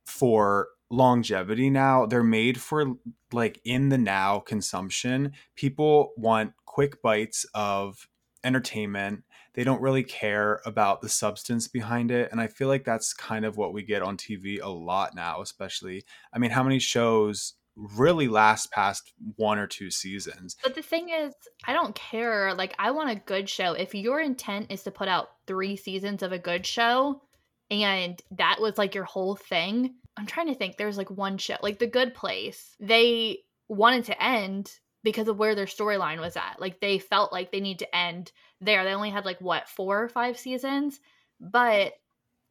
for 0.07 0.69
longevity 0.91 1.71
now. 1.71 2.07
They're 2.07 2.23
made 2.23 2.61
for 2.61 2.97
like 3.33 3.61
in 3.65 3.89
the 3.89 3.99
now 3.99 4.41
consumption. 4.41 5.33
People 5.55 6.13
want 6.17 6.53
quick 6.67 7.03
bites 7.03 7.47
of 7.55 8.09
entertainment 8.45 9.25
they 9.59 9.65
don't 9.65 9.83
really 9.83 10.05
care 10.05 10.61
about 10.65 11.03
the 11.03 11.09
substance 11.09 11.67
behind 11.67 12.13
it 12.13 12.31
and 12.31 12.41
i 12.41 12.47
feel 12.47 12.69
like 12.69 12.85
that's 12.85 13.13
kind 13.13 13.45
of 13.45 13.57
what 13.57 13.73
we 13.73 13.83
get 13.83 14.03
on 14.03 14.17
tv 14.17 14.63
a 14.63 14.69
lot 14.69 15.17
now 15.17 15.41
especially 15.43 16.05
i 16.33 16.39
mean 16.39 16.53
how 16.53 16.63
many 16.63 16.79
shows 16.79 17.55
really 17.75 18.29
last 18.29 18.71
past 18.71 19.13
one 19.35 19.59
or 19.59 19.67
two 19.67 19.91
seasons 19.91 20.57
But 20.63 20.77
the 20.77 20.83
thing 20.83 21.09
is, 21.11 21.33
I 21.67 21.73
don't 21.73 21.95
care. 21.95 22.53
Like, 22.55 22.75
I 22.79 22.91
want 22.91 23.11
a 23.11 23.23
good 23.25 23.49
show. 23.49 23.73
If 23.73 23.95
your 23.95 24.21
intent 24.21 24.71
is 24.71 24.83
to 24.83 24.91
put 24.91 25.09
out 25.09 25.29
three 25.47 25.77
seasons 25.77 26.23
of 26.23 26.33
a 26.33 26.39
good 26.39 26.67
show 26.67 27.23
and 27.71 28.21
that 28.33 28.61
was 28.61 28.79
like 28.79 28.95
your 28.95 29.05
whole 29.05 29.37
thing, 29.37 29.95
I'm 30.17 30.27
trying 30.27 30.49
to 30.49 30.55
think. 30.55 30.77
There's 30.77 30.99
like 30.99 31.11
one 31.11 31.39
show, 31.39 31.57
like 31.63 31.79
The 31.79 31.87
Good 31.87 32.15
Place. 32.15 32.75
They 32.81 33.39
wanted 33.69 34.07
to 34.07 34.23
end 34.23 34.73
because 35.05 35.29
of 35.29 35.39
where 35.39 35.55
their 35.55 35.67
storyline 35.67 36.19
was 36.19 36.37
at. 36.37 36.61
Like, 36.61 36.81
they 36.81 36.99
felt 36.99 37.33
like 37.33 37.53
they 37.53 37.61
need 37.61 37.79
to 37.79 37.97
end 37.97 38.33
there. 38.61 38.85
They 38.85 38.95
only 38.95 39.11
had 39.11 39.25
like 39.25 39.41
what, 39.41 39.69
four 39.69 40.03
or 40.03 40.09
five 40.09 40.39
seasons? 40.39 41.01
But 41.41 41.95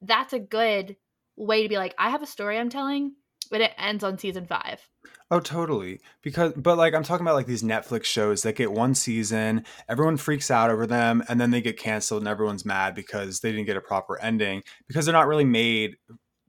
that's 0.01 0.33
a 0.33 0.39
good 0.39 0.95
way 1.35 1.63
to 1.63 1.69
be 1.69 1.77
like, 1.77 1.95
I 1.97 2.09
have 2.09 2.21
a 2.21 2.27
story 2.27 2.57
I'm 2.57 2.69
telling, 2.69 3.13
but 3.49 3.61
it 3.61 3.71
ends 3.77 4.03
on 4.03 4.17
season 4.17 4.45
five. 4.45 4.87
Oh, 5.29 5.39
totally. 5.41 5.99
Because, 6.21 6.53
but 6.53 6.77
like, 6.77 6.93
I'm 6.93 7.03
talking 7.03 7.25
about 7.25 7.35
like 7.35 7.47
these 7.47 7.63
Netflix 7.63 8.05
shows 8.05 8.43
that 8.43 8.55
get 8.55 8.71
one 8.71 8.95
season, 8.95 9.65
everyone 9.89 10.17
freaks 10.17 10.49
out 10.49 10.69
over 10.69 10.87
them, 10.87 11.23
and 11.27 11.39
then 11.39 11.51
they 11.51 11.61
get 11.61 11.77
canceled 11.77 12.21
and 12.21 12.29
everyone's 12.29 12.65
mad 12.65 12.95
because 12.95 13.41
they 13.41 13.51
didn't 13.51 13.65
get 13.65 13.77
a 13.77 13.81
proper 13.81 14.19
ending 14.21 14.63
because 14.87 15.05
they're 15.05 15.13
not 15.13 15.27
really 15.27 15.43
made 15.43 15.97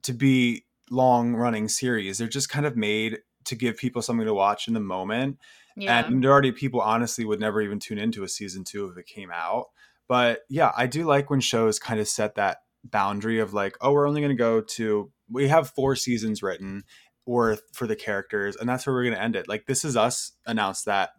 to 0.03 0.13
be 0.13 0.65
long 0.89 1.35
running 1.35 1.67
series. 1.67 2.17
They're 2.17 2.27
just 2.27 2.49
kind 2.49 2.65
of 2.65 2.77
made 2.77 3.19
to 3.45 3.55
give 3.55 3.77
people 3.77 4.01
something 4.01 4.25
to 4.25 4.33
watch 4.33 4.67
in 4.67 4.73
the 4.73 4.79
moment. 4.79 5.39
And 5.87 6.15
majority 6.15 6.49
of 6.49 6.55
people 6.55 6.81
honestly 6.81 7.25
would 7.25 7.39
never 7.39 7.61
even 7.61 7.79
tune 7.79 7.97
into 7.97 8.23
a 8.23 8.27
season 8.27 8.63
two 8.63 8.87
if 8.87 8.97
it 8.97 9.05
came 9.05 9.31
out. 9.31 9.67
But 10.07 10.41
yeah, 10.49 10.71
I 10.75 10.87
do 10.87 11.05
like 11.05 11.29
when 11.29 11.39
shows 11.39 11.79
kind 11.79 11.99
of 11.99 12.07
set 12.07 12.35
that 12.35 12.57
boundary 12.83 13.39
of 13.39 13.53
like, 13.53 13.77
oh, 13.81 13.93
we're 13.93 14.07
only 14.07 14.21
going 14.21 14.35
to 14.35 14.35
go 14.35 14.61
to, 14.61 15.11
we 15.29 15.47
have 15.47 15.69
four 15.69 15.95
seasons 15.95 16.41
written 16.41 16.83
or 17.25 17.57
for 17.73 17.85
the 17.85 17.95
characters, 17.95 18.55
and 18.55 18.67
that's 18.67 18.87
where 18.87 18.95
we're 18.95 19.03
going 19.03 19.15
to 19.15 19.21
end 19.21 19.35
it. 19.35 19.47
Like, 19.47 19.67
This 19.67 19.85
Is 19.85 19.95
Us 19.95 20.31
announced 20.47 20.85
that 20.85 21.11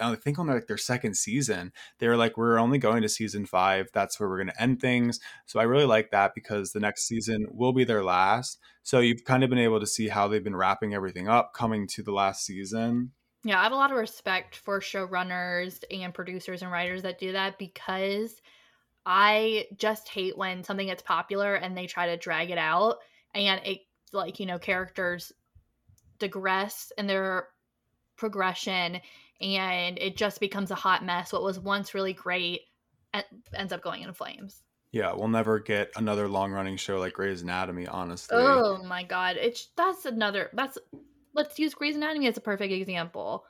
I 0.00 0.14
think 0.14 0.38
on 0.38 0.46
like 0.46 0.66
their 0.66 0.78
second 0.78 1.16
season, 1.16 1.72
they 1.98 2.08
were 2.08 2.16
like, 2.16 2.36
we're 2.36 2.58
only 2.58 2.78
going 2.78 3.02
to 3.02 3.08
season 3.08 3.46
five. 3.46 3.88
That's 3.92 4.18
where 4.18 4.28
we're 4.28 4.38
going 4.38 4.48
to 4.48 4.62
end 4.62 4.80
things. 4.80 5.20
So 5.46 5.60
I 5.60 5.64
really 5.64 5.84
like 5.84 6.10
that 6.10 6.34
because 6.34 6.72
the 6.72 6.80
next 6.80 7.06
season 7.06 7.46
will 7.50 7.72
be 7.72 7.84
their 7.84 8.02
last. 8.02 8.58
So 8.82 9.00
you've 9.00 9.24
kind 9.24 9.44
of 9.44 9.50
been 9.50 9.58
able 9.58 9.80
to 9.80 9.86
see 9.86 10.08
how 10.08 10.28
they've 10.28 10.44
been 10.44 10.56
wrapping 10.56 10.94
everything 10.94 11.28
up 11.28 11.52
coming 11.54 11.86
to 11.88 12.02
the 12.02 12.12
last 12.12 12.44
season. 12.44 13.12
Yeah, 13.44 13.58
I 13.58 13.62
have 13.62 13.72
a 13.72 13.76
lot 13.76 13.90
of 13.90 13.96
respect 13.96 14.56
for 14.56 14.80
showrunners 14.80 15.82
and 15.90 16.12
producers 16.12 16.62
and 16.62 16.70
writers 16.70 17.02
that 17.02 17.18
do 17.18 17.32
that 17.32 17.58
because 17.58 18.40
I 19.06 19.66
just 19.76 20.08
hate 20.08 20.36
when 20.36 20.62
something 20.62 20.86
gets 20.86 21.02
popular 21.02 21.54
and 21.54 21.76
they 21.76 21.86
try 21.86 22.06
to 22.08 22.18
drag 22.18 22.50
it 22.50 22.58
out 22.58 22.96
and 23.34 23.60
it 23.64 23.80
like, 24.12 24.40
you 24.40 24.46
know, 24.46 24.58
characters 24.58 25.32
digress 26.18 26.92
in 26.98 27.06
their 27.06 27.48
progression 28.16 29.00
and 29.40 29.98
it 29.98 30.16
just 30.16 30.38
becomes 30.38 30.70
a 30.70 30.74
hot 30.74 31.02
mess. 31.04 31.32
What 31.32 31.42
was 31.42 31.58
once 31.58 31.94
really 31.94 32.12
great 32.12 32.62
ends 33.54 33.72
up 33.72 33.82
going 33.82 34.02
in 34.02 34.12
flames. 34.12 34.62
Yeah, 34.92 35.14
we'll 35.14 35.28
never 35.28 35.60
get 35.60 35.92
another 35.96 36.28
long 36.28 36.52
running 36.52 36.76
show 36.76 36.98
like 36.98 37.14
Grey's 37.14 37.42
Anatomy, 37.42 37.86
honestly. 37.86 38.36
Oh 38.38 38.82
my 38.82 39.02
god. 39.02 39.36
It's 39.36 39.68
that's 39.76 40.04
another 40.04 40.50
that's 40.52 40.76
let's 41.34 41.58
use 41.58 41.74
Grey's 41.74 41.96
Anatomy 41.96 42.26
as 42.26 42.36
a 42.36 42.40
perfect 42.40 42.72
example. 42.72 43.44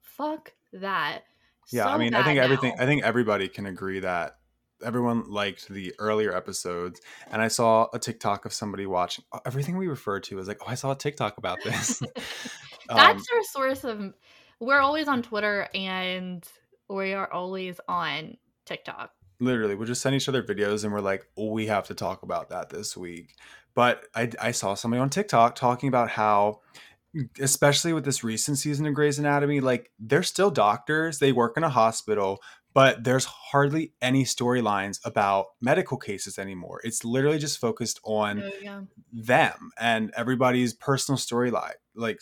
Fuck 0.00 0.52
that. 0.72 1.24
Yeah, 1.72 1.88
I 1.88 1.96
mean, 1.96 2.14
I 2.14 2.22
think 2.22 2.38
everything 2.38 2.74
now. 2.76 2.82
I 2.82 2.86
think 2.86 3.04
everybody 3.04 3.48
can 3.48 3.66
agree 3.66 4.00
that 4.00 4.36
everyone 4.84 5.30
liked 5.30 5.68
the 5.68 5.94
earlier 5.98 6.36
episodes 6.36 7.00
and 7.30 7.40
I 7.40 7.48
saw 7.48 7.86
a 7.94 7.98
TikTok 7.98 8.44
of 8.44 8.52
somebody 8.52 8.86
watching 8.86 9.24
everything 9.46 9.78
we 9.78 9.86
refer 9.86 10.20
to 10.20 10.38
is 10.38 10.48
like, 10.48 10.60
"Oh, 10.62 10.66
I 10.68 10.74
saw 10.74 10.92
a 10.92 10.96
TikTok 10.96 11.38
about 11.38 11.58
this." 11.64 12.02
um, 12.88 12.96
That's 12.96 13.26
our 13.32 13.42
source 13.44 13.84
of 13.84 14.12
we're 14.60 14.80
always 14.80 15.08
on 15.08 15.22
Twitter 15.22 15.68
and 15.74 16.46
we 16.88 17.14
are 17.14 17.32
always 17.32 17.80
on 17.88 18.36
TikTok. 18.66 19.10
literally 19.40 19.74
we'll 19.74 19.86
just 19.86 20.00
send 20.02 20.14
each 20.14 20.28
other 20.28 20.42
videos 20.42 20.84
and 20.84 20.92
we're 20.92 21.00
like 21.00 21.26
oh, 21.36 21.50
we 21.50 21.66
have 21.66 21.86
to 21.86 21.94
talk 21.94 22.22
about 22.22 22.50
that 22.50 22.70
this 22.70 22.96
week 22.96 23.34
but 23.74 24.06
I, 24.14 24.30
I 24.40 24.50
saw 24.52 24.74
somebody 24.74 25.00
on 25.00 25.10
tiktok 25.10 25.54
talking 25.54 25.88
about 25.88 26.08
how 26.10 26.60
especially 27.40 27.92
with 27.92 28.04
this 28.04 28.24
recent 28.24 28.58
season 28.58 28.86
of 28.86 28.94
Grey's 28.94 29.18
Anatomy, 29.18 29.60
like 29.60 29.90
they're 29.98 30.22
still 30.22 30.50
doctors, 30.50 31.18
they 31.18 31.32
work 31.32 31.56
in 31.56 31.64
a 31.64 31.68
hospital, 31.68 32.40
but 32.72 33.04
there's 33.04 33.24
hardly 33.24 33.92
any 34.02 34.24
storylines 34.24 34.98
about 35.04 35.46
medical 35.60 35.96
cases 35.96 36.38
anymore. 36.38 36.80
It's 36.84 37.04
literally 37.04 37.38
just 37.38 37.58
focused 37.58 38.00
on 38.04 38.42
Oh, 38.42 38.50
yeah. 38.60 38.80
them 39.12 39.70
and 39.78 40.12
everybody's 40.16 40.74
personal 40.74 41.18
storyline. 41.18 41.74
Like, 41.94 42.20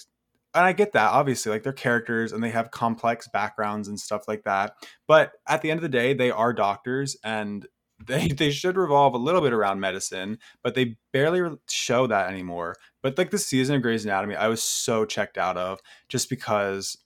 and 0.54 0.64
I 0.64 0.72
get 0.74 0.92
that, 0.92 1.10
obviously, 1.10 1.50
like 1.50 1.62
they're 1.62 1.72
characters 1.72 2.32
and 2.32 2.44
they 2.44 2.50
have 2.50 2.70
complex 2.70 3.26
backgrounds 3.28 3.88
and 3.88 3.98
stuff 3.98 4.28
like 4.28 4.44
that. 4.44 4.74
But 5.08 5.32
at 5.48 5.62
the 5.62 5.70
end 5.70 5.78
of 5.78 5.82
the 5.82 5.88
day, 5.88 6.12
they 6.12 6.30
are 6.30 6.52
doctors 6.52 7.16
and 7.24 7.66
they 8.06 8.28
they 8.28 8.50
should 8.50 8.76
revolve 8.76 9.14
a 9.14 9.18
little 9.18 9.40
bit 9.40 9.52
around 9.52 9.80
medicine, 9.80 10.38
but 10.62 10.74
they 10.74 10.96
barely 11.12 11.56
show 11.68 12.06
that 12.06 12.30
anymore. 12.30 12.76
But 13.02 13.18
like 13.18 13.30
the 13.30 13.38
season 13.38 13.76
of 13.76 13.82
Grey's 13.82 14.04
Anatomy, 14.04 14.36
I 14.36 14.48
was 14.48 14.62
so 14.62 15.04
checked 15.04 15.38
out 15.38 15.56
of 15.56 15.80
just 16.08 16.30
because 16.30 16.96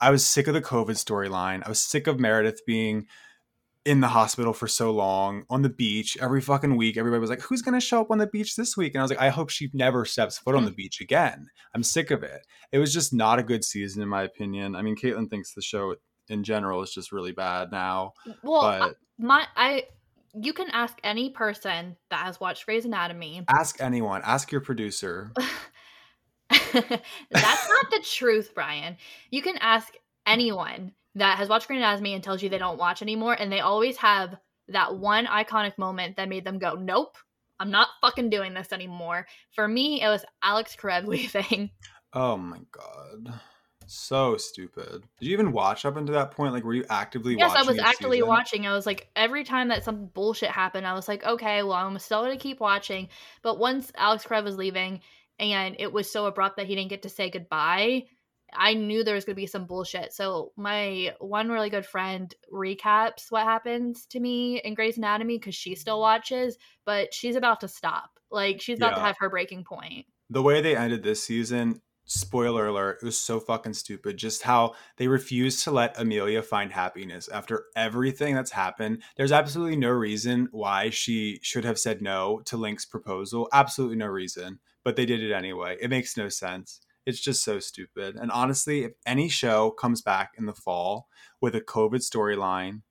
I 0.00 0.10
was 0.10 0.24
sick 0.24 0.46
of 0.46 0.54
the 0.54 0.62
COVID 0.62 0.90
storyline. 0.90 1.62
I 1.64 1.68
was 1.68 1.80
sick 1.80 2.06
of 2.06 2.18
Meredith 2.18 2.60
being 2.66 3.06
in 3.84 4.00
the 4.00 4.08
hospital 4.08 4.52
for 4.52 4.68
so 4.68 4.90
long 4.90 5.44
on 5.48 5.62
the 5.62 5.68
beach 5.70 6.16
every 6.20 6.40
fucking 6.40 6.76
week. 6.76 6.96
Everybody 6.96 7.20
was 7.20 7.30
like, 7.30 7.42
"Who's 7.42 7.62
gonna 7.62 7.80
show 7.80 8.00
up 8.00 8.10
on 8.10 8.18
the 8.18 8.26
beach 8.26 8.56
this 8.56 8.76
week?" 8.76 8.94
And 8.94 9.00
I 9.00 9.04
was 9.04 9.10
like, 9.10 9.20
"I 9.20 9.30
hope 9.30 9.50
she 9.50 9.70
never 9.72 10.04
steps 10.04 10.38
foot 10.38 10.54
on 10.54 10.64
the 10.64 10.70
mm. 10.70 10.76
beach 10.76 11.00
again." 11.00 11.48
I'm 11.74 11.82
sick 11.82 12.10
of 12.10 12.22
it. 12.22 12.46
It 12.72 12.78
was 12.78 12.92
just 12.92 13.12
not 13.14 13.38
a 13.38 13.42
good 13.42 13.64
season, 13.64 14.02
in 14.02 14.08
my 14.08 14.22
opinion. 14.22 14.76
I 14.76 14.82
mean, 14.82 14.96
Caitlin 14.96 15.30
thinks 15.30 15.54
the 15.54 15.62
show 15.62 15.96
in 16.28 16.44
general 16.44 16.82
is 16.82 16.92
just 16.92 17.12
really 17.12 17.32
bad 17.32 17.70
now, 17.72 18.12
Well, 18.42 18.62
but 18.62 18.96
my 19.18 19.46
I 19.56 19.84
you 20.34 20.52
can 20.52 20.68
ask 20.70 20.98
any 21.02 21.30
person 21.30 21.96
that 22.10 22.24
has 22.24 22.40
watched 22.40 22.66
Grey's 22.66 22.84
Anatomy. 22.84 23.44
ask 23.48 23.80
anyone, 23.80 24.22
ask 24.24 24.52
your 24.52 24.60
producer. 24.60 25.32
That's 26.50 26.72
not 26.72 27.90
the 27.90 28.04
truth, 28.04 28.52
Brian. 28.54 28.96
You 29.30 29.42
can 29.42 29.56
ask 29.58 29.92
anyone 30.26 30.92
that 31.14 31.38
has 31.38 31.48
watched 31.48 31.66
Grey's 31.66 31.78
Anatomy 31.78 32.14
and 32.14 32.22
tells 32.22 32.42
you 32.42 32.48
they 32.48 32.58
don't 32.58 32.78
watch 32.78 33.02
anymore, 33.02 33.34
and 33.34 33.50
they 33.50 33.60
always 33.60 33.96
have 33.98 34.36
that 34.68 34.96
one 34.96 35.26
iconic 35.26 35.76
moment 35.78 36.16
that 36.16 36.28
made 36.28 36.44
them 36.44 36.58
go, 36.58 36.74
"Nope, 36.74 37.16
I'm 37.58 37.70
not 37.70 37.88
fucking 38.00 38.30
doing 38.30 38.54
this 38.54 38.72
anymore." 38.72 39.26
For 39.54 39.66
me, 39.66 40.02
it 40.02 40.08
was 40.08 40.24
Alex 40.42 40.76
Karev 40.80 41.06
leaving. 41.06 41.70
Oh 42.12 42.36
my 42.36 42.60
god. 42.70 43.40
So 43.92 44.36
stupid. 44.36 45.02
Did 45.18 45.26
you 45.26 45.32
even 45.32 45.50
watch 45.50 45.84
up 45.84 45.96
until 45.96 46.14
that 46.14 46.30
point? 46.30 46.52
Like, 46.52 46.62
were 46.62 46.74
you 46.74 46.84
actively 46.88 47.34
watching? 47.34 47.56
yes, 47.56 47.66
I 47.66 47.68
was 47.68 47.80
actively 47.80 48.18
season? 48.18 48.28
watching. 48.28 48.66
I 48.68 48.72
was 48.72 48.86
like, 48.86 49.08
every 49.16 49.42
time 49.42 49.66
that 49.68 49.82
some 49.82 50.06
bullshit 50.06 50.50
happened, 50.50 50.86
I 50.86 50.94
was 50.94 51.08
like, 51.08 51.24
okay, 51.24 51.64
well, 51.64 51.72
I'm 51.72 51.98
still 51.98 52.22
gonna 52.22 52.36
keep 52.36 52.60
watching. 52.60 53.08
But 53.42 53.58
once 53.58 53.90
Alex 53.96 54.24
Karev 54.24 54.44
was 54.44 54.56
leaving, 54.56 55.00
and 55.40 55.74
it 55.80 55.92
was 55.92 56.08
so 56.08 56.26
abrupt 56.26 56.56
that 56.58 56.68
he 56.68 56.76
didn't 56.76 56.90
get 56.90 57.02
to 57.02 57.08
say 57.08 57.30
goodbye, 57.30 58.04
I 58.54 58.74
knew 58.74 59.02
there 59.02 59.16
was 59.16 59.24
gonna 59.24 59.34
be 59.34 59.46
some 59.46 59.66
bullshit. 59.66 60.12
So 60.12 60.52
my 60.56 61.12
one 61.18 61.48
really 61.48 61.70
good 61.70 61.84
friend 61.84 62.32
recaps 62.52 63.24
what 63.30 63.42
happens 63.42 64.06
to 64.06 64.20
me 64.20 64.60
in 64.60 64.74
Grey's 64.74 64.98
Anatomy 64.98 65.36
because 65.38 65.56
she 65.56 65.74
still 65.74 65.98
watches, 65.98 66.58
but 66.86 67.12
she's 67.12 67.34
about 67.34 67.60
to 67.62 67.68
stop. 67.68 68.10
Like 68.30 68.60
she's 68.60 68.78
about 68.78 68.94
to 68.94 69.00
have 69.00 69.16
her 69.18 69.28
breaking 69.28 69.64
point. 69.64 70.06
the 70.30 70.42
way 70.42 70.60
they 70.60 70.76
ended 70.76 71.02
this 71.02 71.24
season 71.24 71.82
spoiler 72.10 72.66
alert 72.66 72.98
it 73.00 73.04
was 73.04 73.16
so 73.16 73.38
fucking 73.38 73.72
stupid 73.72 74.16
just 74.16 74.42
how 74.42 74.74
they 74.96 75.06
refused 75.06 75.62
to 75.62 75.70
let 75.70 75.96
amelia 75.96 76.42
find 76.42 76.72
happiness 76.72 77.28
after 77.28 77.66
everything 77.76 78.34
that's 78.34 78.50
happened. 78.50 79.00
There's 79.16 79.30
absolutely 79.30 79.76
no 79.76 79.90
reason 79.90 80.48
why 80.50 80.90
she 80.90 81.38
should 81.40 81.64
have 81.64 81.78
said 81.78 82.02
no 82.02 82.40
to 82.46 82.56
link's 82.56 82.84
proposal 82.84 83.48
absolutely 83.52 83.96
no 83.96 84.08
reason 84.08 84.58
but 84.82 84.96
they 84.96 85.06
did 85.06 85.22
it 85.22 85.32
anyway. 85.32 85.76
It 85.80 85.90
makes 85.90 86.16
no 86.16 86.28
sense. 86.28 86.80
It's 87.06 87.20
just 87.20 87.44
so 87.44 87.60
stupid. 87.60 88.16
And 88.16 88.32
honestly 88.32 88.82
if 88.82 88.92
any 89.06 89.28
show 89.28 89.70
comes 89.70 90.02
back 90.02 90.32
in 90.36 90.46
the 90.46 90.52
fall 90.52 91.06
with 91.40 91.54
a 91.54 91.60
covid 91.60 92.00
storyline 92.00 92.82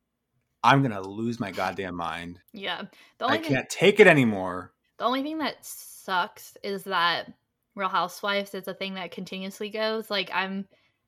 i'm 0.64 0.82
gonna 0.82 1.02
lose 1.02 1.42
my 1.42 1.52
goddamn 1.52 1.96
mind. 1.96 2.40
Yeah. 2.54 2.84
The 3.18 3.26
i 3.26 3.28
only 3.28 3.40
thing 3.40 3.52
can't 3.52 3.70
take 3.70 4.00
it 4.00 4.08
anymore. 4.08 4.72
The 4.98 5.04
only 5.04 5.24
thing 5.24 5.40
that 5.40 5.58
sucks 5.62 6.56
is 6.64 6.86
that 6.86 7.34
Real 7.80 7.90
Housewives 7.90 8.54
is 8.54 8.68
a 8.68 8.74
thing 8.74 8.96
that 8.96 9.12
continuously 9.12 9.70
goes. 9.70 10.10
Like 10.10 10.30
I'm 10.34 10.68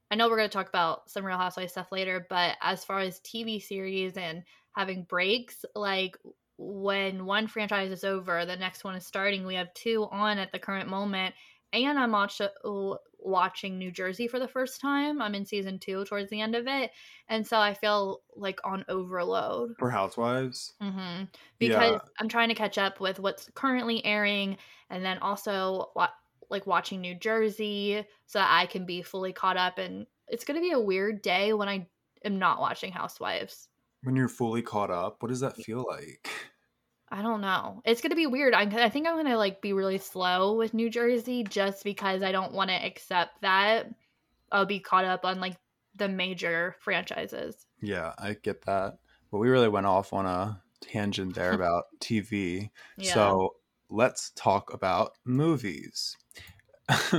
I 0.10 0.16
know 0.16 0.28
we're 0.30 0.38
going 0.38 0.50
to 0.50 0.54
talk 0.54 0.68
about 0.68 1.10
some 1.10 1.26
Real 1.26 1.38
Housewives 1.38 1.72
stuff 1.72 1.92
later, 1.92 2.26
but 2.30 2.58
as 2.62 2.84
far 2.84 3.00
as 3.00 3.22
TV 3.22 3.62
series 3.62 4.18
and 4.18 4.44
having 4.76 5.04
breaks, 5.06 5.64
like 5.74 6.18
when 6.58 7.26
one 7.26 7.48
franchise 7.48 7.92
is 7.92 8.04
over, 8.04 8.46
the 8.46 8.58
next 8.58 8.84
one 8.84 8.96
is 8.96 9.06
starting. 9.08 9.46
We 9.46 9.56
have 9.56 9.74
two 9.74 10.08
on 10.12 10.38
at 10.38 10.52
the 10.52 10.60
current 10.60 10.90
moment, 10.90 11.34
and 11.72 11.98
I'm 11.98 12.12
watch- 12.12 12.42
watching 13.20 13.78
New 13.78 13.92
Jersey 13.92 14.28
for 14.28 14.38
the 14.40 14.48
first 14.50 14.82
time. 14.82 15.22
I'm 15.22 15.34
in 15.34 15.46
season 15.46 15.80
two 15.80 16.04
towards 16.06 16.30
the 16.30 16.42
end 16.42 16.56
of 16.56 16.68
it, 16.68 16.92
and 17.30 17.48
so 17.48 17.58
I 17.58 17.74
feel 17.74 18.22
like 18.36 18.60
on 18.66 18.84
overload. 18.90 19.76
for 19.80 19.90
housewives 19.90 20.74
hmm 20.82 20.90
Yeah. 20.90 21.26
Because 21.60 22.02
I'm 22.20 22.28
trying 22.28 22.50
to 22.50 22.56
catch 22.56 22.78
up 22.78 23.00
with 23.00 23.20
what's 23.20 23.50
currently 23.56 24.04
airing, 24.06 24.58
and 24.90 25.06
then 25.06 25.20
also 25.20 25.92
like 26.52 26.68
watching 26.68 27.02
New 27.02 27.16
Jersey, 27.16 28.06
so 28.26 28.40
that 28.40 28.50
I 28.52 28.66
can 28.66 28.86
be 28.86 29.02
fully 29.02 29.34
caught 29.34 29.58
up. 29.58 29.78
And 29.78 30.06
it's 30.28 30.44
gonna 30.44 30.62
be 30.62 30.72
a 30.72 30.80
weird 30.80 31.22
day 31.22 31.54
when 31.54 31.70
I 31.70 31.88
am 32.24 32.38
not 32.38 32.60
watching 32.60 32.92
Housewives. 32.92 33.68
when 34.04 34.16
you're 34.16 34.28
fully 34.28 34.62
caught 34.62 34.90
up 34.92 35.22
what 35.22 35.30
does 35.30 35.42
that 35.42 35.56
feel 35.58 35.86
like 35.88 36.30
I 37.14 37.22
don't 37.22 37.42
know. 37.42 37.82
It's 37.84 38.00
gonna 38.00 38.16
be 38.16 38.26
weird. 38.26 38.54
I, 38.54 38.62
I 38.62 38.90
think 38.90 39.06
I'm 39.06 39.18
gonna 39.18 39.38
like 39.38 39.62
be 39.62 39.74
really 39.74 39.98
slow 39.98 40.56
with 40.56 40.74
New 40.74 40.90
Jersey 40.90 41.44
just 41.44 41.84
because 41.84 42.24
I 42.24 42.32
don't 42.32 42.54
want 42.54 42.70
to 42.70 42.86
accept 42.86 43.42
that 43.42 43.94
I'll 44.50 44.66
be 44.66 44.80
caught 44.80 45.04
up 45.04 45.26
on 45.26 45.42
like 45.42 45.58
the 45.98 46.08
major 46.08 46.78
franchises. 46.80 47.66
Yeah, 47.82 48.14
I 48.18 48.38
get 48.42 48.66
that. 48.66 49.00
But 49.30 49.40
we 49.40 49.50
really 49.50 49.68
went 49.68 49.88
off 49.88 50.14
on 50.14 50.26
a 50.26 50.62
tangent 50.80 51.36
there 51.36 51.52
about 51.62 51.86
TV. 52.00 52.70
Yeah. 52.98 53.14
So 53.14 53.56
let's 53.90 54.32
talk 54.32 54.74
about 54.74 55.18
movies. 55.26 56.16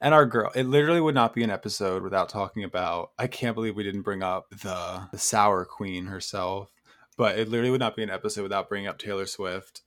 and 0.00 0.14
our 0.14 0.26
girl, 0.26 0.50
it 0.54 0.64
literally 0.64 1.00
would 1.00 1.14
not 1.14 1.34
be 1.34 1.42
an 1.42 1.50
episode 1.50 2.02
without 2.02 2.28
talking 2.28 2.64
about. 2.64 3.12
I 3.18 3.26
can't 3.26 3.54
believe 3.54 3.76
we 3.76 3.84
didn't 3.84 4.02
bring 4.02 4.22
up 4.22 4.50
the, 4.50 5.08
the 5.12 5.18
sour 5.18 5.64
queen 5.64 6.06
herself. 6.06 6.70
But 7.16 7.38
it 7.38 7.48
literally 7.48 7.70
would 7.70 7.80
not 7.80 7.96
be 7.96 8.02
an 8.02 8.08
episode 8.08 8.44
without 8.44 8.68
bringing 8.68 8.88
up 8.88 8.98
Taylor 8.98 9.26
Swift. 9.26 9.82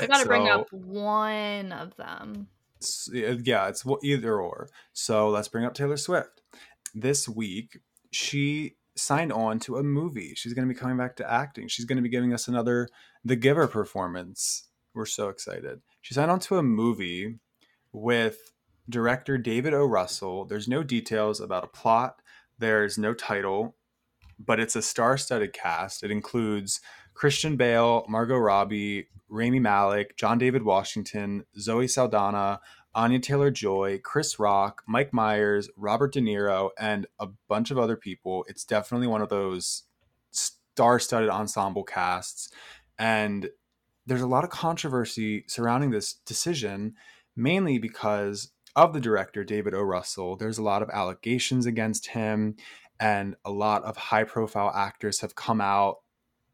we 0.00 0.06
gotta 0.06 0.26
bring 0.26 0.48
up 0.48 0.72
one 0.72 1.72
of 1.72 1.96
them. 1.96 2.46
yeah, 3.12 3.66
it's 3.68 3.84
either 4.04 4.40
or. 4.40 4.68
So 4.92 5.28
let's 5.28 5.48
bring 5.48 5.64
up 5.64 5.74
Taylor 5.74 5.96
Swift. 5.96 6.40
This 6.94 7.28
week, 7.28 7.80
she 8.12 8.76
signed 8.94 9.32
on 9.32 9.58
to 9.60 9.76
a 9.76 9.82
movie. 9.82 10.34
She's 10.36 10.52
going 10.52 10.68
to 10.68 10.72
be 10.72 10.78
coming 10.78 10.96
back 10.96 11.16
to 11.16 11.30
acting. 11.30 11.68
She's 11.68 11.84
going 11.84 11.96
to 11.96 12.02
be 12.02 12.08
giving 12.08 12.32
us 12.32 12.48
another 12.48 12.88
The 13.24 13.36
Giver 13.36 13.66
performance. 13.66 14.68
We're 14.94 15.06
so 15.06 15.30
excited. 15.30 15.80
She 16.02 16.14
signed 16.14 16.30
on 16.30 16.40
to 16.40 16.58
a 16.58 16.62
movie 16.62 17.38
with 17.92 18.52
director 18.88 19.38
David 19.38 19.74
O. 19.74 19.84
Russell. 19.84 20.44
There's 20.44 20.68
no 20.68 20.82
details 20.82 21.40
about 21.40 21.64
a 21.64 21.68
plot, 21.68 22.20
there's 22.58 22.98
no 22.98 23.14
title, 23.14 23.76
but 24.38 24.60
it's 24.60 24.76
a 24.76 24.82
star 24.82 25.16
studded 25.16 25.52
cast. 25.52 26.02
It 26.02 26.10
includes 26.10 26.80
Christian 27.14 27.56
Bale, 27.56 28.04
Margot 28.08 28.38
Robbie, 28.38 29.08
Rami 29.28 29.60
Malek, 29.60 30.16
John 30.16 30.38
David 30.38 30.62
Washington, 30.62 31.44
Zoe 31.58 31.88
Saldana, 31.88 32.60
Anya 32.94 33.18
Taylor 33.18 33.50
Joy, 33.50 34.00
Chris 34.02 34.38
Rock, 34.38 34.82
Mike 34.86 35.12
Myers, 35.12 35.70
Robert 35.76 36.12
De 36.12 36.20
Niro, 36.20 36.70
and 36.78 37.06
a 37.18 37.28
bunch 37.48 37.70
of 37.70 37.78
other 37.78 37.96
people. 37.96 38.44
It's 38.48 38.64
definitely 38.64 39.06
one 39.06 39.22
of 39.22 39.30
those 39.30 39.84
star 40.30 40.98
studded 40.98 41.30
ensemble 41.30 41.84
casts. 41.84 42.50
And 42.98 43.48
there's 44.06 44.20
a 44.20 44.26
lot 44.26 44.44
of 44.44 44.50
controversy 44.50 45.44
surrounding 45.46 45.90
this 45.90 46.14
decision, 46.14 46.94
mainly 47.36 47.78
because 47.78 48.50
of 48.74 48.92
the 48.92 49.00
director, 49.00 49.44
David 49.44 49.74
O. 49.74 49.82
Russell. 49.82 50.36
There's 50.36 50.58
a 50.58 50.62
lot 50.62 50.82
of 50.82 50.90
allegations 50.90 51.66
against 51.66 52.08
him, 52.08 52.56
and 52.98 53.36
a 53.44 53.50
lot 53.50 53.84
of 53.84 53.96
high 53.96 54.24
profile 54.24 54.72
actors 54.74 55.20
have 55.20 55.34
come 55.34 55.60
out 55.60 55.98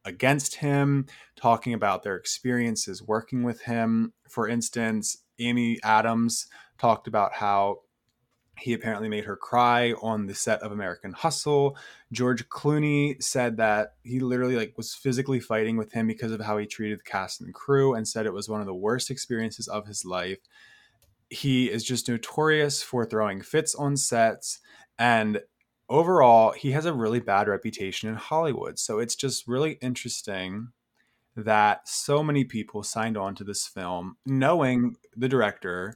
against 0.05 0.57
him, 0.57 1.07
talking 1.37 1.75
about 1.75 2.03
their 2.03 2.17
experiences 2.17 3.03
working 3.03 3.43
with 3.43 3.63
him. 3.63 4.13
For 4.29 4.49
instance, 4.49 5.19
Amy 5.39 5.79
Adams 5.85 6.47
talked 6.79 7.07
about 7.07 7.35
how 7.35 7.81
he 8.59 8.73
apparently 8.73 9.09
made 9.09 9.25
her 9.25 9.37
cry 9.37 9.93
on 10.03 10.27
the 10.27 10.35
set 10.35 10.61
of 10.63 10.73
American 10.73 11.13
Hustle. 11.13 11.77
George 12.11 12.49
Clooney 12.49 13.23
said 13.23 13.57
that 13.59 13.95
he 14.03 14.19
literally 14.19 14.57
like 14.57 14.75
was 14.77 14.95
physically 14.95 15.41
fighting 15.41 15.77
with 15.77 15.93
him 15.93 16.07
because 16.07 16.33
of 16.33 16.41
how 16.41 16.59
he 16.59 16.67
treated 16.67 16.99
the 16.99 17.05
cast 17.05 17.41
and 17.41 17.55
crew 17.55 17.95
and 17.95 18.09
said 18.09 18.27
it 18.27 18.33
was 18.33 18.49
one 18.49 18.61
of 18.61 18.67
the 18.67 18.75
worst 18.75 19.11
experiences 19.11 19.69
of 19.69 19.87
his 19.87 20.05
life. 20.05 20.39
He 21.31 21.71
is 21.71 21.85
just 21.85 22.09
notorious 22.09 22.83
for 22.83 23.05
throwing 23.05 23.43
fits 23.43 23.75
on 23.75 23.97
sets 23.97 24.61
and 24.99 25.41
overall 25.89 26.53
he 26.53 26.73
has 26.73 26.87
a 26.87 26.93
really 26.93 27.21
bad 27.21 27.49
reputation 27.49 28.09
in 28.09 28.17
Hollywood. 28.17 28.79
So 28.79 28.99
it's 28.99 29.15
just 29.15 29.47
really 29.47 29.73
interesting 29.81 30.69
that 31.37 31.89
so 31.89 32.23
many 32.23 32.45
people 32.45 32.83
signed 32.83 33.17
on 33.17 33.35
to 33.37 33.45
this 33.45 33.67
film 33.67 34.17
knowing 34.27 34.97
the 35.17 35.29
director 35.29 35.95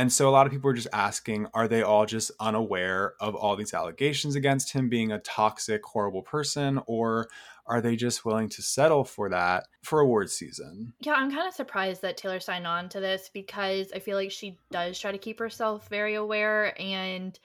and 0.00 0.10
so 0.10 0.30
a 0.30 0.30
lot 0.30 0.46
of 0.46 0.52
people 0.52 0.70
are 0.70 0.74
just 0.74 0.88
asking 0.94 1.46
are 1.52 1.68
they 1.68 1.82
all 1.82 2.06
just 2.06 2.30
unaware 2.40 3.12
of 3.20 3.34
all 3.34 3.54
these 3.54 3.74
allegations 3.74 4.34
against 4.34 4.72
him 4.72 4.88
being 4.88 5.12
a 5.12 5.18
toxic 5.18 5.84
horrible 5.84 6.22
person? 6.22 6.80
Or 6.86 7.28
are 7.66 7.82
they 7.82 7.96
just 7.96 8.24
willing 8.24 8.48
to 8.48 8.62
settle 8.62 9.04
for 9.04 9.28
that 9.28 9.66
for 9.82 10.00
award 10.00 10.30
season? 10.30 10.94
Yeah 11.00 11.12
i'm 11.12 11.30
kind 11.30 11.46
of 11.46 11.52
surprised 11.52 12.00
that 12.00 12.16
taylor 12.16 12.40
signed 12.40 12.66
on 12.66 12.88
to 12.88 13.00
this 13.00 13.28
because 13.34 13.92
i 13.94 13.98
feel 13.98 14.16
like 14.16 14.30
she 14.30 14.56
does 14.70 14.98
try 14.98 15.12
to 15.12 15.18
keep 15.18 15.38
herself 15.38 15.86
very 15.88 16.14
aware. 16.14 16.80
And 16.80 17.38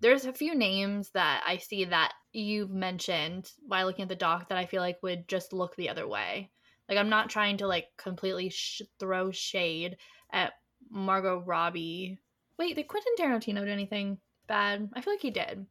there's 0.00 0.24
a 0.24 0.32
few 0.32 0.56
names 0.56 1.10
that 1.10 1.44
i 1.46 1.56
see 1.56 1.84
that 1.84 2.14
you've 2.32 2.72
mentioned 2.72 3.52
by 3.68 3.84
looking 3.84 4.02
at 4.02 4.08
the 4.08 4.16
doc 4.16 4.48
that 4.48 4.58
i 4.58 4.66
feel 4.66 4.82
like 4.82 5.00
would 5.04 5.28
just 5.28 5.52
look 5.52 5.76
the 5.76 5.88
other 5.88 6.08
way. 6.08 6.50
Like 6.88 6.98
I'm 6.98 7.10
not 7.10 7.30
trying 7.30 7.58
to 7.58 7.68
like 7.68 7.86
completely 7.96 8.48
sh- 8.50 8.82
throw 8.98 9.30
shade 9.30 9.98
at 10.32 10.54
Margot 10.90 11.42
Robbie. 11.44 12.18
Wait, 12.58 12.76
did 12.76 12.88
Quentin 12.88 13.12
Tarantino 13.18 13.64
do 13.64 13.70
anything 13.70 14.18
bad? 14.46 14.88
I 14.94 15.00
feel 15.00 15.12
like 15.12 15.22
he 15.22 15.30
did. 15.30 15.66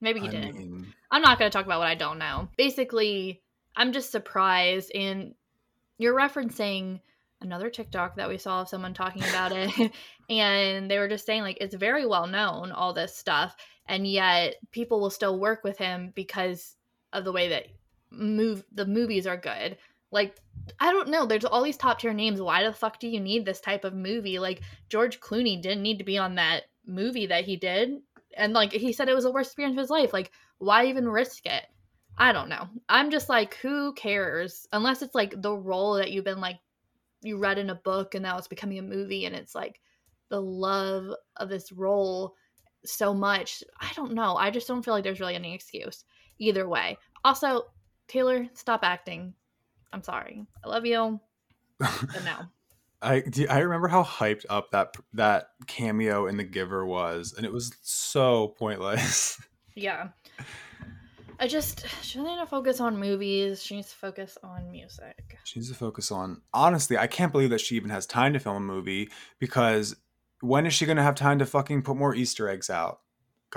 Maybe 0.00 0.20
he 0.20 0.28
I 0.28 0.30
didn't. 0.30 0.56
Mean... 0.56 0.94
I'm 1.10 1.22
not 1.22 1.38
going 1.38 1.50
to 1.50 1.56
talk 1.56 1.66
about 1.66 1.78
what 1.78 1.88
I 1.88 1.94
don't 1.94 2.18
know. 2.18 2.48
Basically, 2.56 3.42
I'm 3.76 3.92
just 3.92 4.10
surprised 4.10 4.90
and 4.94 5.34
you're 5.98 6.16
referencing 6.16 7.00
another 7.40 7.70
TikTok 7.70 8.16
that 8.16 8.28
we 8.28 8.38
saw 8.38 8.62
of 8.62 8.68
someone 8.68 8.94
talking 8.94 9.22
about 9.24 9.52
it 9.52 9.92
and 10.30 10.90
they 10.90 10.98
were 10.98 11.08
just 11.08 11.26
saying 11.26 11.42
like 11.42 11.58
it's 11.60 11.74
very 11.74 12.06
well 12.06 12.26
known 12.26 12.72
all 12.72 12.92
this 12.92 13.14
stuff 13.14 13.54
and 13.86 14.06
yet 14.06 14.54
people 14.72 15.00
will 15.00 15.10
still 15.10 15.38
work 15.38 15.62
with 15.62 15.76
him 15.76 16.12
because 16.14 16.76
of 17.12 17.24
the 17.24 17.32
way 17.32 17.48
that 17.48 17.66
move 18.10 18.64
the 18.72 18.86
movies 18.86 19.26
are 19.26 19.36
good 19.36 19.76
like, 20.10 20.36
I 20.80 20.92
don't 20.92 21.08
know. 21.08 21.26
There's 21.26 21.44
all 21.44 21.62
these 21.62 21.76
top 21.76 22.00
tier 22.00 22.12
names. 22.12 22.40
Why 22.40 22.64
the 22.64 22.72
fuck 22.72 22.98
do 22.98 23.08
you 23.08 23.20
need 23.20 23.44
this 23.44 23.60
type 23.60 23.84
of 23.84 23.94
movie? 23.94 24.38
Like, 24.38 24.62
George 24.88 25.20
Clooney 25.20 25.60
didn't 25.60 25.82
need 25.82 25.98
to 25.98 26.04
be 26.04 26.18
on 26.18 26.34
that 26.36 26.64
movie 26.86 27.26
that 27.26 27.44
he 27.44 27.56
did. 27.56 27.98
And, 28.36 28.52
like, 28.52 28.72
he 28.72 28.92
said 28.92 29.08
it 29.08 29.14
was 29.14 29.24
the 29.24 29.32
worst 29.32 29.50
experience 29.50 29.74
of 29.74 29.80
his 29.80 29.90
life. 29.90 30.12
Like, 30.12 30.32
why 30.58 30.86
even 30.86 31.08
risk 31.08 31.46
it? 31.46 31.64
I 32.18 32.32
don't 32.32 32.48
know. 32.48 32.68
I'm 32.88 33.10
just 33.10 33.28
like, 33.28 33.54
who 33.56 33.92
cares? 33.92 34.66
Unless 34.72 35.02
it's 35.02 35.14
like 35.14 35.40
the 35.42 35.54
role 35.54 35.94
that 35.94 36.10
you've 36.10 36.24
been 36.24 36.40
like, 36.40 36.58
you 37.22 37.38
read 37.38 37.58
in 37.58 37.70
a 37.70 37.74
book 37.74 38.14
and 38.14 38.22
now 38.22 38.38
it's 38.38 38.48
becoming 38.48 38.78
a 38.78 38.82
movie 38.82 39.26
and 39.26 39.34
it's 39.34 39.54
like 39.54 39.80
the 40.30 40.40
love 40.40 41.14
of 41.36 41.48
this 41.48 41.72
role 41.72 42.34
so 42.84 43.12
much. 43.12 43.62
I 43.80 43.90
don't 43.94 44.14
know. 44.14 44.36
I 44.36 44.50
just 44.50 44.68
don't 44.68 44.82
feel 44.82 44.94
like 44.94 45.04
there's 45.04 45.20
really 45.20 45.34
any 45.34 45.54
excuse 45.54 46.04
either 46.38 46.68
way. 46.68 46.96
Also, 47.24 47.66
Taylor, 48.08 48.46
stop 48.54 48.80
acting. 48.82 49.34
I'm 49.92 50.02
sorry. 50.02 50.46
I 50.64 50.68
love 50.68 50.86
you. 50.86 51.20
But 51.78 52.24
no. 52.24 52.36
I 53.02 53.20
do, 53.20 53.46
I 53.48 53.58
remember 53.58 53.88
how 53.88 54.02
hyped 54.02 54.46
up 54.48 54.70
that 54.70 54.94
that 55.12 55.50
cameo 55.66 56.26
in 56.26 56.38
The 56.38 56.44
Giver 56.44 56.84
was, 56.84 57.34
and 57.36 57.44
it 57.44 57.52
was 57.52 57.72
so 57.82 58.48
pointless. 58.58 59.40
Yeah. 59.78 60.08
I 61.38 61.46
just 61.48 61.84
she 62.02 62.16
doesn't 62.16 62.34
need 62.34 62.40
to 62.40 62.46
focus 62.46 62.80
on 62.80 62.98
movies. 62.98 63.62
She 63.62 63.76
needs 63.76 63.90
to 63.90 63.96
focus 63.96 64.38
on 64.42 64.70
music. 64.70 65.36
She 65.44 65.60
needs 65.60 65.68
to 65.70 65.76
focus 65.76 66.10
on 66.10 66.40
honestly, 66.54 66.96
I 66.96 67.08
can't 67.08 67.30
believe 67.30 67.50
that 67.50 67.60
she 67.60 67.76
even 67.76 67.90
has 67.90 68.06
time 68.06 68.32
to 68.32 68.38
film 68.38 68.56
a 68.56 68.60
movie 68.60 69.10
because 69.38 69.96
when 70.40 70.64
is 70.64 70.72
she 70.72 70.86
gonna 70.86 71.02
have 71.02 71.14
time 71.14 71.38
to 71.40 71.44
fucking 71.44 71.82
put 71.82 71.98
more 71.98 72.14
Easter 72.14 72.48
eggs 72.48 72.70
out? 72.70 73.00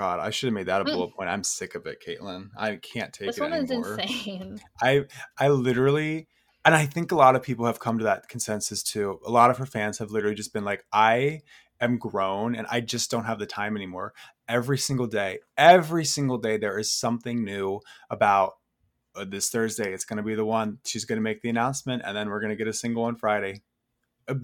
God, 0.00 0.18
I 0.18 0.30
should 0.30 0.46
have 0.46 0.54
made 0.54 0.64
that 0.64 0.80
a 0.80 0.84
mm. 0.84 0.94
bullet 0.94 1.14
point. 1.14 1.28
I'm 1.28 1.44
sick 1.44 1.74
of 1.74 1.86
it, 1.86 2.02
Caitlin. 2.02 2.48
I 2.56 2.76
can't 2.76 3.12
take 3.12 3.26
this 3.26 3.36
it 3.36 3.42
anymore. 3.42 3.66
This 3.66 3.70
one 3.70 3.86
is 3.86 3.98
insane. 3.98 4.60
I 4.82 5.04
I 5.36 5.48
literally 5.48 6.26
and 6.64 6.74
I 6.74 6.86
think 6.86 7.12
a 7.12 7.16
lot 7.16 7.36
of 7.36 7.42
people 7.42 7.66
have 7.66 7.80
come 7.80 7.98
to 7.98 8.04
that 8.04 8.26
consensus 8.26 8.82
too. 8.82 9.20
A 9.26 9.30
lot 9.30 9.50
of 9.50 9.58
her 9.58 9.66
fans 9.66 9.98
have 9.98 10.10
literally 10.10 10.34
just 10.34 10.54
been 10.54 10.64
like, 10.64 10.86
I 10.90 11.42
am 11.82 11.98
grown 11.98 12.54
and 12.54 12.66
I 12.70 12.80
just 12.80 13.10
don't 13.10 13.26
have 13.26 13.38
the 13.38 13.44
time 13.44 13.76
anymore. 13.76 14.14
Every 14.48 14.78
single 14.78 15.06
day, 15.06 15.40
every 15.58 16.06
single 16.06 16.38
day, 16.38 16.56
there 16.56 16.78
is 16.78 16.90
something 16.90 17.44
new 17.44 17.80
about 18.08 18.54
uh, 19.14 19.26
this 19.28 19.50
Thursday. 19.50 19.92
It's 19.92 20.06
going 20.06 20.16
to 20.16 20.22
be 20.22 20.34
the 20.34 20.46
one 20.46 20.78
she's 20.86 21.04
going 21.04 21.18
to 21.18 21.22
make 21.22 21.42
the 21.42 21.50
announcement, 21.50 22.04
and 22.06 22.16
then 22.16 22.30
we're 22.30 22.40
going 22.40 22.56
to 22.56 22.56
get 22.56 22.68
a 22.68 22.72
single 22.72 23.02
on 23.02 23.16
Friday. 23.16 23.60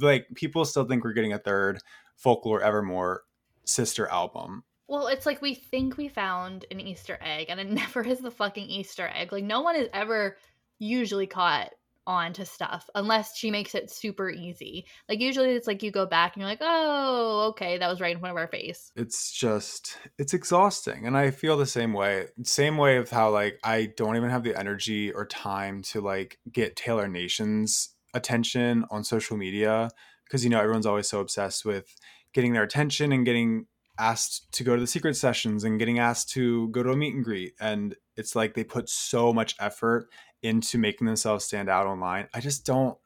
Like 0.01 0.27
people 0.35 0.67
still 0.67 0.85
think 0.85 1.03
we're 1.03 1.15
getting 1.15 1.33
a 1.33 1.39
third 1.39 1.81
folklore 2.15 2.61
evermore 2.61 3.23
sister 3.65 4.07
album 4.09 4.63
well, 4.89 5.09
it's 5.09 5.27
like 5.27 5.43
we 5.43 5.55
think 5.55 5.97
we 5.97 6.09
found 6.09 6.65
an 6.71 6.81
Easter 6.81 7.19
egg, 7.21 7.47
and 7.49 7.61
it 7.61 7.69
never 7.71 8.03
is 8.03 8.21
the 8.21 8.31
fucking 8.31 8.69
Easter 8.69 9.11
egg. 9.13 9.33
Like, 9.33 9.45
no 9.45 9.61
one 9.61 9.77
is 9.77 9.89
ever 9.93 10.37
usually 10.79 11.27
caught 11.27 11.71
on 12.09 12.33
to 12.33 12.45
stuff 12.45 12.89
unless 12.95 13.37
she 13.37 13.51
makes 13.51 13.75
it 13.75 13.91
super 13.91 14.31
easy. 14.31 14.87
Like, 15.09 15.21
usually 15.21 15.51
it's 15.51 15.67
like 15.67 15.83
you 15.83 15.91
go 15.91 16.07
back 16.07 16.35
and 16.35 16.41
you're 16.41 16.49
like, 16.49 16.61
oh, 16.61 17.49
okay, 17.51 17.79
that 17.79 17.89
was 17.89 18.01
right 18.01 18.15
in 18.15 18.21
front 18.21 18.31
of 18.31 18.37
our 18.37 18.47
face. 18.47 18.93
It's 18.95 19.33
just, 19.33 19.99
it's 20.19 20.33
exhausting. 20.33 21.07
And 21.07 21.17
I 21.17 21.33
feel 21.33 21.57
the 21.57 21.67
same 21.67 21.93
way. 21.93 22.27
Same 22.45 22.77
way 22.77 22.99
of 22.99 23.11
how, 23.11 23.31
like, 23.31 23.59
I 23.65 23.93
don't 23.97 24.17
even 24.17 24.31
have 24.31 24.45
the 24.45 24.57
energy 24.57 25.13
or 25.13 25.27
time 25.27 25.83
to, 25.83 26.01
like, 26.01 26.39
get 26.53 26.77
Taylor 26.77 27.09
Nation's 27.09 27.91
attention 28.15 28.85
on 28.91 29.03
social 29.03 29.37
media 29.37 29.91
because, 30.25 30.45
you 30.45 30.51
know, 30.51 30.61
everyone's 30.61 30.87
always 30.87 31.09
so 31.09 31.21
obsessed 31.21 31.65
with 31.65 31.93
getting 32.33 32.53
their 32.53 32.63
attention 32.63 33.11
and 33.13 33.25
getting 33.25 33.67
asked 33.99 34.53
to 34.53 34.65
go 34.65 34.75
to 34.75 34.81
the 34.81 34.87
secret 34.87 35.17
sessions 35.17 35.65
and 35.65 35.79
getting 35.79 35.99
asked 35.99 36.31
to 36.31 36.69
go 36.69 36.83
to 36.83 36.91
a 36.91 36.97
meet 36.97 37.15
and 37.15 37.25
greet. 37.25 37.55
And 37.61 37.95
it's 38.17 38.37
like 38.37 38.55
they 38.55 38.65
put 38.65 38.89
so 38.89 39.33
much 39.33 39.55
effort 39.59 40.09
into 40.43 40.79
making 40.79 41.07
themselves 41.07 41.45
stand 41.45 41.69
out 41.69 41.87
online. 41.87 42.29
I 42.35 42.41
just 42.41 42.65
don't 42.65 42.97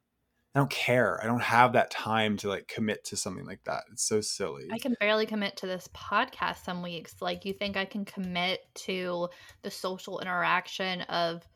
i 0.54 0.58
don't 0.58 0.70
care. 0.70 1.20
I 1.22 1.26
don't 1.26 1.42
have 1.42 1.74
that 1.74 1.92
time 1.92 2.36
to 2.38 2.48
like 2.48 2.66
commit 2.66 3.04
to 3.04 3.16
something 3.16 3.46
like 3.46 3.62
that. 3.64 3.84
It's 3.92 4.02
so 4.02 4.20
silly. 4.20 4.68
I 4.72 4.78
can 4.78 4.96
barely 4.98 5.24
commit 5.26 5.56
to 5.58 5.66
this 5.66 5.88
podcast 5.94 6.64
some 6.64 6.82
weeks. 6.82 7.14
Like 7.20 7.44
you 7.44 7.52
think 7.52 7.76
i 7.76 7.84
can 7.84 8.04
commit 8.04 8.60
to 8.86 9.28
the 9.62 9.70
social 9.70 10.20
interaction 10.20 11.02
of 11.02 11.46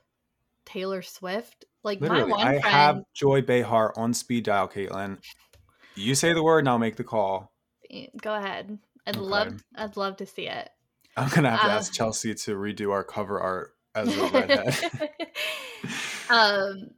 taylor 0.64 1.02
swift? 1.02 1.64
Like 1.82 2.00
Literally, 2.00 2.30
my 2.30 2.36
one 2.36 2.46
i 2.46 2.60
friend... 2.60 2.74
have 2.74 3.02
joy 3.14 3.42
behar 3.42 3.92
on 3.96 4.14
speed 4.14 4.44
dial 4.44 4.68
caitlin. 4.68 5.18
You 5.96 6.14
say 6.14 6.32
the 6.32 6.42
word 6.42 6.60
and 6.60 6.68
i'll 6.68 6.78
make 6.78 6.96
the 6.96 7.04
call. 7.04 7.52
Go 8.22 8.34
ahead 8.34 8.78
I'd 9.06 9.16
okay. 9.16 9.24
love 9.24 9.64
I'd 9.74 9.96
love 9.96 10.16
to 10.18 10.26
see 10.26 10.48
it. 10.48 10.70
I'm 11.16 11.28
gonna 11.28 11.50
have 11.50 11.60
to 11.60 11.66
um, 11.66 11.72
ask 11.72 11.92
Chelsea 11.92 12.34
to 12.34 12.56
redo 12.56 12.90
our 12.92 13.04
cover 13.04 13.40
art 13.40 13.74
as 13.94 14.16
a 14.16 14.26
redhead. 14.28 14.74
um 16.30 16.90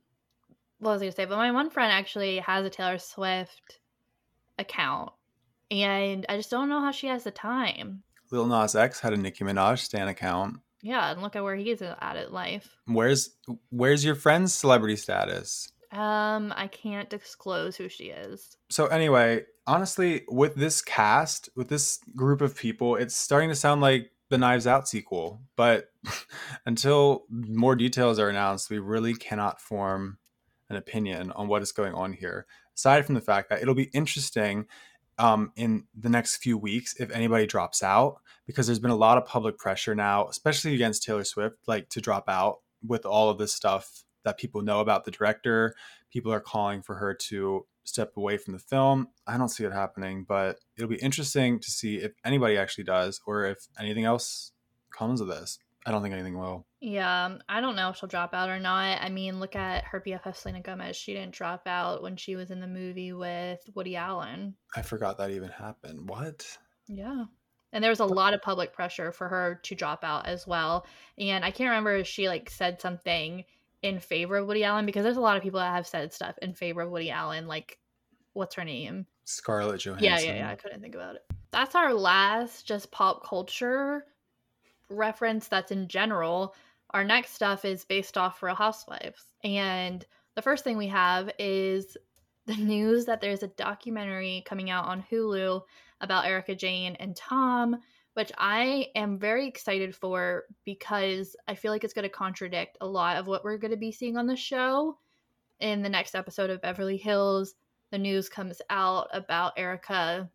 what 0.79 0.93
was 0.93 1.03
I 1.03 1.07
gonna 1.07 1.13
say? 1.13 1.25
But 1.25 1.37
my 1.37 1.53
one 1.53 1.71
friend 1.71 1.93
actually 1.93 2.39
has 2.39 2.65
a 2.65 2.71
Taylor 2.71 2.99
Swift 2.99 3.81
account 4.59 5.13
And 5.71 6.25
I 6.29 6.37
just 6.37 6.51
don't 6.51 6.69
know 6.69 6.81
how 6.81 6.93
she 6.93 7.09
has 7.09 7.25
the 7.25 7.31
time. 7.31 8.03
Lil 8.31 8.47
Nas 8.47 8.75
X 8.75 9.01
had 9.01 9.13
a 9.13 9.17
Nicki 9.17 9.45
Minaj 9.45 9.79
stan 9.79 10.09
account. 10.09 10.59
Yeah, 10.83 11.11
and 11.11 11.23
look 11.23 11.37
at 11.37 11.43
where 11.43 11.57
he 11.57 11.71
is 11.71 11.83
at 11.83 12.17
in 12.17 12.33
life. 12.33 12.77
Where's 12.87 13.31
where's 13.71 14.05
your 14.05 14.15
friend's 14.15 14.53
celebrity 14.53 14.97
status? 14.97 15.73
Um, 15.93 16.53
I 16.57 16.69
can't 16.69 17.09
disclose 17.09 17.77
who 17.77 17.89
she 17.89 18.07
is. 18.07 18.57
So 18.71 18.87
anyway, 18.87 19.45
honestly, 19.67 20.25
with 20.29 20.55
this 20.55 20.83
cast, 20.83 21.49
with 21.57 21.69
this 21.69 22.01
group 22.14 22.41
of 22.41 22.57
people, 22.57 22.97
it's 22.97 23.14
starting 23.14 23.49
to 23.49 23.55
sound 23.55 23.81
like 23.81 24.11
the 24.29 24.39
Knives 24.39 24.67
Out 24.67 24.89
sequel. 24.89 25.41
But 25.57 25.91
until 26.67 27.25
more 27.31 27.77
details 27.77 28.19
are 28.19 28.29
announced, 28.29 28.71
we 28.71 28.79
really 28.79 29.14
cannot 29.14 29.61
form 29.61 30.19
an 30.69 30.77
opinion 30.77 31.33
on 31.33 31.49
what 31.49 31.62
is 31.62 31.73
going 31.73 31.95
on 31.95 32.12
here. 32.12 32.47
Aside 32.77 33.07
from 33.07 33.14
the 33.14 33.21
fact 33.21 33.51
that 33.51 33.62
it'll 33.62 33.75
be 33.75 33.91
interesting 33.95 34.67
um, 35.19 35.53
in 35.57 35.85
the 35.99 36.11
next 36.11 36.37
few 36.37 36.59
weeks 36.59 36.95
if 36.99 37.11
anybody 37.11 37.47
drops 37.47 37.83
out, 37.83 38.17
because 38.47 38.67
there's 38.67 38.79
been 38.79 38.91
a 38.91 38.97
lot 38.97 39.17
of 39.17 39.27
public 39.27 39.57
pressure 39.59 39.95
now, 39.95 40.29
especially 40.29 40.75
against 40.75 41.03
Taylor 41.03 41.25
Swift, 41.25 41.57
like 41.67 41.89
to 41.91 42.01
drop 42.01 42.29
out 42.29 42.59
with 42.87 43.07
all 43.07 43.31
of 43.31 43.39
this 43.39 43.55
stuff 43.55 44.05
that 44.25 44.39
people 44.39 44.61
know 44.61 44.81
about 44.81 45.05
the 45.05 45.11
director. 45.11 45.75
People 46.11 46.33
are 46.33 46.41
calling 46.41 46.83
for 46.83 46.97
her 46.97 47.14
to 47.14 47.64
step 47.87 48.16
away 48.16 48.37
from 48.37 48.53
the 48.53 48.59
film. 48.59 49.09
I 49.26 49.39
don't 49.39 49.49
see 49.49 49.64
it 49.64 49.72
happening, 49.72 50.24
but 50.28 50.59
it'll 50.76 50.91
be 50.91 50.97
interesting 50.97 51.59
to 51.61 51.70
see 51.70 51.97
if 51.97 52.12
anybody 52.24 52.59
actually 52.59 52.84
does 52.84 53.20
or 53.26 53.47
if 53.47 53.59
anything 53.78 54.05
else 54.05 54.53
comes 54.91 55.20
of 55.20 55.28
this. 55.28 55.59
I 55.87 55.93
don't 55.93 56.03
think 56.03 56.14
anything 56.14 56.37
will. 56.37 56.66
Yeah, 56.80 57.26
um, 57.26 57.41
I 57.49 57.61
don't 57.61 57.76
know 57.76 57.91
if 57.91 57.97
she'll 57.97 58.09
drop 58.09 58.34
out 58.34 58.49
or 58.49 58.59
not. 58.59 59.01
I 59.01 59.09
mean, 59.09 59.39
look 59.39 59.55
at 59.55 59.84
her 59.84 60.03
BFF 60.05 60.34
Selena 60.34 60.61
Gomez. 60.61 60.97
She 60.97 61.14
didn't 61.14 61.34
drop 61.34 61.62
out 61.66 62.03
when 62.03 62.16
she 62.16 62.34
was 62.34 62.51
in 62.51 62.61
the 62.61 62.66
movie 62.66 63.12
with 63.12 63.61
Woody 63.74 63.95
Allen. 63.95 64.57
I 64.74 64.82
forgot 64.82 65.16
that 65.18 65.30
even 65.30 65.49
happened. 65.49 66.09
What? 66.09 66.45
Yeah. 66.89 67.26
And 67.72 67.84
there 67.84 67.91
was 67.91 68.01
a 68.01 68.05
lot 68.05 68.34
of 68.34 68.43
public 68.43 68.72
pressure 68.72 69.12
for 69.12 69.28
her 69.28 69.61
to 69.62 69.74
drop 69.76 70.03
out 70.03 70.26
as 70.26 70.45
well. 70.47 70.87
And 71.18 71.45
I 71.45 71.53
can't 71.53 71.68
remember 71.68 71.95
if 71.97 72.07
she 72.07 72.28
like 72.28 72.51
said 72.51 72.80
something 72.80 73.45
in 73.83 74.01
favor 74.01 74.37
of 74.37 74.47
Woody 74.47 74.64
Allen 74.64 74.87
because 74.87 75.05
there's 75.05 75.16
a 75.16 75.20
lot 75.20 75.37
of 75.37 75.43
people 75.43 75.61
that 75.61 75.74
have 75.74 75.87
said 75.87 76.12
stuff 76.12 76.37
in 76.43 76.55
favor 76.55 76.83
of 76.83 76.91
Woody 76.91 77.11
Allen. 77.11 77.47
Like, 77.47 77.79
what's 78.33 78.55
her 78.55 78.64
name? 78.64 79.07
Scarlett 79.24 79.81
Johansson. 79.81 80.05
Yeah, 80.05 80.18
yeah, 80.20 80.37
yeah. 80.37 80.51
I 80.51 80.55
couldn't 80.55 80.81
think 80.81 80.95
about 80.95 81.16
it. 81.16 81.22
That's 81.51 81.74
our 81.74 81.93
last 81.93 82.66
just 82.66 82.91
pop 82.91 83.27
culture 83.27 84.05
reference 84.89 85.49
that's 85.49 85.72
in 85.72 85.89
general. 85.89 86.55
Our 86.91 87.05
next 87.05 87.33
stuff 87.33 87.64
is 87.64 87.85
based 87.85 88.16
off 88.16 88.43
Real 88.43 88.55
Housewives. 88.55 89.24
And 89.43 90.05
the 90.35 90.43
first 90.43 90.64
thing 90.64 90.77
we 90.77 90.87
have 90.89 91.31
is 91.39 91.97
the 92.47 92.57
news 92.57 93.05
that 93.07 93.20
there's 93.20 93.43
a 93.43 93.49
documentary 93.49 94.45
coming 94.47 94.70
out 94.70 94.87
on 94.87 95.05
Hulu 95.11 95.62
about 96.01 96.27
Erika 96.27 96.55
Jayne 96.55 96.97
and 96.97 97.16
Tom 97.16 97.77
which 98.17 98.33
I 98.39 98.87
am 98.95 99.19
very 99.19 99.47
excited 99.47 99.95
for 99.95 100.45
because 100.64 101.37
I 101.47 101.55
feel 101.55 101.71
like 101.71 101.85
it's 101.85 101.93
going 101.93 102.05
to 102.05 102.09
contradict 102.09 102.79
a 102.81 102.87
lot 102.87 103.19
of 103.19 103.27
what 103.27 103.45
we're 103.45 103.59
going 103.59 103.73
to 103.73 103.77
be 103.77 103.93
seeing 103.93 104.17
on 104.17 104.27
the 104.27 104.35
show. 104.35 104.97
In 105.61 105.83
the 105.83 105.91
next 105.91 106.14
episode 106.14 106.49
of 106.49 106.62
Beverly 106.62 106.97
Hills, 106.97 107.57
the 107.91 107.99
news 107.99 108.31
comes 108.31 108.62
out 108.71 109.09
about 109.12 109.53
Erika 109.59 110.31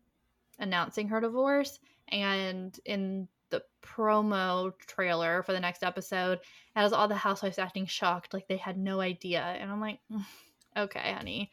announcing 0.60 1.08
her 1.08 1.20
divorce. 1.20 1.80
And 2.06 2.78
in 2.84 3.26
the 3.50 3.64
promo 3.82 4.72
trailer 4.86 5.42
for 5.42 5.52
the 5.52 5.58
next 5.58 5.82
episode, 5.82 6.38
it 6.38 6.40
has 6.76 6.92
all 6.92 7.08
the 7.08 7.16
housewives 7.16 7.58
acting 7.58 7.86
shocked, 7.86 8.32
like 8.32 8.46
they 8.46 8.58
had 8.58 8.78
no 8.78 9.00
idea. 9.00 9.42
And 9.42 9.72
I'm 9.72 9.80
like, 9.80 9.98
okay, 10.76 11.14
honey. 11.14 11.50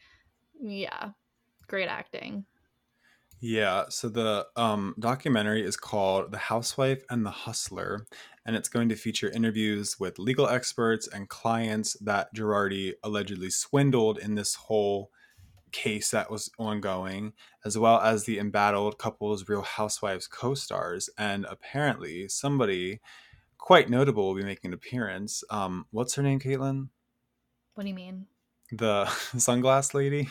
Yeah, 0.60 1.08
great 1.66 1.88
acting. 1.88 2.44
Yeah, 3.42 3.84
so 3.88 4.10
the 4.10 4.46
um, 4.54 4.94
documentary 4.98 5.64
is 5.64 5.76
called 5.76 6.30
The 6.30 6.38
Housewife 6.38 7.02
and 7.08 7.24
the 7.24 7.30
Hustler, 7.30 8.06
and 8.44 8.54
it's 8.54 8.68
going 8.68 8.90
to 8.90 8.96
feature 8.96 9.30
interviews 9.30 9.98
with 9.98 10.18
legal 10.18 10.46
experts 10.46 11.08
and 11.08 11.26
clients 11.26 11.94
that 12.02 12.34
Girardi 12.34 12.94
allegedly 13.02 13.48
swindled 13.48 14.18
in 14.18 14.34
this 14.34 14.54
whole 14.56 15.10
case 15.72 16.10
that 16.10 16.30
was 16.30 16.50
ongoing, 16.58 17.32
as 17.64 17.78
well 17.78 17.98
as 18.00 18.24
the 18.24 18.38
embattled 18.38 18.98
couple's 18.98 19.48
Real 19.48 19.62
Housewives 19.62 20.26
co 20.26 20.52
stars. 20.52 21.08
And 21.16 21.46
apparently, 21.48 22.28
somebody 22.28 23.00
quite 23.56 23.88
notable 23.88 24.28
will 24.28 24.34
be 24.34 24.42
making 24.42 24.70
an 24.70 24.74
appearance. 24.74 25.44
Um, 25.48 25.86
what's 25.92 26.14
her 26.16 26.22
name, 26.22 26.40
Caitlin? 26.40 26.88
What 27.74 27.84
do 27.84 27.88
you 27.88 27.94
mean? 27.94 28.26
The 28.70 29.04
sunglass 29.36 29.94
lady? 29.94 30.28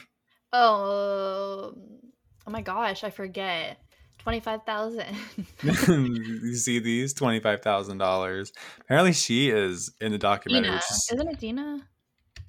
Oh, 0.53 1.73
Oh 2.49 2.51
my 2.51 2.61
gosh, 2.61 3.03
I 3.03 3.11
forget. 3.11 3.77
Twenty 4.17 4.39
five 4.39 4.63
thousand. 4.63 5.05
you 5.63 6.55
see 6.55 6.79
these 6.79 7.13
twenty 7.13 7.39
five 7.39 7.61
thousand 7.61 7.99
dollars. 7.99 8.51
Apparently, 8.81 9.13
she 9.13 9.51
is 9.51 9.91
in 10.01 10.11
the 10.11 10.17
documentary. 10.17 10.75
Is, 10.75 11.09
Isn't 11.13 11.27
it 11.27 11.39
Dina? 11.39 11.79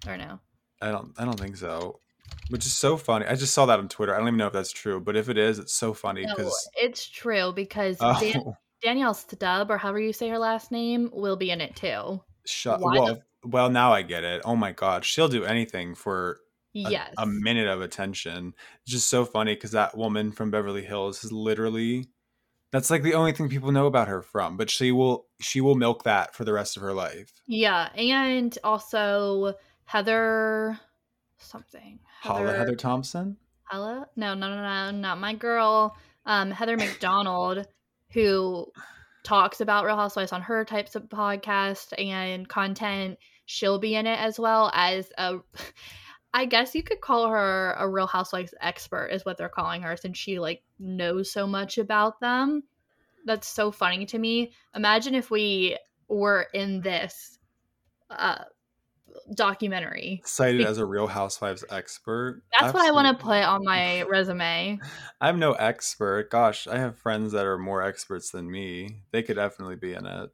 Or 0.09 0.17
no? 0.17 0.41
I 0.81 0.91
don't. 0.91 1.13
I 1.19 1.27
don't 1.27 1.39
think 1.39 1.59
so. 1.59 2.01
Which 2.49 2.65
is 2.65 2.73
so 2.73 2.97
funny. 2.97 3.27
I 3.27 3.35
just 3.35 3.53
saw 3.53 3.67
that 3.67 3.79
on 3.79 3.91
Twitter. 3.91 4.15
I 4.15 4.19
don't 4.19 4.29
even 4.29 4.39
know 4.39 4.47
if 4.47 4.55
that's 4.55 4.73
true, 4.73 5.01
but 5.01 5.17
if 5.17 5.29
it 5.29 5.37
is, 5.37 5.59
it's 5.59 5.75
so 5.75 5.93
funny 5.93 6.25
because 6.25 6.71
no, 6.75 6.83
it's 6.83 7.07
true 7.07 7.53
because 7.53 7.99
oh. 8.01 8.19
Dan- 8.19 8.55
Danielle 8.83 9.13
Staub 9.13 9.71
or 9.71 9.77
however 9.77 10.01
you 10.01 10.15
say 10.15 10.31
her 10.31 10.39
last 10.39 10.73
name 10.73 11.11
will 11.13 11.37
be 11.37 11.51
in 11.51 11.61
it 11.61 11.77
too. 11.77 12.23
Shut. 12.47 12.81
Well, 12.81 13.21
well, 13.45 13.69
now 13.69 13.93
I 13.93 14.01
get 14.01 14.25
it. 14.25 14.41
Oh 14.47 14.57
my 14.57 14.73
god, 14.73 15.05
she'll 15.05 15.29
do 15.29 15.45
anything 15.45 15.95
for 15.95 16.39
yes. 16.73 17.13
a, 17.19 17.23
a 17.23 17.27
minute 17.27 17.69
of 17.69 17.81
attention. 17.81 18.55
It's 18.83 18.93
just 18.93 19.09
so 19.09 19.25
funny 19.25 19.55
because 19.55 19.73
that 19.73 19.97
woman 19.97 20.33
from 20.33 20.51
Beverly 20.51 20.83
Hills 20.83 21.25
is 21.25 21.33
literally 21.33 22.09
that's 22.73 22.91
like 22.91 23.03
the 23.03 23.15
only 23.15 23.33
thing 23.33 23.49
people 23.49 23.73
know 23.73 23.87
about 23.87 24.09
her 24.09 24.23
from 24.23 24.57
but 24.57 24.71
she 24.71 24.93
will 24.93 25.27
she 25.41 25.61
will 25.61 25.75
milk 25.75 26.05
that 26.05 26.35
for 26.35 26.45
the 26.45 26.53
rest 26.53 26.77
of 26.77 26.83
her 26.83 26.93
life 26.93 27.43
yeah 27.47 27.89
and 27.97 28.59
also 28.65 29.55
heather 29.85 30.79
something 31.39 31.99
heather, 32.21 32.57
heather 32.57 32.77
thompson 32.77 33.37
Hello? 33.65 34.05
no 34.17 34.35
no 34.35 34.49
no 34.49 34.63
no 34.63 34.91
not 34.91 35.19
my 35.19 35.35
girl 35.35 35.97
um 36.27 36.51
heather 36.51 36.77
mcdonald 36.77 37.67
who 38.11 38.67
talks 39.23 39.61
about 39.61 39.85
real 39.85 39.97
housewives 39.97 40.33
on 40.33 40.43
her 40.43 40.65
types 40.65 40.97
of 40.97 41.05
podcast 41.05 41.93
and 41.99 42.49
content 42.49 43.19
she'll 43.47 43.79
be 43.79 43.95
in 43.95 44.07
it 44.07 44.19
as 44.19 44.39
well 44.39 44.71
as 44.75 45.11
a 45.19 45.39
I 46.33 46.45
guess 46.45 46.75
you 46.75 46.83
could 46.83 47.01
call 47.01 47.29
her 47.29 47.73
a 47.73 47.89
Real 47.89 48.07
Housewives 48.07 48.55
expert, 48.61 49.09
is 49.09 49.25
what 49.25 49.37
they're 49.37 49.49
calling 49.49 49.83
her, 49.83 49.97
since 49.97 50.17
she 50.17 50.39
like 50.39 50.63
knows 50.79 51.33
so 51.33 51.47
much 51.47 51.79
about 51.79 52.21
them. 52.21 52.63
That's 53.27 53.49
so 53.49 53.71
funny 53.71 54.07
to 54.07 54.19
me. 54.19 54.53
Imagine 54.75 55.15
if 55.15 55.31
we 55.31 55.77
were 56.09 56.47
in 56.55 56.81
this 56.81 57.39
uh, 58.11 58.45
documentary, 59.35 60.23
cited 60.25 60.63
as 60.63 60.79
a 60.79 60.87
Real 60.87 61.07
Housewives 61.07 61.65
expert. 61.71 62.43
That's 62.53 62.75
Absolutely. 62.75 62.91
what 62.93 63.05
I 63.05 63.05
want 63.05 63.19
to 63.19 63.25
put 63.25 63.43
on 63.43 63.65
my 63.65 64.03
resume. 64.09 64.79
I'm 65.21 65.39
no 65.39 65.53
expert. 65.53 66.31
Gosh, 66.31 66.67
I 66.67 66.79
have 66.79 66.97
friends 66.97 67.33
that 67.33 67.47
are 67.47 67.59
more 67.59 67.83
experts 67.83 68.31
than 68.31 68.51
me. 68.51 69.03
They 69.11 69.23
could 69.23 69.37
definitely 69.37 69.77
be 69.77 69.95
in 69.95 70.07
it. 70.07 70.31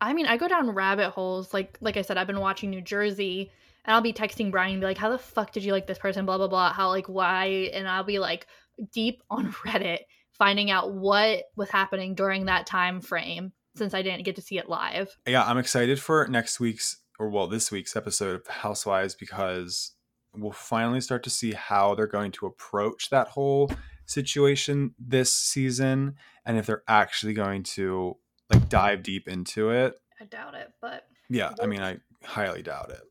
I 0.00 0.12
mean, 0.12 0.26
I 0.26 0.38
go 0.38 0.48
down 0.48 0.70
rabbit 0.70 1.10
holes. 1.10 1.52
Like, 1.52 1.76
like 1.80 1.96
I 1.96 2.02
said, 2.02 2.16
I've 2.16 2.26
been 2.26 2.40
watching 2.40 2.70
New 2.70 2.80
Jersey 2.80 3.52
and 3.84 3.94
I'll 3.94 4.02
be 4.02 4.12
texting 4.12 4.50
Brian 4.50 4.72
and 4.72 4.80
be 4.80 4.86
like, 4.86 4.98
"How 4.98 5.10
the 5.10 5.18
fuck 5.18 5.52
did 5.52 5.64
you 5.64 5.72
like 5.72 5.86
this 5.86 5.98
person?" 5.98 6.26
Blah 6.26 6.38
blah 6.38 6.48
blah. 6.48 6.72
How 6.72 6.88
like 6.88 7.08
why? 7.08 7.70
And 7.72 7.88
I'll 7.88 8.04
be 8.04 8.18
like 8.18 8.46
deep 8.92 9.22
on 9.30 9.52
Reddit 9.66 10.00
finding 10.32 10.70
out 10.70 10.94
what 10.94 11.44
was 11.54 11.70
happening 11.70 12.14
during 12.14 12.46
that 12.46 12.66
time 12.66 13.00
frame 13.00 13.52
since 13.76 13.94
I 13.94 14.02
didn't 14.02 14.24
get 14.24 14.36
to 14.36 14.42
see 14.42 14.58
it 14.58 14.68
live. 14.68 15.16
Yeah, 15.26 15.44
I'm 15.44 15.58
excited 15.58 16.00
for 16.00 16.26
next 16.28 16.60
week's 16.60 16.96
or 17.18 17.28
well 17.28 17.46
this 17.46 17.70
week's 17.70 17.94
episode 17.94 18.40
of 18.40 18.46
Housewives 18.46 19.14
because 19.14 19.92
we'll 20.34 20.52
finally 20.52 21.00
start 21.00 21.22
to 21.24 21.30
see 21.30 21.52
how 21.52 21.94
they're 21.94 22.06
going 22.06 22.32
to 22.32 22.46
approach 22.46 23.10
that 23.10 23.28
whole 23.28 23.70
situation 24.06 24.94
this 24.98 25.32
season 25.32 26.14
and 26.46 26.56
if 26.56 26.66
they're 26.66 26.82
actually 26.88 27.34
going 27.34 27.62
to 27.62 28.16
like 28.52 28.68
dive 28.68 29.02
deep 29.02 29.28
into 29.28 29.70
it. 29.70 29.94
I 30.20 30.24
doubt 30.24 30.54
it, 30.54 30.72
but 30.80 31.04
yeah, 31.28 31.52
I 31.62 31.66
mean 31.66 31.82
I 31.82 31.98
highly 32.24 32.62
doubt 32.62 32.90
it. 32.90 33.02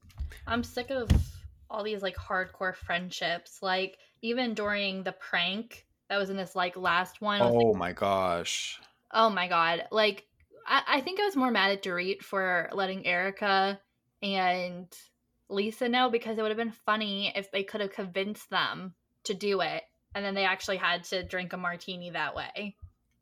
I'm 0.47 0.63
sick 0.63 0.89
of 0.89 1.09
all 1.69 1.83
these 1.83 2.01
like 2.01 2.15
hardcore 2.15 2.75
friendships. 2.75 3.61
Like 3.61 3.97
even 4.21 4.53
during 4.53 5.03
the 5.03 5.11
prank 5.11 5.85
that 6.09 6.17
was 6.17 6.29
in 6.29 6.37
this 6.37 6.55
like 6.55 6.75
last 6.75 7.21
one. 7.21 7.41
Oh 7.41 7.53
like, 7.53 7.77
my 7.77 7.93
gosh. 7.93 8.79
Oh 9.11 9.29
my 9.29 9.47
god. 9.47 9.85
Like 9.91 10.25
I, 10.65 10.81
I 10.87 11.01
think 11.01 11.19
I 11.19 11.25
was 11.25 11.35
more 11.35 11.51
mad 11.51 11.71
at 11.71 11.83
Dorit 11.83 12.21
for 12.21 12.69
letting 12.73 13.05
Erika 13.05 13.79
and 14.21 14.87
Lisa 15.49 15.89
know 15.89 16.09
because 16.09 16.37
it 16.37 16.41
would 16.41 16.51
have 16.51 16.57
been 16.57 16.71
funny 16.71 17.31
if 17.35 17.51
they 17.51 17.63
could 17.63 17.81
have 17.81 17.91
convinced 17.91 18.49
them 18.49 18.93
to 19.23 19.33
do 19.33 19.61
it 19.61 19.83
and 20.15 20.25
then 20.25 20.33
they 20.33 20.45
actually 20.45 20.77
had 20.77 21.03
to 21.05 21.23
drink 21.23 21.53
a 21.53 21.57
martini 21.57 22.11
that 22.11 22.35
way. 22.35 22.75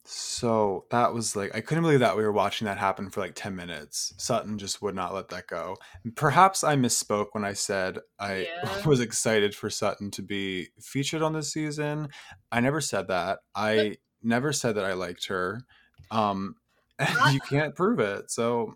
So 0.09 0.85
that 0.89 1.13
was 1.13 1.35
like 1.35 1.53
I 1.53 1.59
couldn't 1.59 1.83
believe 1.83 1.99
that 1.99 2.15
we 2.15 2.23
were 2.23 2.31
watching 2.31 2.65
that 2.65 2.77
happen 2.77 3.09
for 3.09 3.19
like 3.19 3.33
10 3.35 3.55
minutes. 3.57 4.13
Sutton 4.17 4.57
just 4.57 4.81
would 4.81 4.95
not 4.95 5.13
let 5.13 5.27
that 5.29 5.47
go. 5.47 5.75
Perhaps 6.15 6.63
I 6.63 6.75
misspoke 6.77 7.27
when 7.33 7.43
I 7.43 7.51
said 7.53 7.99
I 8.17 8.47
Yeah. 8.63 8.85
was 8.85 9.01
excited 9.01 9.53
for 9.53 9.69
Sutton 9.69 10.09
to 10.11 10.21
be 10.21 10.69
featured 10.79 11.21
on 11.21 11.33
this 11.33 11.51
season. 11.51 12.07
I 12.53 12.61
never 12.61 12.79
said 12.79 13.09
that. 13.09 13.39
I 13.53 13.97
never 14.23 14.53
said 14.53 14.75
that 14.75 14.85
I 14.85 14.93
liked 14.93 15.27
her. 15.27 15.61
Um 16.09 16.55
you 17.31 17.41
can't 17.41 17.75
prove 17.75 17.99
it. 17.99 18.31
So 18.31 18.75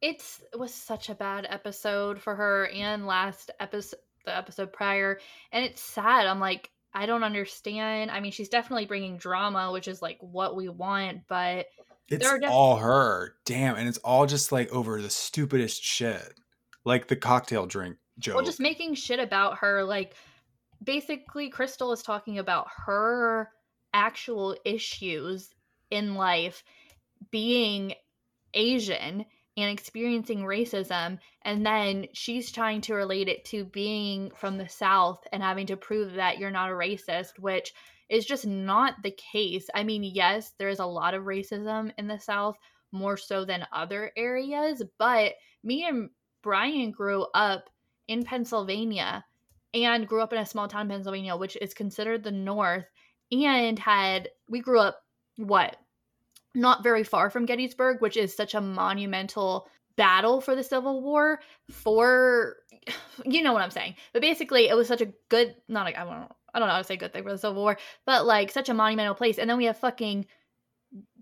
It's 0.00 0.42
it 0.52 0.58
was 0.58 0.74
such 0.74 1.08
a 1.08 1.14
bad 1.14 1.46
episode 1.48 2.20
for 2.20 2.34
her 2.34 2.66
and 2.68 3.06
last 3.06 3.50
episode 3.60 3.98
the 4.24 4.34
episode 4.36 4.72
prior 4.72 5.20
and 5.52 5.64
it's 5.64 5.82
sad. 5.82 6.26
I'm 6.26 6.40
like 6.40 6.70
I 6.94 7.06
don't 7.06 7.24
understand. 7.24 8.10
I 8.10 8.20
mean, 8.20 8.32
she's 8.32 8.48
definitely 8.48 8.86
bringing 8.86 9.16
drama, 9.16 9.72
which 9.72 9.88
is 9.88 10.00
like 10.00 10.18
what 10.20 10.54
we 10.54 10.68
want, 10.68 11.22
but 11.28 11.66
it's 12.08 12.28
def- 12.38 12.50
all 12.50 12.76
her. 12.76 13.34
Damn, 13.44 13.76
and 13.76 13.88
it's 13.88 13.98
all 13.98 14.26
just 14.26 14.52
like 14.52 14.70
over 14.72 15.02
the 15.02 15.10
stupidest 15.10 15.82
shit. 15.82 16.34
Like 16.84 17.08
the 17.08 17.16
cocktail 17.16 17.66
drink 17.66 17.96
joke. 18.18 18.36
well 18.36 18.44
just 18.44 18.60
making 18.60 18.94
shit 18.94 19.18
about 19.18 19.58
her 19.58 19.82
like 19.84 20.14
basically 20.82 21.48
Crystal 21.48 21.92
is 21.92 22.02
talking 22.02 22.38
about 22.38 22.68
her 22.86 23.50
actual 23.92 24.56
issues 24.64 25.54
in 25.90 26.14
life 26.14 26.62
being 27.30 27.94
Asian 28.52 29.24
and 29.56 29.70
experiencing 29.70 30.40
racism 30.40 31.18
and 31.42 31.64
then 31.64 32.06
she's 32.12 32.50
trying 32.50 32.80
to 32.80 32.94
relate 32.94 33.28
it 33.28 33.44
to 33.44 33.64
being 33.66 34.30
from 34.34 34.58
the 34.58 34.68
south 34.68 35.24
and 35.32 35.42
having 35.42 35.66
to 35.66 35.76
prove 35.76 36.14
that 36.14 36.38
you're 36.38 36.50
not 36.50 36.70
a 36.70 36.74
racist 36.74 37.38
which 37.38 37.72
is 38.08 38.26
just 38.26 38.46
not 38.46 38.94
the 39.02 39.12
case. 39.12 39.68
I 39.74 39.82
mean, 39.82 40.04
yes, 40.04 40.52
there 40.58 40.68
is 40.68 40.78
a 40.78 40.86
lot 40.86 41.14
of 41.14 41.24
racism 41.24 41.92
in 41.96 42.06
the 42.06 42.18
south 42.18 42.56
more 42.92 43.16
so 43.16 43.44
than 43.44 43.66
other 43.72 44.12
areas, 44.16 44.82
but 44.98 45.34
me 45.62 45.86
and 45.86 46.10
Brian 46.42 46.90
grew 46.90 47.26
up 47.34 47.70
in 48.06 48.22
Pennsylvania 48.22 49.24
and 49.72 50.06
grew 50.06 50.20
up 50.20 50.32
in 50.32 50.38
a 50.38 50.46
small 50.46 50.68
town 50.68 50.82
in 50.82 50.88
Pennsylvania 50.88 51.36
which 51.36 51.56
is 51.60 51.74
considered 51.74 52.22
the 52.22 52.30
north 52.30 52.84
and 53.32 53.78
had 53.78 54.28
we 54.48 54.60
grew 54.60 54.78
up 54.78 55.00
what 55.36 55.76
not 56.54 56.82
very 56.82 57.04
far 57.04 57.30
from 57.30 57.46
Gettysburg, 57.46 58.00
which 58.00 58.16
is 58.16 58.34
such 58.34 58.54
a 58.54 58.60
monumental 58.60 59.68
battle 59.96 60.40
for 60.40 60.54
the 60.56 60.64
Civil 60.64 61.02
War 61.02 61.40
for 61.70 62.56
you 63.24 63.42
know 63.42 63.52
what 63.52 63.62
I'm 63.62 63.70
saying. 63.70 63.94
But 64.12 64.22
basically 64.22 64.68
it 64.68 64.76
was 64.76 64.88
such 64.88 65.00
a 65.00 65.12
good 65.28 65.54
not 65.68 65.84
like 65.84 65.96
I 65.96 66.04
don't 66.04 66.32
I 66.54 66.58
don't 66.58 66.68
know 66.68 66.74
how 66.74 66.78
to 66.78 66.84
say 66.84 66.96
good 66.96 67.12
thing 67.12 67.24
for 67.24 67.32
the 67.32 67.38
Civil 67.38 67.62
War, 67.62 67.76
but 68.06 68.24
like 68.26 68.50
such 68.50 68.68
a 68.68 68.74
monumental 68.74 69.14
place. 69.14 69.38
And 69.38 69.50
then 69.50 69.56
we 69.56 69.64
have 69.64 69.78
fucking 69.78 70.26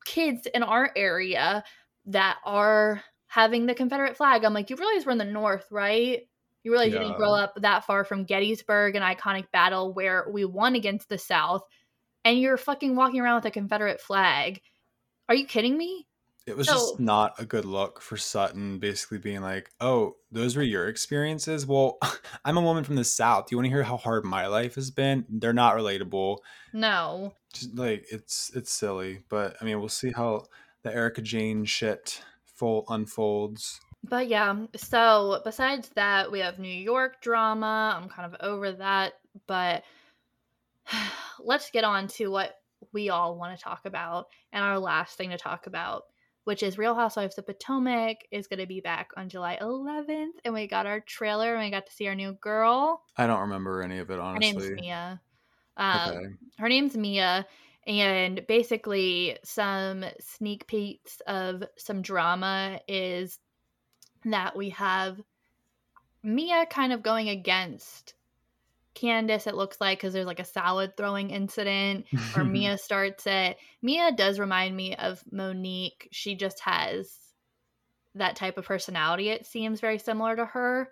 kids 0.04 0.46
in 0.46 0.62
our 0.62 0.90
area 0.94 1.64
that 2.06 2.36
are 2.44 3.02
having 3.28 3.64
the 3.64 3.74
Confederate 3.74 4.16
flag. 4.16 4.44
I'm 4.44 4.52
like, 4.52 4.68
you 4.68 4.76
realize 4.76 5.06
we're 5.06 5.12
in 5.12 5.18
the 5.18 5.24
north, 5.24 5.66
right? 5.70 6.20
You 6.62 6.70
realize 6.70 6.92
you 6.92 6.98
didn't 6.98 7.16
grow 7.16 7.34
up 7.34 7.54
that 7.56 7.84
far 7.84 8.04
from 8.04 8.24
Gettysburg, 8.24 8.94
an 8.94 9.02
iconic 9.02 9.50
battle 9.52 9.92
where 9.92 10.26
we 10.30 10.44
won 10.44 10.76
against 10.76 11.08
the 11.08 11.18
South, 11.18 11.62
and 12.24 12.38
you're 12.38 12.56
fucking 12.56 12.94
walking 12.94 13.20
around 13.20 13.36
with 13.36 13.46
a 13.46 13.50
Confederate 13.50 14.00
flag. 14.00 14.60
Are 15.28 15.34
you 15.34 15.46
kidding 15.46 15.76
me? 15.76 16.06
it 16.44 16.56
was 16.56 16.66
So- 16.66 16.72
just 16.74 16.98
not 16.98 17.38
a 17.38 17.46
good 17.46 17.64
look 17.64 18.00
for 18.00 18.16
Sutton 18.16 18.80
basically 18.80 19.18
being 19.18 19.42
like, 19.42 19.70
"Oh, 19.80 20.16
those 20.32 20.56
were 20.56 20.62
your 20.64 20.88
experiences? 20.88 21.64
Well, 21.68 21.98
I'm 22.44 22.56
a 22.56 22.60
woman 22.60 22.82
from 22.82 22.96
the 22.96 23.04
south. 23.04 23.46
Do 23.46 23.54
you 23.54 23.58
want 23.58 23.66
to 23.66 23.70
hear 23.70 23.84
how 23.84 23.96
hard 23.96 24.24
my 24.24 24.48
life 24.48 24.74
has 24.74 24.90
been? 24.90 25.24
They're 25.28 25.52
not 25.52 25.76
relatable. 25.76 26.38
No. 26.72 27.34
Just 27.52 27.76
like 27.76 28.06
it's 28.10 28.50
it's 28.56 28.72
silly, 28.72 29.20
but 29.28 29.56
I 29.60 29.64
mean, 29.64 29.78
we'll 29.78 29.88
see 29.88 30.10
how 30.10 30.46
the 30.82 30.92
Erika 30.92 31.22
Jayne 31.22 31.64
shit 31.64 32.20
full 32.44 32.86
unfolds. 32.88 33.80
But 34.02 34.26
yeah, 34.26 34.66
so 34.74 35.40
besides 35.44 35.90
that, 35.90 36.32
we 36.32 36.40
have 36.40 36.58
New 36.58 36.66
York 36.74 37.20
drama. 37.22 37.96
I'm 37.96 38.08
kind 38.08 38.34
of 38.34 38.40
over 38.40 38.72
that, 38.72 39.12
but 39.46 39.84
let's 41.38 41.70
get 41.70 41.84
on 41.84 42.08
to 42.08 42.32
what 42.32 42.58
we 42.92 43.10
all 43.10 43.36
want 43.36 43.56
to 43.56 43.62
talk 43.62 43.84
about 43.84 44.26
and 44.52 44.64
our 44.64 44.78
last 44.78 45.16
thing 45.16 45.30
to 45.30 45.38
talk 45.38 45.66
about, 45.66 46.04
which 46.44 46.62
is 46.62 46.78
Real 46.78 46.94
Housewives 46.94 47.38
of 47.38 47.46
Potomac 47.46 48.18
is 48.30 48.46
going 48.46 48.60
to 48.60 48.66
be 48.66 48.80
back 48.80 49.10
on 49.16 49.28
July 49.28 49.58
11th, 49.60 50.32
and 50.44 50.54
we 50.54 50.66
got 50.66 50.86
our 50.86 51.00
trailer 51.00 51.54
and 51.54 51.64
we 51.64 51.70
got 51.70 51.86
to 51.86 51.92
see 51.92 52.08
our 52.08 52.14
new 52.14 52.32
girl. 52.34 53.02
I 53.16 53.26
don't 53.26 53.40
remember 53.40 53.82
any 53.82 53.98
of 53.98 54.10
it 54.10 54.18
honestly. 54.18 54.52
Her 54.52 54.60
name's 54.60 54.80
Mia. 54.80 55.20
Um, 55.76 56.10
okay. 56.10 56.26
her 56.58 56.68
name's 56.68 56.96
Mia, 56.96 57.46
and 57.86 58.46
basically, 58.46 59.38
some 59.44 60.04
sneak 60.20 60.66
peeks 60.66 61.20
of 61.26 61.64
some 61.76 62.02
drama 62.02 62.80
is 62.86 63.38
that 64.24 64.56
we 64.56 64.70
have 64.70 65.20
Mia 66.22 66.66
kind 66.66 66.92
of 66.92 67.02
going 67.02 67.28
against 67.28 68.14
Candace, 68.95 69.47
it 69.47 69.55
looks 69.55 69.80
like, 69.80 69.99
because 69.99 70.12
there's 70.12 70.26
like 70.26 70.40
a 70.40 70.45
salad 70.45 70.97
throwing 70.97 71.30
incident, 71.30 72.07
or 72.36 72.45
Mia 72.45 72.78
starts 72.78 73.26
it. 73.26 73.57
Mia 73.80 74.12
does 74.12 74.38
remind 74.38 74.76
me 74.76 74.95
of 74.97 75.22
Monique. 75.30 76.09
She 76.12 76.34
just 76.34 76.61
has 76.61 77.11
that 78.14 78.36
type 78.36 78.59
of 78.59 78.66
personality, 78.66 79.30
it 79.30 79.47
seems 79.47 79.80
very 79.80 79.99
similar 79.99 80.36
to 80.36 80.45
her 80.45 80.90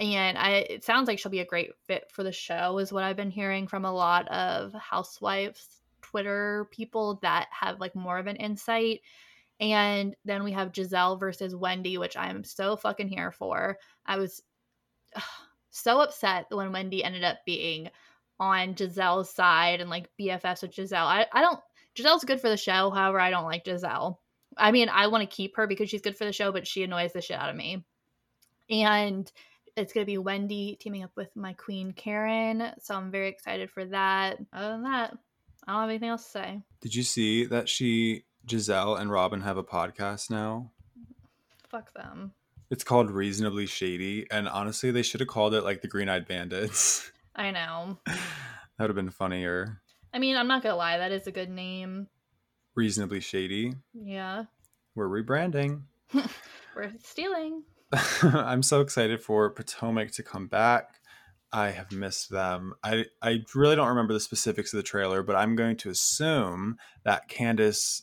and 0.00 0.38
I 0.38 0.50
it 0.70 0.84
sounds 0.84 1.08
like 1.08 1.18
she'll 1.18 1.30
be 1.30 1.40
a 1.40 1.46
great 1.46 1.72
fit 1.86 2.10
for 2.10 2.22
the 2.22 2.32
show 2.32 2.78
is 2.78 2.92
what 2.92 3.04
I've 3.04 3.16
been 3.16 3.30
hearing 3.30 3.66
from 3.66 3.84
a 3.84 3.92
lot 3.92 4.26
of 4.28 4.72
housewives 4.72 5.80
Twitter 6.00 6.66
people 6.70 7.18
that 7.22 7.48
have 7.50 7.80
like 7.80 7.94
more 7.94 8.18
of 8.18 8.26
an 8.26 8.36
insight. 8.36 9.00
And 9.60 10.16
then 10.24 10.42
we 10.42 10.52
have 10.52 10.72
Gizelle 10.72 11.20
versus 11.20 11.54
Wendy, 11.54 11.98
which 11.98 12.16
I'm 12.16 12.44
so 12.44 12.76
fucking 12.76 13.08
here 13.08 13.30
for. 13.30 13.76
I 14.06 14.16
was 14.16 14.42
ugh, 15.16 15.22
so 15.70 16.00
upset 16.00 16.46
when 16.50 16.72
Wendy 16.72 17.02
ended 17.02 17.24
up 17.24 17.38
being 17.46 17.90
on 18.38 18.74
Gizelle's 18.74 19.30
side 19.30 19.80
and 19.80 19.90
like 19.90 20.10
BFFs 20.18 20.62
with 20.62 20.72
Gizelle. 20.72 21.06
I, 21.06 21.26
I 21.32 21.40
don't 21.40 21.60
Gizelle's 21.94 22.24
good 22.24 22.40
for 22.40 22.48
the 22.48 22.56
show, 22.56 22.90
however, 22.90 23.20
I 23.20 23.30
don't 23.30 23.44
like 23.44 23.64
Gizelle. 23.64 24.18
I 24.56 24.72
mean, 24.72 24.88
I 24.88 25.06
want 25.08 25.28
to 25.28 25.34
keep 25.34 25.56
her 25.56 25.66
because 25.66 25.88
she's 25.90 26.00
good 26.00 26.16
for 26.16 26.24
the 26.24 26.32
show, 26.32 26.52
but 26.52 26.66
she 26.66 26.82
annoys 26.82 27.12
the 27.12 27.20
shit 27.20 27.38
out 27.38 27.50
of 27.50 27.56
me. 27.56 27.84
And 28.68 29.30
it's 29.76 29.92
going 29.92 30.04
to 30.04 30.10
be 30.10 30.18
Wendy 30.18 30.76
teaming 30.80 31.04
up 31.04 31.12
with 31.16 31.34
my 31.36 31.52
queen 31.54 31.92
Karen. 31.92 32.72
So 32.80 32.94
I'm 32.94 33.10
very 33.10 33.28
excited 33.28 33.70
for 33.70 33.84
that. 33.86 34.38
Other 34.52 34.70
than 34.70 34.82
that, 34.84 35.16
I 35.66 35.72
don't 35.72 35.80
have 35.82 35.90
anything 35.90 36.08
else 36.08 36.24
to 36.24 36.30
say. 36.30 36.62
Did 36.80 36.94
you 36.94 37.02
see 37.02 37.44
that 37.46 37.68
she 37.68 38.24
Gizelle 38.46 39.00
and 39.00 39.10
Robin 39.10 39.42
have 39.42 39.56
a 39.56 39.64
podcast 39.64 40.30
now? 40.30 40.70
Fuck 41.68 41.92
them. 41.94 42.32
It's 42.70 42.84
called 42.84 43.10
Reasonably 43.10 43.66
Shady, 43.66 44.26
and 44.30 44.48
honestly, 44.48 44.92
they 44.92 45.02
should 45.02 45.20
have 45.20 45.28
called 45.28 45.54
it 45.54 45.64
like 45.64 45.82
the 45.82 45.88
Green 45.88 46.08
Eyed 46.08 46.28
Bandits. 46.28 47.10
I 47.34 47.50
know. 47.50 47.98
that 48.06 48.18
would 48.78 48.90
have 48.90 48.96
been 48.96 49.10
funnier. 49.10 49.80
I 50.14 50.20
mean, 50.20 50.36
I'm 50.36 50.46
not 50.46 50.62
going 50.62 50.72
to 50.72 50.76
lie. 50.76 50.98
That 50.98 51.10
is 51.10 51.26
a 51.26 51.32
good 51.32 51.50
name. 51.50 52.06
Reasonably 52.76 53.20
Shady. 53.20 53.74
Yeah. 53.92 54.44
We're 54.94 55.08
rebranding. 55.08 55.82
We're 56.76 56.92
stealing. 57.02 57.64
I'm 58.22 58.62
so 58.62 58.80
excited 58.80 59.20
for 59.22 59.50
Potomac 59.50 60.12
to 60.12 60.22
come 60.22 60.46
back. 60.46 61.00
I 61.52 61.70
have 61.70 61.90
missed 61.90 62.30
them. 62.30 62.74
I 62.84 63.06
I 63.20 63.44
really 63.54 63.74
don't 63.74 63.88
remember 63.88 64.12
the 64.12 64.20
specifics 64.20 64.72
of 64.72 64.76
the 64.76 64.84
trailer, 64.84 65.24
but 65.24 65.34
I'm 65.34 65.56
going 65.56 65.76
to 65.78 65.90
assume 65.90 66.76
that 67.02 67.28
Candace 67.28 68.02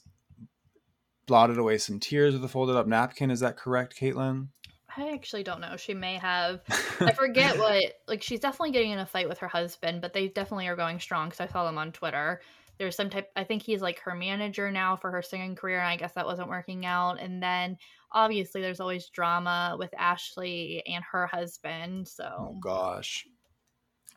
blotted 1.28 1.58
away 1.58 1.78
some 1.78 2.00
tears 2.00 2.34
with 2.34 2.44
a 2.44 2.48
folded 2.48 2.76
up 2.76 2.88
napkin. 2.88 3.30
Is 3.30 3.42
that 3.42 3.58
correct, 3.58 4.00
Caitlin? 4.00 4.48
I 4.96 5.14
actually 5.14 5.44
don't 5.44 5.62
know. 5.62 5.78
She 5.78 5.94
may 5.94 6.16
have. 6.16 6.62
I 7.00 7.12
forget 7.12 7.58
what. 7.58 7.84
Like, 8.08 8.24
she's 8.24 8.40
definitely 8.40 8.72
getting 8.72 8.92
in 8.92 9.00
a 9.00 9.06
fight 9.06 9.30
with 9.30 9.38
her 9.40 9.48
husband, 9.48 10.02
but 10.02 10.14
they 10.14 10.30
definitely 10.30 10.68
are 10.68 10.76
going 10.76 11.00
strong 11.00 11.30
because 11.30 11.42
I 11.42 11.52
saw 11.52 11.66
them 11.66 11.78
on 11.78 11.92
Twitter. 11.92 12.42
There's 12.80 12.96
some 12.96 13.10
type. 13.10 13.30
I 13.36 13.44
think 13.44 13.62
he's 13.62 13.82
like 13.82 14.00
her 14.00 14.16
manager 14.16 14.72
now 14.72 14.96
for 14.96 15.12
her 15.12 15.22
singing 15.22 15.56
career, 15.56 15.80
and 15.80 15.88
I 15.88 15.98
guess 15.98 16.14
that 16.14 16.26
wasn't 16.26 16.50
working 16.50 16.86
out. 16.86 17.20
And 17.20 17.42
then 17.42 17.78
obviously 18.12 18.62
there's 18.62 18.80
always 18.80 19.10
drama 19.10 19.76
with 19.78 19.94
Ashley 19.98 20.84
and 20.88 21.04
her 21.12 21.28
husband. 21.28 22.08
So 22.08 22.24
Oh 22.40 22.58
gosh. 22.60 23.26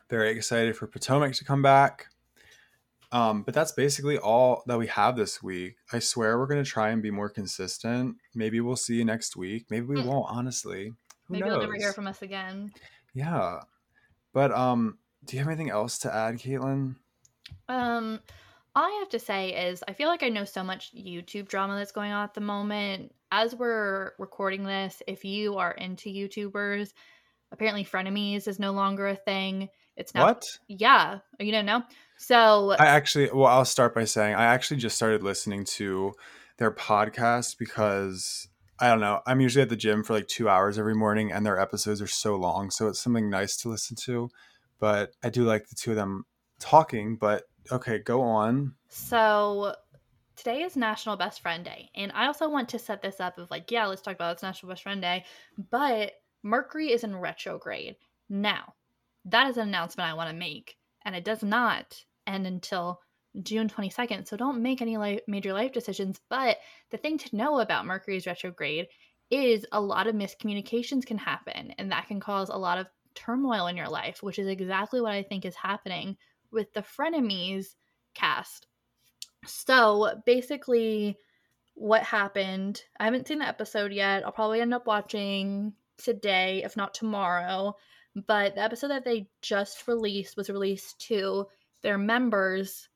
Very 0.09 0.31
excited 0.31 0.75
for 0.75 0.87
Potomac 0.87 1.33
to 1.33 1.45
come 1.45 1.61
back. 1.61 2.07
Um, 3.13 3.43
but 3.43 3.53
that's 3.53 3.73
basically 3.73 4.17
all 4.17 4.63
that 4.67 4.77
we 4.77 4.87
have 4.87 5.17
this 5.17 5.43
week. 5.43 5.75
I 5.91 5.99
swear 5.99 6.37
we're 6.39 6.47
gonna 6.47 6.63
try 6.63 6.89
and 6.89 7.01
be 7.01 7.11
more 7.11 7.29
consistent. 7.29 8.15
Maybe 8.33 8.61
we'll 8.61 8.75
see 8.77 8.95
you 8.95 9.05
next 9.05 9.35
week. 9.35 9.65
Maybe 9.69 9.85
we 9.85 10.01
Hmm. 10.01 10.07
won't, 10.07 10.27
honestly. 10.29 10.87
Who 10.87 10.95
maybe 11.33 11.43
knows? 11.43 11.51
you'll 11.53 11.61
never 11.61 11.75
hear 11.75 11.93
from 11.93 12.07
us 12.07 12.21
again. 12.21 12.71
Yeah. 13.13 13.59
But 14.33 14.51
um, 14.53 14.97
do 15.25 15.35
you 15.35 15.39
have 15.39 15.47
anything 15.49 15.69
else 15.69 15.97
to 15.99 16.13
add, 16.13 16.35
Caitlin? 16.35 16.95
Um, 17.67 18.19
all 18.75 18.83
I 18.85 18.97
have 18.99 19.09
to 19.09 19.19
say 19.19 19.67
is 19.69 19.83
I 19.87 19.93
feel 19.93 20.07
like 20.07 20.23
I 20.23 20.29
know 20.29 20.45
so 20.45 20.63
much 20.63 20.93
YouTube 20.95 21.49
drama 21.49 21.75
that's 21.75 21.91
going 21.91 22.11
on 22.13 22.23
at 22.23 22.33
the 22.33 22.39
moment. 22.41 23.13
As 23.33 23.53
we're 23.53 24.13
recording 24.19 24.63
this, 24.63 25.01
if 25.07 25.25
you 25.25 25.57
are 25.57 25.71
into 25.73 26.09
YouTubers, 26.09 26.93
apparently 27.51 27.83
frenemies 27.83 28.47
is 28.47 28.59
no 28.59 28.71
longer 28.71 29.07
a 29.07 29.15
thing. 29.15 29.67
It's 29.97 30.13
now 30.15 30.25
What? 30.27 30.45
yeah, 30.69 31.19
you 31.39 31.51
don't 31.51 31.65
know. 31.65 31.83
So 32.21 32.75
I 32.77 32.85
actually, 32.85 33.31
well, 33.33 33.47
I'll 33.47 33.65
start 33.65 33.95
by 33.95 34.05
saying 34.05 34.35
I 34.35 34.45
actually 34.45 34.77
just 34.77 34.95
started 34.95 35.23
listening 35.23 35.65
to 35.65 36.13
their 36.57 36.69
podcast 36.69 37.57
because 37.57 38.47
I 38.79 38.89
don't 38.89 38.99
know. 38.99 39.21
I'm 39.25 39.41
usually 39.41 39.63
at 39.63 39.69
the 39.69 39.75
gym 39.75 40.03
for 40.03 40.13
like 40.13 40.27
two 40.27 40.47
hours 40.47 40.77
every 40.77 40.93
morning, 40.93 41.31
and 41.31 41.43
their 41.43 41.59
episodes 41.59 41.99
are 41.99 42.05
so 42.05 42.35
long, 42.35 42.69
so 42.69 42.87
it's 42.87 42.99
something 42.99 43.27
nice 43.27 43.57
to 43.57 43.69
listen 43.69 43.97
to. 44.03 44.29
But 44.79 45.15
I 45.23 45.29
do 45.29 45.45
like 45.45 45.67
the 45.67 45.75
two 45.75 45.91
of 45.91 45.95
them 45.95 46.25
talking. 46.59 47.15
But 47.15 47.45
okay, 47.71 47.97
go 47.97 48.21
on. 48.21 48.75
So 48.87 49.73
today 50.35 50.61
is 50.61 50.75
National 50.75 51.17
Best 51.17 51.41
Friend 51.41 51.65
Day. 51.65 51.89
And 51.95 52.11
I 52.13 52.27
also 52.27 52.47
want 52.47 52.69
to 52.69 52.79
set 52.79 53.01
this 53.01 53.19
up 53.19 53.39
of 53.39 53.49
like, 53.49 53.71
yeah, 53.71 53.87
let's 53.87 54.03
talk 54.03 54.13
about 54.13 54.33
it's 54.33 54.43
National 54.43 54.69
Best 54.69 54.83
Friend 54.83 55.01
Day. 55.01 55.25
But 55.71 56.11
Mercury 56.43 56.91
is 56.91 57.03
in 57.03 57.15
retrograde. 57.15 57.95
Now, 58.29 58.75
that 59.25 59.49
is 59.49 59.57
an 59.57 59.69
announcement 59.69 60.07
I 60.07 60.13
want 60.13 60.29
to 60.29 60.35
make. 60.35 60.77
And 61.03 61.15
it 61.15 61.25
does 61.25 61.41
not 61.41 62.03
end 62.27 62.47
until 62.47 63.01
June 63.41 63.69
22nd. 63.69 64.27
So 64.27 64.35
don't 64.37 64.61
make 64.61 64.81
any 64.81 64.97
life, 64.97 65.21
major 65.27 65.53
life 65.53 65.71
decisions. 65.71 66.19
But 66.29 66.57
the 66.89 66.97
thing 66.97 67.17
to 67.19 67.35
know 67.35 67.59
about 67.59 67.85
Mercury's 67.85 68.27
retrograde 68.27 68.87
is 69.29 69.65
a 69.71 69.79
lot 69.79 70.07
of 70.07 70.15
miscommunications 70.15 71.05
can 71.05 71.17
happen. 71.17 71.73
And 71.77 71.91
that 71.91 72.07
can 72.07 72.19
cause 72.19 72.49
a 72.49 72.57
lot 72.57 72.77
of 72.77 72.87
turmoil 73.15 73.67
in 73.67 73.77
your 73.77 73.89
life, 73.89 74.21
which 74.21 74.39
is 74.39 74.47
exactly 74.47 75.01
what 75.01 75.13
I 75.13 75.23
think 75.23 75.45
is 75.45 75.55
happening 75.55 76.17
with 76.51 76.73
the 76.73 76.81
Frenemies 76.81 77.75
cast. 78.13 78.67
So 79.45 80.21
basically, 80.25 81.17
what 81.73 82.03
happened, 82.03 82.83
I 82.99 83.05
haven't 83.05 83.27
seen 83.27 83.39
the 83.39 83.47
episode 83.47 83.93
yet. 83.93 84.25
I'll 84.25 84.31
probably 84.31 84.61
end 84.61 84.73
up 84.73 84.85
watching 84.85 85.73
today, 85.97 86.63
if 86.63 86.75
not 86.75 86.93
tomorrow. 86.93 87.75
But 88.13 88.55
the 88.55 88.61
episode 88.61 88.89
that 88.89 89.05
they 89.05 89.29
just 89.41 89.87
released 89.87 90.35
was 90.35 90.49
released 90.49 90.99
to 91.07 91.47
their 91.81 91.97
members. 91.97 92.89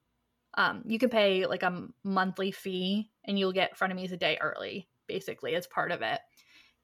Um, 0.55 0.83
you 0.85 0.99
can 0.99 1.09
pay 1.09 1.45
like 1.45 1.63
a 1.63 1.87
monthly 2.03 2.51
fee 2.51 3.09
and 3.25 3.37
you'll 3.37 3.51
get 3.51 3.77
frenemies 3.77 4.11
a 4.11 4.17
day 4.17 4.37
early, 4.39 4.87
basically, 5.07 5.55
as 5.55 5.67
part 5.67 5.91
of 5.91 6.01
it. 6.01 6.19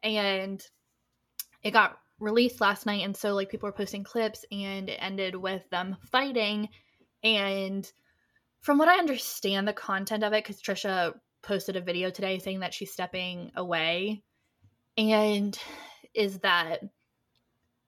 And 0.03 0.61
it 1.63 1.71
got 1.71 1.97
released 2.19 2.61
last 2.61 2.85
night. 2.85 3.03
And 3.03 3.15
so, 3.15 3.33
like, 3.33 3.49
people 3.49 3.67
were 3.67 3.73
posting 3.73 4.03
clips 4.03 4.45
and 4.51 4.89
it 4.89 4.97
ended 4.99 5.35
with 5.35 5.69
them 5.69 5.97
fighting. 6.11 6.69
And 7.23 7.89
from 8.61 8.77
what 8.77 8.89
I 8.89 8.97
understand, 8.97 9.67
the 9.67 9.73
content 9.73 10.23
of 10.23 10.33
it, 10.33 10.43
because 10.43 10.61
Trisha 10.61 11.13
posted 11.43 11.75
a 11.75 11.81
video 11.81 12.09
today 12.09 12.39
saying 12.39 12.59
that 12.59 12.73
she's 12.73 12.93
stepping 12.93 13.51
away, 13.55 14.21
and 14.97 15.57
is 16.13 16.39
that 16.39 16.81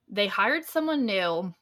they 0.08 0.26
hired 0.26 0.64
someone 0.64 1.06
new, 1.06 1.54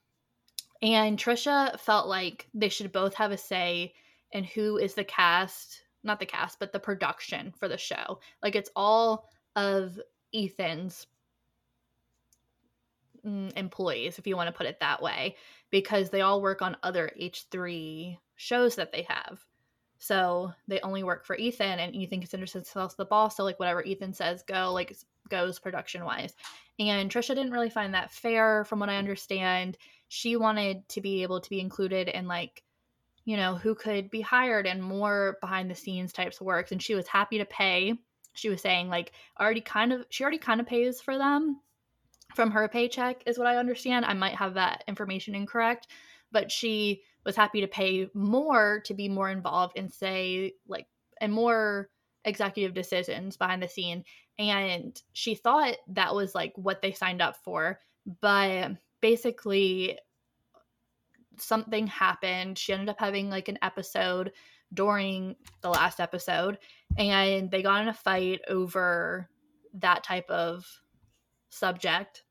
and 0.83 1.17
Trisha 1.17 1.79
felt 1.79 2.09
like 2.09 2.49
they 2.53 2.69
should 2.69 2.91
both 2.93 3.15
have 3.15 3.31
a 3.31 3.39
say 3.39 3.95
in 4.33 4.45
who 4.45 4.79
is 4.79 4.95
the 4.95 5.05
cast, 5.05 5.83
not 6.03 6.19
the 6.19 6.27
cast, 6.27 6.59
but 6.59 6.73
the 6.73 6.81
production 6.81 7.53
for 7.57 7.69
the 7.69 7.79
show. 7.79 8.19
Like 8.43 8.57
it's 8.57 8.71
all 8.75 9.29
of 9.55 10.01
Ethan's 10.35 11.07
mm, 13.25 13.57
employees, 13.57 14.19
if 14.19 14.27
you 14.27 14.37
want 14.37 14.49
to 14.49 14.57
put 14.57 14.67
it 14.67 14.81
that 14.81 15.01
way, 15.01 15.37
because 15.71 16.11
they 16.11 16.23
all 16.23 16.43
work 16.43 16.63
on 16.63 16.77
other 16.83 17.11
H3 17.21 18.19
shows 18.35 18.75
that 18.77 18.93
they 18.93 19.07
have. 19.09 19.41
So 20.03 20.53
they 20.67 20.81
only 20.81 21.05
work 21.05 21.25
for 21.25 21.37
Ethan, 21.37 21.79
and 21.79 21.95
Ethan 21.95 22.19
considers 22.19 22.53
himself 22.53 22.97
the 22.97 23.05
boss. 23.05 23.37
So 23.37 23.45
like 23.45 23.61
whatever 23.61 23.85
Ethan 23.85 24.15
says, 24.15 24.43
go 24.43 24.73
like 24.73 24.97
goes 25.29 25.61
production 25.61 26.05
wise. 26.05 26.35
And 26.81 27.09
Trisha 27.09 27.37
didn't 27.37 27.53
really 27.53 27.71
find 27.71 27.95
that 27.95 28.11
fair, 28.11 28.65
from 28.65 28.81
what 28.81 28.89
I 28.89 28.97
understand. 28.97 29.79
She 30.09 30.35
wanted 30.35 30.89
to 30.89 31.01
be 31.01 31.23
able 31.23 31.41
to 31.41 31.49
be 31.49 31.61
included 31.61 32.09
in 32.09 32.27
like, 32.27 32.65
you 33.25 33.37
know, 33.37 33.55
who 33.55 33.77
could 33.77 34.11
be 34.11 34.21
hired 34.21 34.67
and 34.67 34.83
more 34.83 35.39
behind 35.41 35.71
the 35.71 35.77
scenes 35.77 36.13
types 36.13 36.41
of 36.41 36.49
works. 36.49 36.73
And 36.73 36.83
she 36.83 36.97
was 36.97 37.07
happy 37.07 37.39
to 37.39 37.45
pay. 37.45 37.95
She 38.33 38.49
was 38.49 38.61
saying 38.61 38.89
like 38.89 39.13
already 39.39 39.61
kind 39.61 39.93
of 39.93 40.05
she 40.11 40.25
already 40.25 40.39
kind 40.39 40.61
of 40.61 40.67
pays 40.67 41.01
for 41.01 41.17
them 41.17 41.61
from 42.35 42.51
her 42.51 42.67
paycheck, 42.67 43.23
is 43.25 43.39
what 43.39 43.47
I 43.47 43.59
understand. 43.59 44.05
I 44.05 44.15
might 44.15 44.35
have 44.35 44.55
that 44.55 44.83
information 44.89 45.37
incorrect, 45.37 45.87
but 46.33 46.51
she 46.51 47.03
was 47.25 47.37
happy 47.37 47.61
to 47.61 47.69
pay 47.69 48.09
more 48.15 48.81
to 48.85 48.95
be 48.95 49.09
more 49.09 49.31
involved 49.31 49.77
in 49.77 49.89
say 49.89 50.55
like 50.67 50.87
and 51.21 51.33
more 51.33 51.89
executive 52.25 52.75
decisions 52.75 53.37
behind 53.37 53.63
the 53.63 53.69
scene. 53.69 54.05
And 54.39 55.01
she 55.13 55.35
thought 55.35 55.77
that 55.89 56.15
was 56.15 56.35
like 56.35 56.53
what 56.57 56.83
they 56.83 56.93
signed 56.93 57.23
up 57.23 57.37
for. 57.45 57.79
But 58.21 58.73
basically 59.01 59.99
something 61.39 61.87
happened. 61.87 62.59
She 62.59 62.73
ended 62.73 62.89
up 62.89 63.01
having 63.01 63.31
like 63.31 63.49
an 63.49 63.59
episode 63.63 64.33
during 64.75 65.37
the 65.61 65.69
last 65.69 66.01
episode 66.01 66.59
and 66.97 67.51
they 67.51 67.63
got 67.63 67.83
in 67.83 67.89
a 67.89 67.95
fight 67.95 68.41
over 68.49 69.29
that 69.75 70.03
type 70.03 70.29
of 70.31 70.67
subject. 71.51 72.23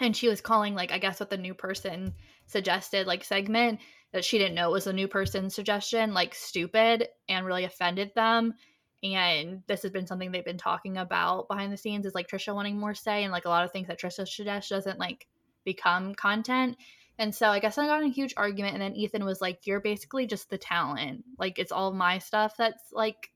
And 0.00 0.16
she 0.16 0.28
was 0.28 0.40
calling 0.40 0.74
like 0.74 0.92
i 0.92 0.98
guess 0.98 1.18
what 1.18 1.28
the 1.28 1.36
new 1.36 1.54
person 1.54 2.14
suggested 2.46 3.06
like 3.06 3.24
segment 3.24 3.80
that 4.12 4.24
she 4.24 4.38
didn't 4.38 4.54
know 4.54 4.70
was 4.70 4.86
a 4.86 4.92
new 4.92 5.08
person's 5.08 5.54
suggestion 5.54 6.14
like 6.14 6.34
stupid 6.34 7.08
and 7.28 7.46
really 7.46 7.64
offended 7.64 8.12
them. 8.14 8.54
And 9.02 9.62
this 9.66 9.82
has 9.82 9.92
been 9.92 10.06
something 10.06 10.32
they've 10.32 10.44
been 10.44 10.58
talking 10.58 10.96
about 10.96 11.46
behind 11.46 11.72
the 11.72 11.76
scenes 11.76 12.06
is 12.06 12.14
like 12.14 12.28
trisha 12.28 12.54
wanting 12.54 12.78
more 12.78 12.94
say 12.94 13.22
and 13.22 13.32
like 13.32 13.44
a 13.44 13.48
lot 13.48 13.64
of 13.64 13.70
things 13.70 13.88
that 13.88 14.00
trisha 14.00 14.26
suggests 14.26 14.70
doesn't 14.70 14.98
like 14.98 15.26
become 15.64 16.14
content. 16.14 16.76
And 17.18 17.34
so 17.34 17.48
i 17.48 17.58
guess 17.58 17.78
i 17.78 17.86
got 17.86 18.02
in 18.02 18.08
a 18.08 18.12
huge 18.12 18.34
argument 18.36 18.74
and 18.74 18.82
then 18.82 18.96
ethan 18.96 19.24
was 19.24 19.40
like 19.40 19.66
you're 19.66 19.80
basically 19.80 20.26
just 20.26 20.50
the 20.50 20.58
talent. 20.58 21.24
Like 21.38 21.58
it's 21.58 21.72
all 21.72 21.92
my 21.92 22.18
stuff 22.18 22.54
that's 22.56 22.92
like 22.92 23.30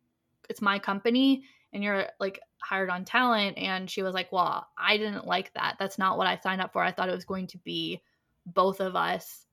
it's 0.49 0.62
my 0.62 0.79
company 0.79 1.45
and 1.73 1.83
you're 1.85 2.07
like 2.18 2.41
hired 2.62 2.91
on 2.91 3.05
talent. 3.05 3.59
And 3.59 3.89
she 3.91 4.03
was 4.03 4.14
like 4.14 4.33
well 4.33 4.66
i 4.79 4.97
didn't 4.97 5.27
like 5.27 5.53
that. 5.53 5.77
That's 5.79 5.99
not 5.99 6.16
what 6.16 6.27
i 6.27 6.39
signed 6.39 6.62
up 6.62 6.73
for. 6.73 6.83
I 6.83 6.93
thought 6.93 7.11
it 7.11 7.14
was 7.14 7.27
going 7.27 7.47
to 7.49 7.59
be 7.59 8.01
both 8.47 8.81
of 8.81 8.97
us 8.97 9.47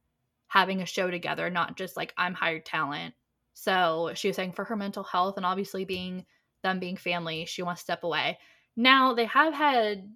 having 0.50 0.82
a 0.82 0.86
show 0.86 1.10
together 1.10 1.50
not 1.50 1.78
just 1.78 1.96
like 1.96 2.14
i'm 2.18 2.34
hired 2.34 2.66
talent 2.66 3.14
so 3.54 4.12
she 4.14 4.28
was 4.28 4.36
saying 4.36 4.52
for 4.52 4.66
her 4.66 4.76
mental 4.76 5.04
health 5.04 5.38
and 5.38 5.46
obviously 5.46 5.86
being 5.86 6.26
them 6.62 6.80
being 6.80 6.98
family 6.98 7.46
she 7.46 7.64
wants 7.64 7.82
to 7.82 7.86
step 7.86 8.04
away 8.04 8.38
now 8.76 9.14
they 9.14 9.26
have 9.26 9.54
had 9.54 10.12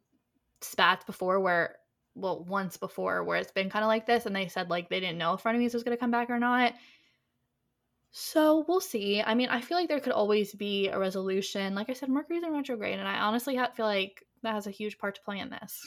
spats 0.61 1.05
before 1.05 1.39
where 1.39 1.77
well 2.15 2.43
once 2.43 2.77
before 2.77 3.23
where 3.23 3.37
it's 3.37 3.51
been 3.51 3.69
kind 3.69 3.83
of 3.83 3.87
like 3.87 4.05
this 4.05 4.25
and 4.25 4.35
they 4.35 4.47
said 4.47 4.69
like 4.69 4.89
they 4.89 4.99
didn't 4.99 5.17
know 5.17 5.33
if 5.33 5.41
frenemies 5.41 5.73
was 5.73 5.83
going 5.83 5.95
to 5.95 5.99
come 5.99 6.11
back 6.11 6.29
or 6.29 6.39
not 6.39 6.73
so 8.15 8.63
we'll 8.67 8.79
see. 8.79 9.23
I 9.23 9.33
mean, 9.33 9.49
I 9.49 9.59
feel 9.59 9.75
like 9.75 9.89
there 9.89 9.99
could 9.99 10.13
always 10.13 10.53
be 10.53 10.87
a 10.87 10.99
resolution. 10.99 11.73
Like 11.73 11.89
I 11.89 11.93
said, 11.93 12.09
Mercury's 12.09 12.43
in 12.43 12.53
retrograde, 12.53 12.99
and 12.99 13.07
I 13.07 13.15
honestly 13.15 13.59
feel 13.75 13.87
like 13.87 14.23
that 14.43 14.53
has 14.53 14.67
a 14.67 14.71
huge 14.71 14.99
part 14.99 15.15
to 15.15 15.21
play 15.23 15.39
in 15.39 15.49
this. 15.49 15.83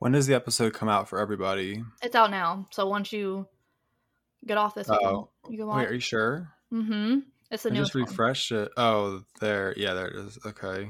When 0.00 0.10
does 0.10 0.26
the 0.26 0.34
episode 0.34 0.74
come 0.74 0.88
out 0.88 1.08
for 1.08 1.20
everybody? 1.20 1.84
It's 2.02 2.16
out 2.16 2.32
now. 2.32 2.66
So 2.72 2.88
once 2.88 3.12
you 3.12 3.46
get 4.46 4.58
off 4.58 4.74
this, 4.74 4.88
Oh, 4.90 5.28
you 5.48 5.58
can 5.58 5.66
wait, 5.66 5.74
watch. 5.74 5.86
are 5.88 5.94
you 5.94 6.00
sure? 6.00 6.48
mm-hmm. 6.72 7.18
It's 7.50 7.64
the 7.64 7.70
I 7.72 7.74
just 7.74 7.94
refresh 7.94 8.50
one. 8.52 8.60
it. 8.60 8.72
Oh, 8.76 9.22
there. 9.40 9.74
Yeah, 9.76 9.94
there 9.94 10.06
it 10.08 10.16
is. 10.16 10.38
Okay. 10.46 10.88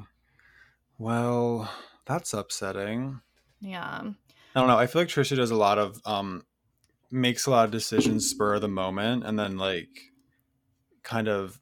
Well, 0.99 1.71
that's 2.05 2.35
upsetting. 2.35 3.21
Yeah. 3.61 4.03
I 4.55 4.59
don't 4.59 4.69
know. 4.69 4.77
I 4.79 4.87
feel 4.87 5.03
like 5.03 5.09
Trisha 5.09 5.37
does 5.37 5.51
a 5.51 5.57
lot 5.57 5.79
of 5.79 6.01
um 6.05 6.45
makes 7.11 7.47
a 7.47 7.51
lot 7.51 7.65
of 7.65 7.71
decisions 7.71 8.29
spur 8.29 8.55
of 8.55 8.61
the 8.61 8.69
moment 8.69 9.25
and 9.25 9.39
then 9.39 9.57
like 9.59 9.89
kind 11.03 11.29
of 11.29 11.59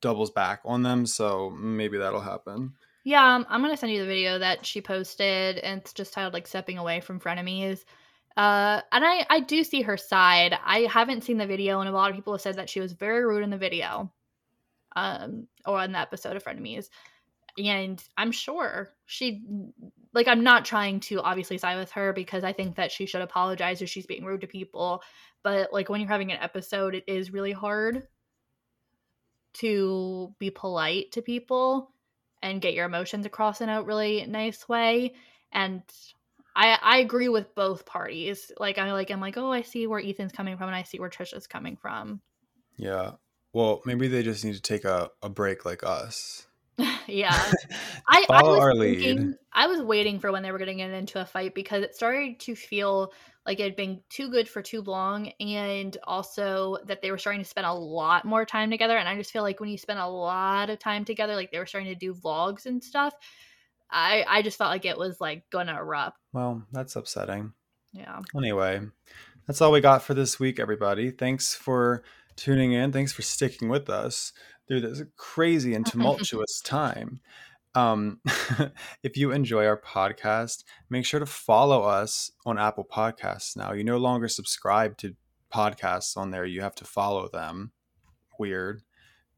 doubles 0.00 0.30
back 0.30 0.60
on 0.64 0.82
them, 0.82 1.04
so 1.06 1.50
maybe 1.50 1.98
that'll 1.98 2.20
happen. 2.20 2.74
Yeah, 3.04 3.34
um, 3.34 3.44
I'm 3.48 3.60
gonna 3.62 3.76
send 3.76 3.92
you 3.92 4.00
the 4.00 4.06
video 4.06 4.38
that 4.38 4.64
she 4.64 4.80
posted, 4.80 5.58
and 5.58 5.80
it's 5.80 5.92
just 5.92 6.12
titled 6.12 6.32
like 6.34 6.46
"Stepping 6.46 6.78
Away 6.78 7.00
from 7.00 7.18
Frenemies." 7.18 7.84
Uh, 8.36 8.80
and 8.90 9.04
I 9.04 9.26
I 9.28 9.40
do 9.40 9.62
see 9.64 9.82
her 9.82 9.96
side. 9.96 10.58
I 10.64 10.80
haven't 10.80 11.24
seen 11.24 11.38
the 11.38 11.46
video, 11.46 11.80
and 11.80 11.88
a 11.88 11.92
lot 11.92 12.10
of 12.10 12.16
people 12.16 12.32
have 12.32 12.40
said 12.40 12.56
that 12.56 12.70
she 12.70 12.80
was 12.80 12.92
very 12.92 13.24
rude 13.24 13.44
in 13.44 13.50
the 13.50 13.58
video, 13.58 14.10
um, 14.96 15.48
or 15.66 15.82
in 15.82 15.92
the 15.92 15.98
episode 15.98 16.36
of 16.36 16.44
Frenemies. 16.44 16.88
And 17.58 18.02
I'm 18.16 18.32
sure 18.32 18.94
she, 19.04 19.42
like, 20.14 20.26
I'm 20.26 20.42
not 20.42 20.64
trying 20.64 21.00
to 21.00 21.20
obviously 21.20 21.58
side 21.58 21.76
with 21.76 21.90
her 21.92 22.14
because 22.14 22.44
I 22.44 22.52
think 22.52 22.76
that 22.76 22.90
she 22.90 23.04
should 23.04 23.20
apologize 23.20 23.82
if 23.82 23.90
she's 23.90 24.06
being 24.06 24.24
rude 24.24 24.40
to 24.40 24.46
people. 24.46 25.02
But 25.42 25.72
like 25.72 25.88
when 25.88 26.00
you're 26.00 26.08
having 26.08 26.32
an 26.32 26.38
episode, 26.40 26.94
it 26.94 27.04
is 27.06 27.32
really 27.32 27.52
hard 27.52 28.06
to 29.54 30.34
be 30.38 30.50
polite 30.50 31.12
to 31.12 31.20
people 31.20 31.92
and 32.42 32.62
get 32.62 32.74
your 32.74 32.86
emotions 32.86 33.26
across 33.26 33.60
in 33.60 33.68
a 33.68 33.82
really 33.82 34.24
nice 34.26 34.66
way. 34.68 35.14
And 35.52 35.82
I 36.54 36.78
I 36.80 36.98
agree 36.98 37.28
with 37.28 37.54
both 37.54 37.86
parties. 37.86 38.50
Like 38.58 38.78
I 38.78 38.92
like 38.92 39.10
I'm 39.10 39.20
like, 39.20 39.36
oh, 39.36 39.52
I 39.52 39.62
see 39.62 39.86
where 39.86 40.00
Ethan's 40.00 40.32
coming 40.32 40.56
from 40.56 40.68
and 40.68 40.76
I 40.76 40.82
see 40.82 40.98
where 40.98 41.10
Trisha's 41.10 41.46
coming 41.46 41.76
from. 41.76 42.20
Yeah. 42.76 43.12
Well, 43.52 43.82
maybe 43.84 44.08
they 44.08 44.22
just 44.22 44.44
need 44.44 44.54
to 44.54 44.62
take 44.62 44.84
a, 44.84 45.10
a 45.22 45.28
break 45.28 45.64
like 45.64 45.84
us. 45.84 46.46
yeah. 47.06 47.30
I, 48.08 48.24
I 48.30 48.40
Follow 48.40 48.58
was 48.58 48.78
thinking 48.78 49.26
lead. 49.26 49.34
I 49.52 49.66
was 49.66 49.82
waiting 49.82 50.20
for 50.20 50.32
when 50.32 50.42
they 50.42 50.52
were 50.52 50.58
gonna 50.58 50.74
get 50.74 50.90
into 50.90 51.20
a 51.20 51.26
fight 51.26 51.54
because 51.54 51.82
it 51.82 51.94
started 51.94 52.40
to 52.40 52.54
feel 52.54 53.12
like 53.44 53.60
it 53.60 53.64
had 53.64 53.76
been 53.76 54.00
too 54.08 54.30
good 54.30 54.48
for 54.48 54.62
too 54.62 54.82
long 54.82 55.32
and 55.40 55.96
also 56.04 56.78
that 56.86 57.02
they 57.02 57.10
were 57.10 57.18
starting 57.18 57.42
to 57.42 57.48
spend 57.48 57.66
a 57.66 57.72
lot 57.72 58.24
more 58.24 58.46
time 58.46 58.70
together. 58.70 58.96
And 58.96 59.08
I 59.08 59.16
just 59.16 59.32
feel 59.32 59.42
like 59.42 59.60
when 59.60 59.68
you 59.68 59.78
spend 59.78 59.98
a 59.98 60.06
lot 60.06 60.70
of 60.70 60.78
time 60.78 61.04
together, 61.04 61.34
like 61.34 61.50
they 61.50 61.58
were 61.58 61.66
starting 61.66 61.92
to 61.92 61.98
do 61.98 62.14
vlogs 62.14 62.66
and 62.66 62.82
stuff, 62.82 63.14
I 63.92 64.24
I 64.28 64.42
just 64.42 64.58
felt 64.58 64.70
like 64.70 64.84
it 64.84 64.98
was 64.98 65.20
like 65.20 65.48
gonna 65.50 65.76
erupt. 65.78 66.18
Well, 66.32 66.62
that's 66.72 66.96
upsetting. 66.96 67.52
Yeah. 67.92 68.20
Anyway, 68.34 68.80
that's 69.46 69.60
all 69.60 69.72
we 69.72 69.80
got 69.80 70.02
for 70.02 70.14
this 70.14 70.40
week, 70.40 70.58
everybody. 70.58 71.10
Thanks 71.10 71.54
for 71.54 72.02
tuning 72.36 72.72
in. 72.72 72.92
Thanks 72.92 73.12
for 73.12 73.22
sticking 73.22 73.68
with 73.68 73.90
us 73.90 74.32
through 74.66 74.80
this 74.80 75.02
crazy 75.16 75.74
and 75.74 75.84
tumultuous 75.86 76.60
time. 76.60 77.20
Um, 77.74 78.20
if 79.02 79.16
you 79.16 79.32
enjoy 79.32 79.66
our 79.66 79.80
podcast, 79.80 80.64
make 80.90 81.04
sure 81.04 81.20
to 81.20 81.26
follow 81.26 81.82
us 81.82 82.30
on 82.44 82.58
Apple 82.58 82.86
Podcasts 82.90 83.56
now. 83.56 83.72
You 83.72 83.84
no 83.84 83.98
longer 83.98 84.28
subscribe 84.28 84.96
to 84.98 85.14
podcasts 85.52 86.16
on 86.16 86.30
there, 86.30 86.44
you 86.44 86.62
have 86.62 86.74
to 86.76 86.84
follow 86.84 87.28
them. 87.28 87.72
Weird. 88.38 88.82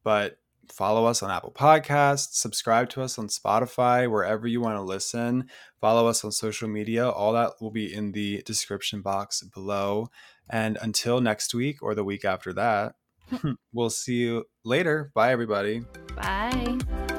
But 0.03 0.37
follow 0.71 1.05
us 1.05 1.23
on 1.23 1.31
Apple 1.31 1.51
Podcasts, 1.51 2.33
subscribe 2.33 2.89
to 2.89 3.01
us 3.01 3.17
on 3.17 3.27
Spotify, 3.27 4.09
wherever 4.09 4.47
you 4.47 4.61
want 4.61 4.75
to 4.75 4.81
listen. 4.81 5.49
Follow 5.79 6.07
us 6.07 6.23
on 6.23 6.31
social 6.31 6.67
media. 6.67 7.09
All 7.09 7.33
that 7.33 7.53
will 7.61 7.71
be 7.71 7.93
in 7.93 8.11
the 8.11 8.41
description 8.45 9.01
box 9.01 9.41
below. 9.43 10.09
And 10.49 10.77
until 10.81 11.21
next 11.21 11.53
week 11.53 11.81
or 11.81 11.95
the 11.95 12.03
week 12.03 12.25
after 12.25 12.53
that, 12.53 12.95
we'll 13.73 13.89
see 13.89 14.15
you 14.15 14.45
later. 14.63 15.11
Bye, 15.13 15.31
everybody. 15.31 15.81
Bye. 16.15 17.14